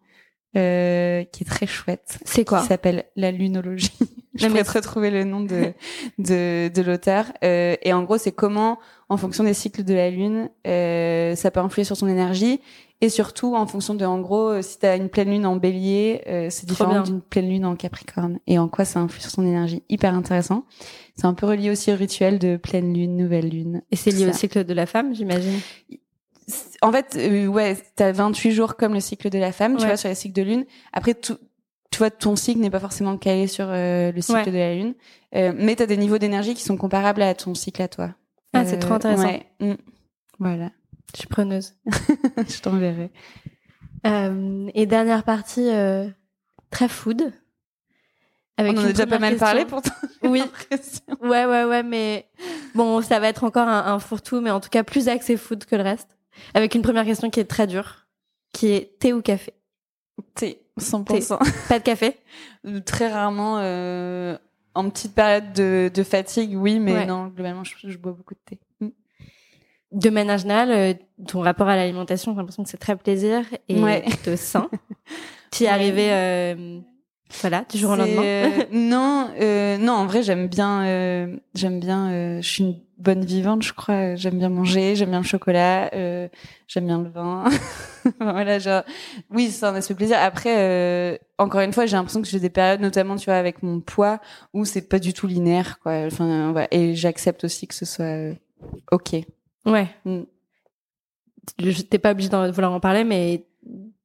Euh, 0.54 1.24
qui 1.32 1.44
est 1.44 1.46
très 1.46 1.66
chouette. 1.66 2.18
C'est 2.26 2.44
quoi 2.44 2.60
Qui 2.60 2.66
s'appelle 2.66 3.04
La 3.16 3.30
lunologie. 3.30 3.90
je 4.34 4.46
pourrais 4.46 4.64
te 4.64 4.72
retrouver 4.72 5.10
le 5.10 5.24
nom 5.24 5.40
de 5.40 5.72
de, 6.18 6.68
de 6.68 6.82
l'auteur. 6.82 7.26
Euh, 7.44 7.76
et 7.82 7.92
en 7.92 8.02
gros, 8.02 8.18
c'est 8.18 8.32
comment, 8.32 8.78
en 9.08 9.16
fonction 9.16 9.44
des 9.44 9.54
cycles 9.54 9.84
de 9.84 9.94
la 9.94 10.10
lune, 10.10 10.50
euh, 10.66 11.34
ça 11.34 11.50
peut 11.50 11.60
influer 11.60 11.84
sur 11.84 11.96
son 11.96 12.08
énergie. 12.08 12.60
Et 13.00 13.08
surtout, 13.08 13.56
en 13.56 13.66
fonction 13.66 13.94
de, 13.94 14.04
en 14.04 14.20
gros, 14.20 14.62
si 14.62 14.78
tu 14.78 14.86
as 14.86 14.94
une 14.94 15.08
pleine 15.08 15.30
lune 15.30 15.44
en 15.44 15.56
bélier, 15.56 16.22
euh, 16.28 16.46
c'est 16.50 16.66
différent 16.66 17.02
d'une 17.02 17.20
pleine 17.20 17.48
lune 17.48 17.66
en 17.66 17.74
capricorne. 17.74 18.38
Et 18.46 18.60
en 18.60 18.68
quoi 18.68 18.84
ça 18.84 19.00
influe 19.00 19.20
sur 19.20 19.32
son 19.32 19.44
énergie? 19.44 19.82
Hyper 19.88 20.14
intéressant. 20.14 20.64
C'est 21.16 21.26
un 21.26 21.34
peu 21.34 21.46
relié 21.46 21.68
aussi 21.70 21.92
au 21.92 21.96
rituel 21.96 22.38
de 22.38 22.56
pleine 22.56 22.94
lune, 22.94 23.16
nouvelle 23.16 23.48
lune. 23.48 23.82
Et 23.90 23.96
c'est 23.96 24.12
lié 24.12 24.28
au 24.28 24.32
cycle 24.32 24.64
de 24.64 24.72
la 24.72 24.86
femme, 24.86 25.14
j'imagine? 25.16 25.58
En 26.80 26.92
fait, 26.92 27.16
euh, 27.16 27.46
ouais, 27.46 27.76
t'as 27.96 28.12
28 28.12 28.52
jours 28.52 28.76
comme 28.76 28.94
le 28.94 29.00
cycle 29.00 29.30
de 29.30 29.38
la 29.38 29.50
femme, 29.50 29.76
tu 29.76 29.86
vois, 29.86 29.96
sur 29.96 30.08
les 30.08 30.14
cycles 30.14 30.34
de 30.34 30.42
lune. 30.42 30.64
Après, 30.92 31.14
tout, 31.14 31.38
tu 31.92 31.98
vois, 31.98 32.10
ton 32.10 32.36
cycle 32.36 32.60
n'est 32.60 32.70
pas 32.70 32.80
forcément 32.80 33.16
calé 33.18 33.46
sur 33.46 33.66
euh, 33.68 34.10
le 34.12 34.20
cycle 34.20 34.50
de 34.50 34.56
la 34.56 34.74
lune, 34.74 34.94
euh, 35.34 35.52
mais 35.54 35.76
t'as 35.76 35.86
des 35.86 35.98
niveaux 35.98 36.18
d'énergie 36.18 36.54
qui 36.54 36.62
sont 36.62 36.76
comparables 36.76 37.22
à 37.22 37.34
ton 37.34 37.54
cycle 37.54 37.82
à 37.82 37.88
toi. 37.88 38.14
Ah, 38.54 38.64
c'est 38.64 38.78
trop 38.78 38.94
intéressant. 38.94 39.24
Ouais. 39.24 39.46
Mm. 39.60 39.74
Voilà. 40.38 40.70
Je 41.14 41.20
suis 41.20 41.28
preneuse. 41.28 41.74
Je 42.48 42.60
t'enverrai. 42.60 43.10
et 44.74 44.86
dernière 44.86 45.22
partie, 45.22 45.68
très 46.70 46.88
food. 46.88 47.32
Avec 48.56 48.76
On 48.76 48.80
en 48.80 48.84
a 48.84 48.88
déjà 48.88 49.06
pas 49.06 49.18
mal 49.18 49.36
parlé 49.36 49.64
pourtant. 49.64 49.92
Oui. 50.22 50.42
ouais, 51.20 51.46
ouais, 51.46 51.64
ouais, 51.64 51.82
mais 51.82 52.28
bon, 52.74 53.02
ça 53.02 53.18
va 53.18 53.28
être 53.28 53.44
encore 53.44 53.66
un, 53.66 53.92
un 53.92 53.98
fourre-tout, 53.98 54.40
mais 54.40 54.50
en 54.50 54.60
tout 54.60 54.68
cas 54.68 54.84
plus 54.84 55.08
axé 55.08 55.36
food 55.36 55.64
que 55.64 55.74
le 55.74 55.82
reste. 55.82 56.16
Avec 56.54 56.74
une 56.74 56.82
première 56.82 57.04
question 57.04 57.28
qui 57.28 57.40
est 57.40 57.44
très 57.44 57.66
dure, 57.66 58.06
qui 58.52 58.68
est 58.68 58.98
thé 59.00 59.12
ou 59.12 59.20
café? 59.20 59.52
Thé, 60.34 60.61
100%. 60.80 61.38
Pas 61.68 61.78
de 61.78 61.84
café? 61.84 62.16
Très 62.84 63.08
rarement. 63.08 63.58
Euh, 63.58 64.36
en 64.74 64.88
petite 64.88 65.14
période 65.14 65.52
de, 65.52 65.90
de 65.92 66.02
fatigue, 66.02 66.56
oui, 66.56 66.78
mais 66.78 67.04
non, 67.06 67.26
globalement, 67.28 67.62
je, 67.64 67.98
bois 67.98 68.12
beaucoup 68.12 68.34
de 68.34 68.40
thé. 68.44 68.58
Mm. 68.80 68.88
De 69.92 70.10
manière 70.10 70.38
générale, 70.38 70.70
euh, 70.70 70.94
ton 71.26 71.40
rapport 71.40 71.68
à 71.68 71.76
l'alimentation, 71.76 72.32
j'ai 72.32 72.38
l'impression 72.38 72.62
que 72.62 72.70
c'est 72.70 72.78
très 72.78 72.96
plaisir 72.96 73.44
et 73.68 73.78
ouais. 73.78 74.04
de 74.24 74.36
sain. 74.36 74.70
tu 75.50 75.64
es 75.64 75.68
arrivé 75.68 76.08
euh, 76.10 76.80
voilà, 77.40 77.64
du 77.70 77.78
jour 77.78 77.92
au 77.92 77.96
lendemain. 77.96 78.22
Euh, 78.22 78.48
non, 78.72 79.30
euh, 79.40 79.78
non, 79.78 79.92
en 79.92 80.06
vrai, 80.06 80.22
j'aime 80.22 80.48
bien, 80.48 80.84
euh, 80.84 81.36
j'aime 81.54 81.80
bien. 81.80 82.10
Euh, 82.10 82.42
je 82.42 82.48
suis 82.48 82.64
une 82.64 82.80
bonne 83.02 83.24
vivante, 83.24 83.62
je 83.62 83.72
crois. 83.72 84.14
J'aime 84.14 84.38
bien 84.38 84.48
manger, 84.48 84.96
j'aime 84.96 85.10
bien 85.10 85.20
le 85.20 85.26
chocolat, 85.26 85.90
euh, 85.94 86.28
j'aime 86.66 86.86
bien 86.86 87.02
le 87.02 87.08
vin. 87.08 87.44
voilà, 88.20 88.58
genre, 88.58 88.82
oui, 89.30 89.50
c'est 89.50 89.66
un 89.66 89.74
aspect 89.74 89.94
plaisir. 89.94 90.18
Après, 90.20 91.20
encore 91.38 91.60
une 91.60 91.72
fois, 91.72 91.86
j'ai 91.86 91.96
l'impression 91.96 92.22
que 92.22 92.28
j'ai 92.28 92.40
des 92.40 92.50
périodes, 92.50 92.80
notamment, 92.80 93.16
tu 93.16 93.26
vois, 93.26 93.34
avec 93.34 93.62
mon 93.62 93.80
poids, 93.80 94.20
où 94.54 94.64
c'est 94.64 94.88
pas 94.88 94.98
du 94.98 95.12
tout 95.12 95.26
linéaire, 95.26 95.78
quoi. 95.80 95.92
Enfin, 96.06 96.52
voilà. 96.52 96.68
et 96.70 96.94
j'accepte 96.94 97.44
aussi 97.44 97.66
que 97.66 97.74
ce 97.74 97.84
soit 97.84 98.34
ok. 98.90 99.16
Ouais. 99.66 99.88
Mm. 100.04 100.22
T'es 101.90 101.98
pas 101.98 102.12
obligé 102.12 102.28
de 102.28 102.50
vouloir 102.50 102.72
en 102.72 102.80
parler, 102.80 103.04
mais 103.04 103.46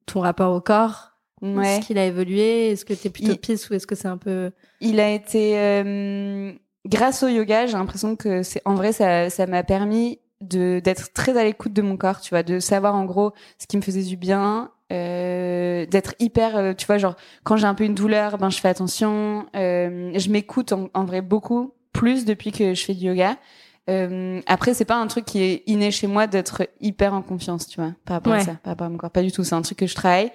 ton 0.06 0.20
rapport 0.20 0.54
au 0.54 0.60
corps 0.60 1.08
Ouais. 1.40 1.76
Est-ce 1.76 1.86
qu'il 1.86 1.98
a 1.98 2.06
évolué? 2.06 2.70
Est-ce 2.70 2.84
que 2.84 2.94
t'es 2.94 3.10
plutôt 3.10 3.36
pisse 3.36 3.70
ou 3.70 3.74
est-ce 3.74 3.86
que 3.86 3.94
c'est 3.94 4.08
un 4.08 4.16
peu 4.16 4.50
Il 4.80 4.98
a 4.98 5.10
été 5.10 5.58
euh, 5.58 6.52
grâce 6.86 7.22
au 7.22 7.28
yoga, 7.28 7.66
j'ai 7.66 7.76
l'impression 7.76 8.16
que 8.16 8.42
c'est 8.42 8.62
en 8.64 8.74
vrai 8.74 8.92
ça 8.92 9.30
ça 9.30 9.46
m'a 9.46 9.62
permis 9.62 10.18
de 10.40 10.80
d'être 10.82 11.12
très 11.12 11.36
à 11.36 11.44
l'écoute 11.44 11.72
de 11.72 11.82
mon 11.82 11.96
corps, 11.96 12.20
tu 12.20 12.30
vois, 12.30 12.42
de 12.42 12.60
savoir 12.60 12.94
en 12.94 13.04
gros 13.04 13.32
ce 13.58 13.66
qui 13.66 13.76
me 13.76 13.82
faisait 13.82 14.02
du 14.02 14.16
bien, 14.16 14.70
euh, 14.92 15.86
d'être 15.86 16.14
hyper, 16.18 16.56
euh, 16.56 16.72
tu 16.74 16.86
vois, 16.86 16.98
genre 16.98 17.16
quand 17.44 17.56
j'ai 17.56 17.66
un 17.66 17.74
peu 17.74 17.84
une 17.84 17.94
douleur, 17.94 18.38
ben 18.38 18.50
je 18.50 18.58
fais 18.58 18.68
attention, 18.68 19.46
euh, 19.56 20.12
je 20.14 20.30
m'écoute 20.30 20.72
en, 20.72 20.88
en, 20.94 21.04
vrai 21.04 21.22
beaucoup 21.22 21.74
plus 21.92 22.24
depuis 22.24 22.52
que 22.52 22.74
je 22.74 22.84
fais 22.84 22.94
du 22.94 23.06
yoga. 23.06 23.36
Euh, 23.88 24.40
après, 24.46 24.74
c'est 24.74 24.84
pas 24.84 24.96
un 24.96 25.06
truc 25.06 25.24
qui 25.24 25.42
est 25.42 25.62
inné 25.66 25.90
chez 25.90 26.06
moi 26.06 26.26
d'être 26.26 26.68
hyper 26.80 27.14
en 27.14 27.22
confiance, 27.22 27.66
tu 27.66 27.80
vois, 27.80 27.92
par 28.04 28.16
rapport 28.16 28.34
à 28.34 28.40
ça, 28.40 28.52
par 28.62 28.72
rapport 28.72 28.86
à 28.86 28.90
mon 28.90 28.98
corps, 28.98 29.10
pas 29.10 29.22
du 29.22 29.32
tout. 29.32 29.44
C'est 29.44 29.54
un 29.54 29.62
truc 29.62 29.78
que 29.78 29.86
je 29.86 29.94
travaille 29.94 30.30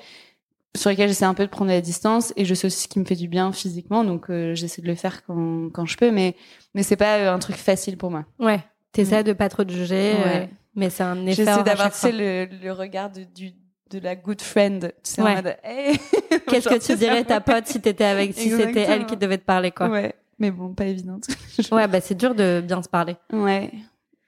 sur 0.76 0.90
lesquels 0.90 1.08
j'essaie 1.08 1.26
un 1.26 1.34
peu 1.34 1.46
de 1.46 1.50
prendre 1.50 1.72
la 1.72 1.82
distance 1.82 2.34
et 2.36 2.46
je 2.46 2.54
sais 2.54 2.68
aussi 2.68 2.84
ce 2.84 2.88
qui 2.88 3.00
me 3.00 3.06
fait 3.06 3.16
du 3.16 3.28
bien 3.28 3.52
physiquement 3.52 4.04
donc 4.04 4.30
euh, 4.30 4.56
j'essaie 4.56 4.82
de 4.82 4.88
le 4.88 4.96
faire 4.96 5.24
quand, 5.26 5.70
quand 5.72 5.86
je 5.86 5.98
peux 5.98 6.12
mais 6.12 6.36
mais 6.74 6.84
c'est 6.84 6.96
pas 6.96 7.18
euh, 7.18 7.34
un 7.34 7.40
truc 7.40 7.56
facile 7.58 7.98
pour 7.98 8.10
moi 8.10 8.26
ouais 8.40 8.60
t'essaies 8.92 9.22
mm. 9.22 9.28
de 9.28 9.34
pas 9.34 9.50
trop 9.50 9.64
te 9.64 9.72
juger 9.72 10.14
euh, 10.14 10.24
ouais. 10.24 10.50
mais 10.76 10.90
c'est 10.90 11.04
un 11.04 11.26
effort 11.28 11.46
j'essaie 11.46 11.64
d'avoir 11.64 11.92
tu 11.92 12.00
sais 12.00 12.12
le, 12.12 12.48
le 12.64 12.72
regard 12.72 13.12
de, 13.12 13.24
du 13.24 13.52
de 13.92 14.00
la 14.00 14.16
good 14.16 14.42
friend 14.42 14.94
tu 15.04 15.12
sais 15.12 15.22
ouais. 15.22 15.32
en 15.32 15.36
mode 15.36 15.58
hey 15.64 16.00
qu'est-ce 16.48 16.70
que 16.70 16.84
tu 16.84 16.96
dirais 16.98 17.24
ta 17.24 17.40
pote 17.40 17.68
si 17.68 17.80
t'étais 17.80 18.06
avec 18.06 18.34
si 18.34 18.50
c'était 18.50 18.82
elle 18.82 19.06
qui 19.06 19.18
devait 19.18 19.38
te 19.38 19.46
parler 19.46 19.72
quoi? 19.72 19.90
Ouais 19.90 20.16
mais 20.40 20.50
bon 20.50 20.74
pas 20.74 20.86
évident 20.86 21.20
ouais 21.72 21.88
bah 21.88 22.02
c'est 22.02 22.16
dur 22.16 22.34
de 22.34 22.64
bien 22.66 22.82
se 22.82 22.90
parler 22.90 23.16
ouais 23.32 23.70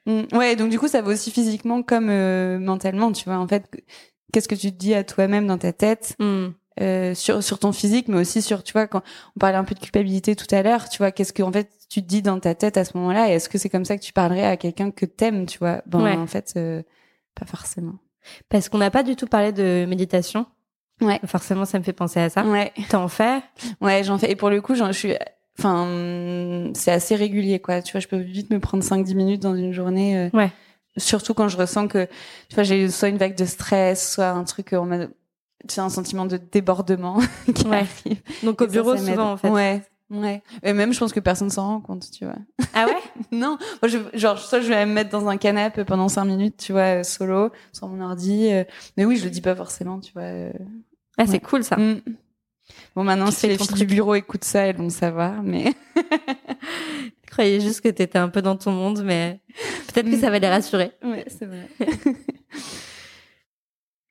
mm. 0.05 0.25
Ouais, 0.34 0.55
donc 0.55 0.69
du 0.69 0.77
coup, 0.77 0.88
ça 0.88 1.01
va 1.01 1.12
aussi 1.12 1.31
physiquement 1.31 1.81
comme 1.81 2.12
mentalement, 2.60 3.12
tu 3.12 3.25
vois. 3.25 3.39
En 3.39 3.47
fait, 3.47 3.65
qu'est-ce 4.35 4.49
que 4.49 4.55
tu 4.55 4.73
te 4.73 4.77
dis 4.77 4.93
à 4.93 5.05
toi-même 5.05 5.47
dans 5.47 5.57
ta 5.57 5.71
tête 5.71 6.17
hmm. 6.19 6.47
euh, 6.81 7.15
sur 7.15 7.41
sur 7.41 7.57
ton 7.57 7.71
physique 7.71 8.09
mais 8.09 8.17
aussi 8.17 8.41
sur 8.41 8.63
tu 8.63 8.73
vois 8.73 8.85
quand 8.85 9.01
on 9.37 9.39
parlait 9.39 9.55
un 9.55 9.63
peu 9.63 9.75
de 9.75 9.79
culpabilité 9.79 10.35
tout 10.35 10.53
à 10.53 10.61
l'heure 10.61 10.89
tu 10.89 10.97
vois 10.97 11.11
qu'est-ce 11.11 11.31
que 11.31 11.41
en 11.41 11.53
fait 11.53 11.69
tu 11.89 12.01
te 12.01 12.07
dis 12.07 12.21
dans 12.21 12.37
ta 12.41 12.53
tête 12.53 12.75
à 12.75 12.83
ce 12.83 12.97
moment-là 12.97 13.29
et 13.29 13.35
est-ce 13.35 13.47
que 13.47 13.57
c'est 13.57 13.69
comme 13.69 13.85
ça 13.85 13.97
que 13.97 14.03
tu 14.03 14.11
parlerais 14.11 14.43
à 14.43 14.57
quelqu'un 14.57 14.91
que 14.91 15.05
t'aimes 15.05 15.45
tu 15.45 15.57
vois? 15.59 15.81
Bon 15.85 16.05
en 16.05 16.27
fait 16.27 16.51
euh, 16.57 16.83
pas 17.33 17.45
forcément. 17.45 17.93
Parce 18.49 18.67
qu'on 18.67 18.79
n'a 18.79 18.91
pas 18.91 19.03
du 19.03 19.15
tout 19.15 19.27
parlé 19.27 19.53
de 19.53 19.85
méditation. 19.87 20.47
Ouais. 20.99 21.21
Forcément 21.25 21.63
ça 21.63 21.79
me 21.79 21.83
fait 21.85 21.93
penser 21.93 22.19
à 22.19 22.29
ça. 22.29 22.43
Ouais. 22.43 22.73
T'en 22.89 23.07
fais? 23.07 23.41
Ouais 23.79 24.03
j'en 24.03 24.17
fais. 24.17 24.31
Et 24.31 24.35
pour 24.35 24.49
le 24.49 24.59
coup 24.59 24.75
j'en 24.75 24.87
je 24.87 24.97
suis 24.97 25.13
enfin 25.57 26.69
c'est 26.73 26.91
assez 26.91 27.15
régulier 27.15 27.59
quoi. 27.59 27.81
Tu 27.81 27.93
vois 27.93 28.01
je 28.01 28.09
peux 28.09 28.17
vite 28.17 28.49
me 28.49 28.59
prendre 28.59 28.83
5 28.83 29.01
10 29.01 29.15
minutes 29.15 29.41
dans 29.41 29.55
une 29.55 29.71
journée 29.71 30.17
euh, 30.17 30.29
ouais 30.33 30.51
surtout 30.97 31.34
quand 31.34 31.47
je 31.47 31.58
ressens 31.58 31.88
que 31.88 32.08
tu 32.49 32.55
vois 32.55 32.63
j'ai 32.63 32.89
soit 32.89 33.10
une 33.10 33.17
vague 33.17 33.36
de 33.36 33.45
stress 33.45 34.13
soit 34.13 34.29
un 34.29 34.43
truc 34.43 34.69
on 34.73 34.86
m'a 34.86 35.08
tu 35.67 35.79
un 35.79 35.89
sentiment 35.89 36.25
de 36.25 36.38
débordement 36.38 37.19
qui 37.55 37.67
ouais. 37.67 37.77
arrive. 37.77 38.21
Donc 38.43 38.62
au 38.62 38.67
bureau 38.67 38.95
souvent 38.97 39.31
en 39.34 39.38
fait. 39.38 39.49
Ouais 39.49 39.84
ouais. 40.12 40.43
Et 40.63 40.73
même 40.73 40.93
je 40.93 40.99
pense 40.99 41.13
que 41.13 41.19
personne 41.19 41.49
s'en 41.49 41.65
rend 41.65 41.81
compte 41.81 42.10
tu 42.12 42.25
vois. 42.25 42.36
Ah 42.73 42.86
ouais 42.86 42.97
non. 43.31 43.58
Moi 43.81 43.89
je, 43.89 43.97
genre 44.13 44.38
soit 44.38 44.62
je 44.62 44.67
vais 44.67 44.86
me 44.86 44.93
mettre 44.93 45.10
dans 45.10 45.27
un 45.27 45.38
canapé 45.38 45.84
pendant 45.84 46.10
cinq 46.10 46.25
minutes 46.25 46.58
tu 46.58 46.71
vois 46.71 47.03
solo 47.03 47.51
sur 47.73 47.88
mon 47.88 48.03
ordi 48.03 48.51
euh, 48.51 48.63
mais 48.97 49.05
oui 49.05 49.17
je 49.17 49.23
le 49.23 49.29
dis 49.29 49.41
pas 49.41 49.55
forcément 49.55 49.99
tu 49.99 50.13
vois 50.13 50.23
euh, 50.23 50.51
ah 51.17 51.25
c'est 51.25 51.39
cool 51.39 51.63
ça. 51.63 51.77
Mm. 51.77 52.01
bon 52.95 53.03
maintenant 53.03 53.31
si 53.31 53.47
les 53.47 53.58
filles 53.58 53.75
du 53.75 53.86
bureau 53.86 54.15
écoutent 54.15 54.43
ça 54.43 54.62
elles 54.62 54.77
vont 54.77 54.89
savoir 54.89 55.41
mais 55.41 55.73
croyais 57.35 57.59
juste 57.59 57.81
que 57.81 57.89
t'étais 57.89 58.17
un 58.17 58.29
peu 58.29 58.41
dans 58.41 58.55
ton 58.55 58.71
monde 58.71 59.03
mais 59.03 59.41
Peut-être 59.95 60.09
que 60.09 60.17
ça 60.17 60.29
va 60.29 60.39
les 60.39 60.49
rassurer. 60.49 60.91
Ouais, 61.03 61.25
c'est 61.27 61.45
vrai. 61.45 61.69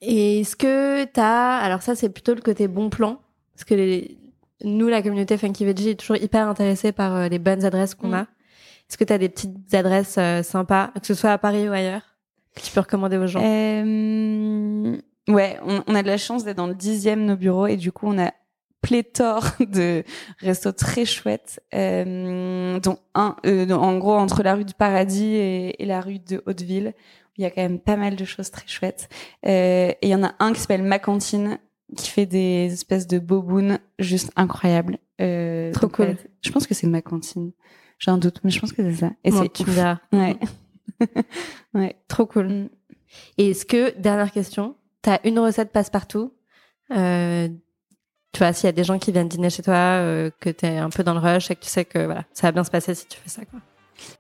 Et 0.01 0.41
est-ce 0.41 0.57
que 0.57 1.05
t'as, 1.05 1.59
alors 1.59 1.83
ça 1.83 1.95
c'est 1.95 2.09
plutôt 2.09 2.35
le 2.35 2.41
côté 2.41 2.69
bon 2.69 2.91
plan, 2.91 3.21
parce 3.55 3.65
que 3.65 3.75
les... 3.75 4.19
nous 4.63 4.89
la 4.89 5.03
communauté 5.03 5.37
Funky 5.39 5.65
Veggie 5.65 5.91
est 5.91 5.95
toujours 6.01 6.17
hyper 6.17 6.47
intéressée 6.49 6.93
par 6.93 7.15
euh, 7.15 7.29
les 7.29 7.39
bonnes 7.39 7.65
adresses 7.65 7.95
qu'on 7.95 8.09
mm. 8.09 8.15
a. 8.15 8.27
Est-ce 8.91 8.99
que 8.99 9.05
t'as 9.05 9.19
des 9.19 9.29
petites 9.31 9.75
adresses 9.75 10.17
euh, 10.19 10.43
sympas, 10.43 10.91
que 11.01 11.07
ce 11.07 11.15
soit 11.15 11.33
à 11.33 11.39
Paris 11.39 11.69
ou 11.69 11.73
ailleurs, 11.73 12.03
que 12.55 12.61
tu 12.61 12.71
peux 12.71 12.81
recommander 12.81 13.17
aux 13.17 13.27
gens? 13.27 13.41
Euh... 13.43 14.97
Ouais, 15.29 15.59
on, 15.65 15.83
on, 15.87 15.95
a 15.95 16.03
de 16.03 16.09
la 16.09 16.19
chance 16.19 16.45
d'être 16.45 16.59
dans 16.59 16.67
le 16.67 16.75
dixième 16.75 17.23
de 17.23 17.29
nos 17.29 17.37
bureaux 17.37 17.67
et 17.67 17.77
du 17.77 17.93
coup 17.93 18.07
on 18.07 18.19
a 18.19 18.31
pléthore 18.85 19.45
de 19.61 20.05
restos 20.39 20.73
très 20.73 21.05
chouettes, 21.05 21.61
euh, 21.75 22.79
dont 22.81 22.99
un, 23.15 23.37
euh, 23.47 23.69
en 23.71 23.99
gros, 23.99 24.15
entre 24.15 24.43
la 24.43 24.55
rue 24.55 24.65
du 24.65 24.75
Paradis 24.75 25.35
et, 25.35 25.85
la 25.85 26.01
rue 26.01 26.19
de 26.19 26.43
Hauteville, 26.47 26.95
il 27.37 27.43
y 27.43 27.45
a 27.47 27.51
quand 27.51 27.63
même 27.63 27.81
pas 27.81 27.97
mal 27.97 28.15
de 28.15 28.25
choses 28.25 28.51
très 28.51 28.69
chouettes. 28.69 29.09
Euh, 29.47 29.89
et 29.91 29.99
il 30.03 30.09
y 30.09 30.15
en 30.15 30.23
a 30.23 30.35
un 30.39 30.53
qui 30.53 30.61
s'appelle 30.61 30.83
Ma 30.83 30.99
Cantine, 30.99 31.59
qui 31.97 32.11
fait 32.11 32.27
des 32.27 32.73
espèces 32.73 33.07
de 33.07 33.19
bobounes 33.19 33.79
juste 33.99 34.31
incroyables. 34.37 34.99
Trop 35.19 35.89
cool. 35.89 36.17
je 36.43 36.51
pense 36.51 36.67
que 36.67 36.75
c'est 36.75 36.87
Ma 36.87 37.03
Cantine. 37.03 37.53
J'ai 37.99 38.11
un 38.11 38.19
doute, 38.19 38.41
mais 38.45 38.51
je 38.51 38.61
pense 38.61 38.73
que 38.73 38.83
c'est 38.83 39.01
ça. 39.01 39.13
Et 39.25 39.31
c'est 39.31 39.51
Ouais. 40.13 40.37
ouais. 41.75 41.97
Trop 42.09 42.27
cool. 42.27 42.69
Et 43.39 43.51
est-ce 43.51 43.65
que, 43.65 43.99
dernière 43.99 44.33
question, 44.33 44.77
t'as 45.03 45.21
une 45.25 45.39
recette 45.39 45.73
passe-partout 45.73 46.33
euh, 46.91 47.49
tu 48.35 48.41
vois, 48.41 48.53
s'il 48.53 48.67
y 48.67 48.69
a 48.69 48.73
des 48.73 48.85
gens 48.85 48.99
qui 48.99 49.13
viennent 49.13 49.29
dîner 49.29 49.49
chez 49.49 49.63
toi, 49.63 49.75
euh, 49.75 50.31
que 50.41 50.51
tu 50.51 50.67
es 50.67 50.77
un 50.77 50.91
peu 50.91 51.03
dans 51.03 51.15
le 51.15 51.21
rush 51.21 51.51
et 51.51 51.57
que 51.57 51.63
tu 51.63 51.71
sais 51.71 51.87
que 51.87 52.05
voilà, 52.05 52.25
ça 52.35 52.49
va 52.49 52.53
bien 52.53 52.65
se 52.65 52.71
passer 52.71 52.95
si 52.95 53.07
tu 53.07 53.17
fais 53.19 53.31
ça, 53.31 53.43
quoi. 53.47 53.61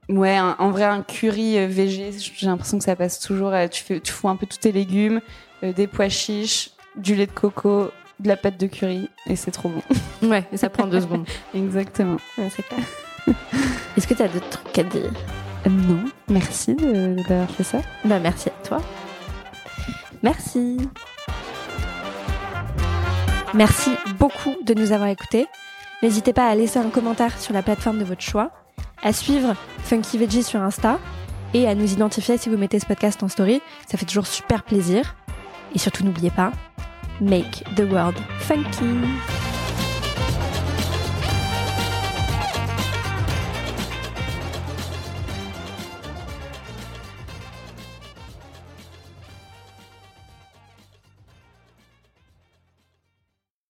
Ouais, 0.09 0.39
en 0.39 0.71
vrai, 0.71 0.85
un 0.85 1.03
curry 1.03 1.59
euh, 1.59 1.67
végé, 1.67 2.11
j'ai 2.13 2.47
l'impression 2.47 2.79
que 2.79 2.85
ça 2.85 2.97
passe 2.97 3.21
toujours. 3.21 3.53
Euh, 3.53 3.69
tu, 3.69 3.83
fais, 3.83 4.01
tu 4.01 4.13
fous 4.13 4.29
un 4.29 4.37
peu 4.37 4.47
tous 4.47 4.59
tes 4.59 4.73
légumes, 4.73 5.21
euh, 5.63 5.73
des 5.73 5.87
pois 5.87 6.09
chiches, 6.09 6.71
du 6.97 7.15
lait 7.15 7.27
de 7.27 7.33
coco, 7.33 7.91
de 8.21 8.29
la 8.29 8.37
pâte 8.37 8.59
de 8.59 8.67
curry, 8.67 9.09
et 9.27 9.37
c'est 9.37 9.51
trop 9.51 9.69
bon. 9.69 9.83
Ouais, 10.29 10.45
et 10.53 10.57
ça 10.57 10.71
prend 10.71 10.87
deux 10.87 11.01
secondes. 11.01 11.27
Exactement. 11.55 12.17
Ouais, 12.39 12.49
c'est 12.55 12.63
clair. 12.63 12.81
Est-ce 13.97 14.07
que 14.07 14.15
tu 14.15 14.23
as 14.23 14.29
d'autres 14.29 14.49
trucs 14.49 14.79
à 14.79 14.83
dire? 14.85 15.13
Non, 15.69 16.05
merci 16.29 16.75
d'avoir 16.75 17.51
fait 17.51 17.65
ça. 17.65 17.79
Bah, 18.05 18.19
merci 18.21 18.49
à 18.49 18.67
toi. 18.67 18.81
Merci. 20.23 20.79
Merci 23.55 23.91
beaucoup 24.19 24.57
de 24.65 24.75
nous 24.75 24.91
avoir 24.91 25.09
écoutés. 25.09 25.47
N'hésitez 26.03 26.33
pas 26.33 26.49
à 26.49 26.55
laisser 26.57 26.81
un 26.81 26.91
commentaire 26.91 27.39
sur 27.39 27.55
la 27.55 27.63
plateforme 27.63 28.01
de 28.01 28.05
votre 28.05 28.21
choix, 28.21 28.51
à 29.01 29.13
suivre 29.13 29.55
Funky 29.85 30.19
Veggie 30.19 30.43
sur 30.43 30.61
Insta 30.61 30.99
et 31.55 31.69
à 31.69 31.77
nous 31.77 31.93
identifier 31.93 32.37
si 32.37 32.49
vous 32.49 32.57
mettez 32.57 32.81
ce 32.81 32.87
podcast 32.87 33.23
en 33.23 33.29
story. 33.29 33.63
Ça 33.87 33.97
fait 33.97 34.07
toujours 34.07 34.27
super 34.27 34.65
plaisir. 34.65 35.15
Et 35.73 35.79
surtout, 35.79 36.05
n'oubliez 36.05 36.31
pas, 36.31 36.51
make 37.21 37.63
the 37.77 37.89
world 37.91 38.17
funky. 38.41 38.85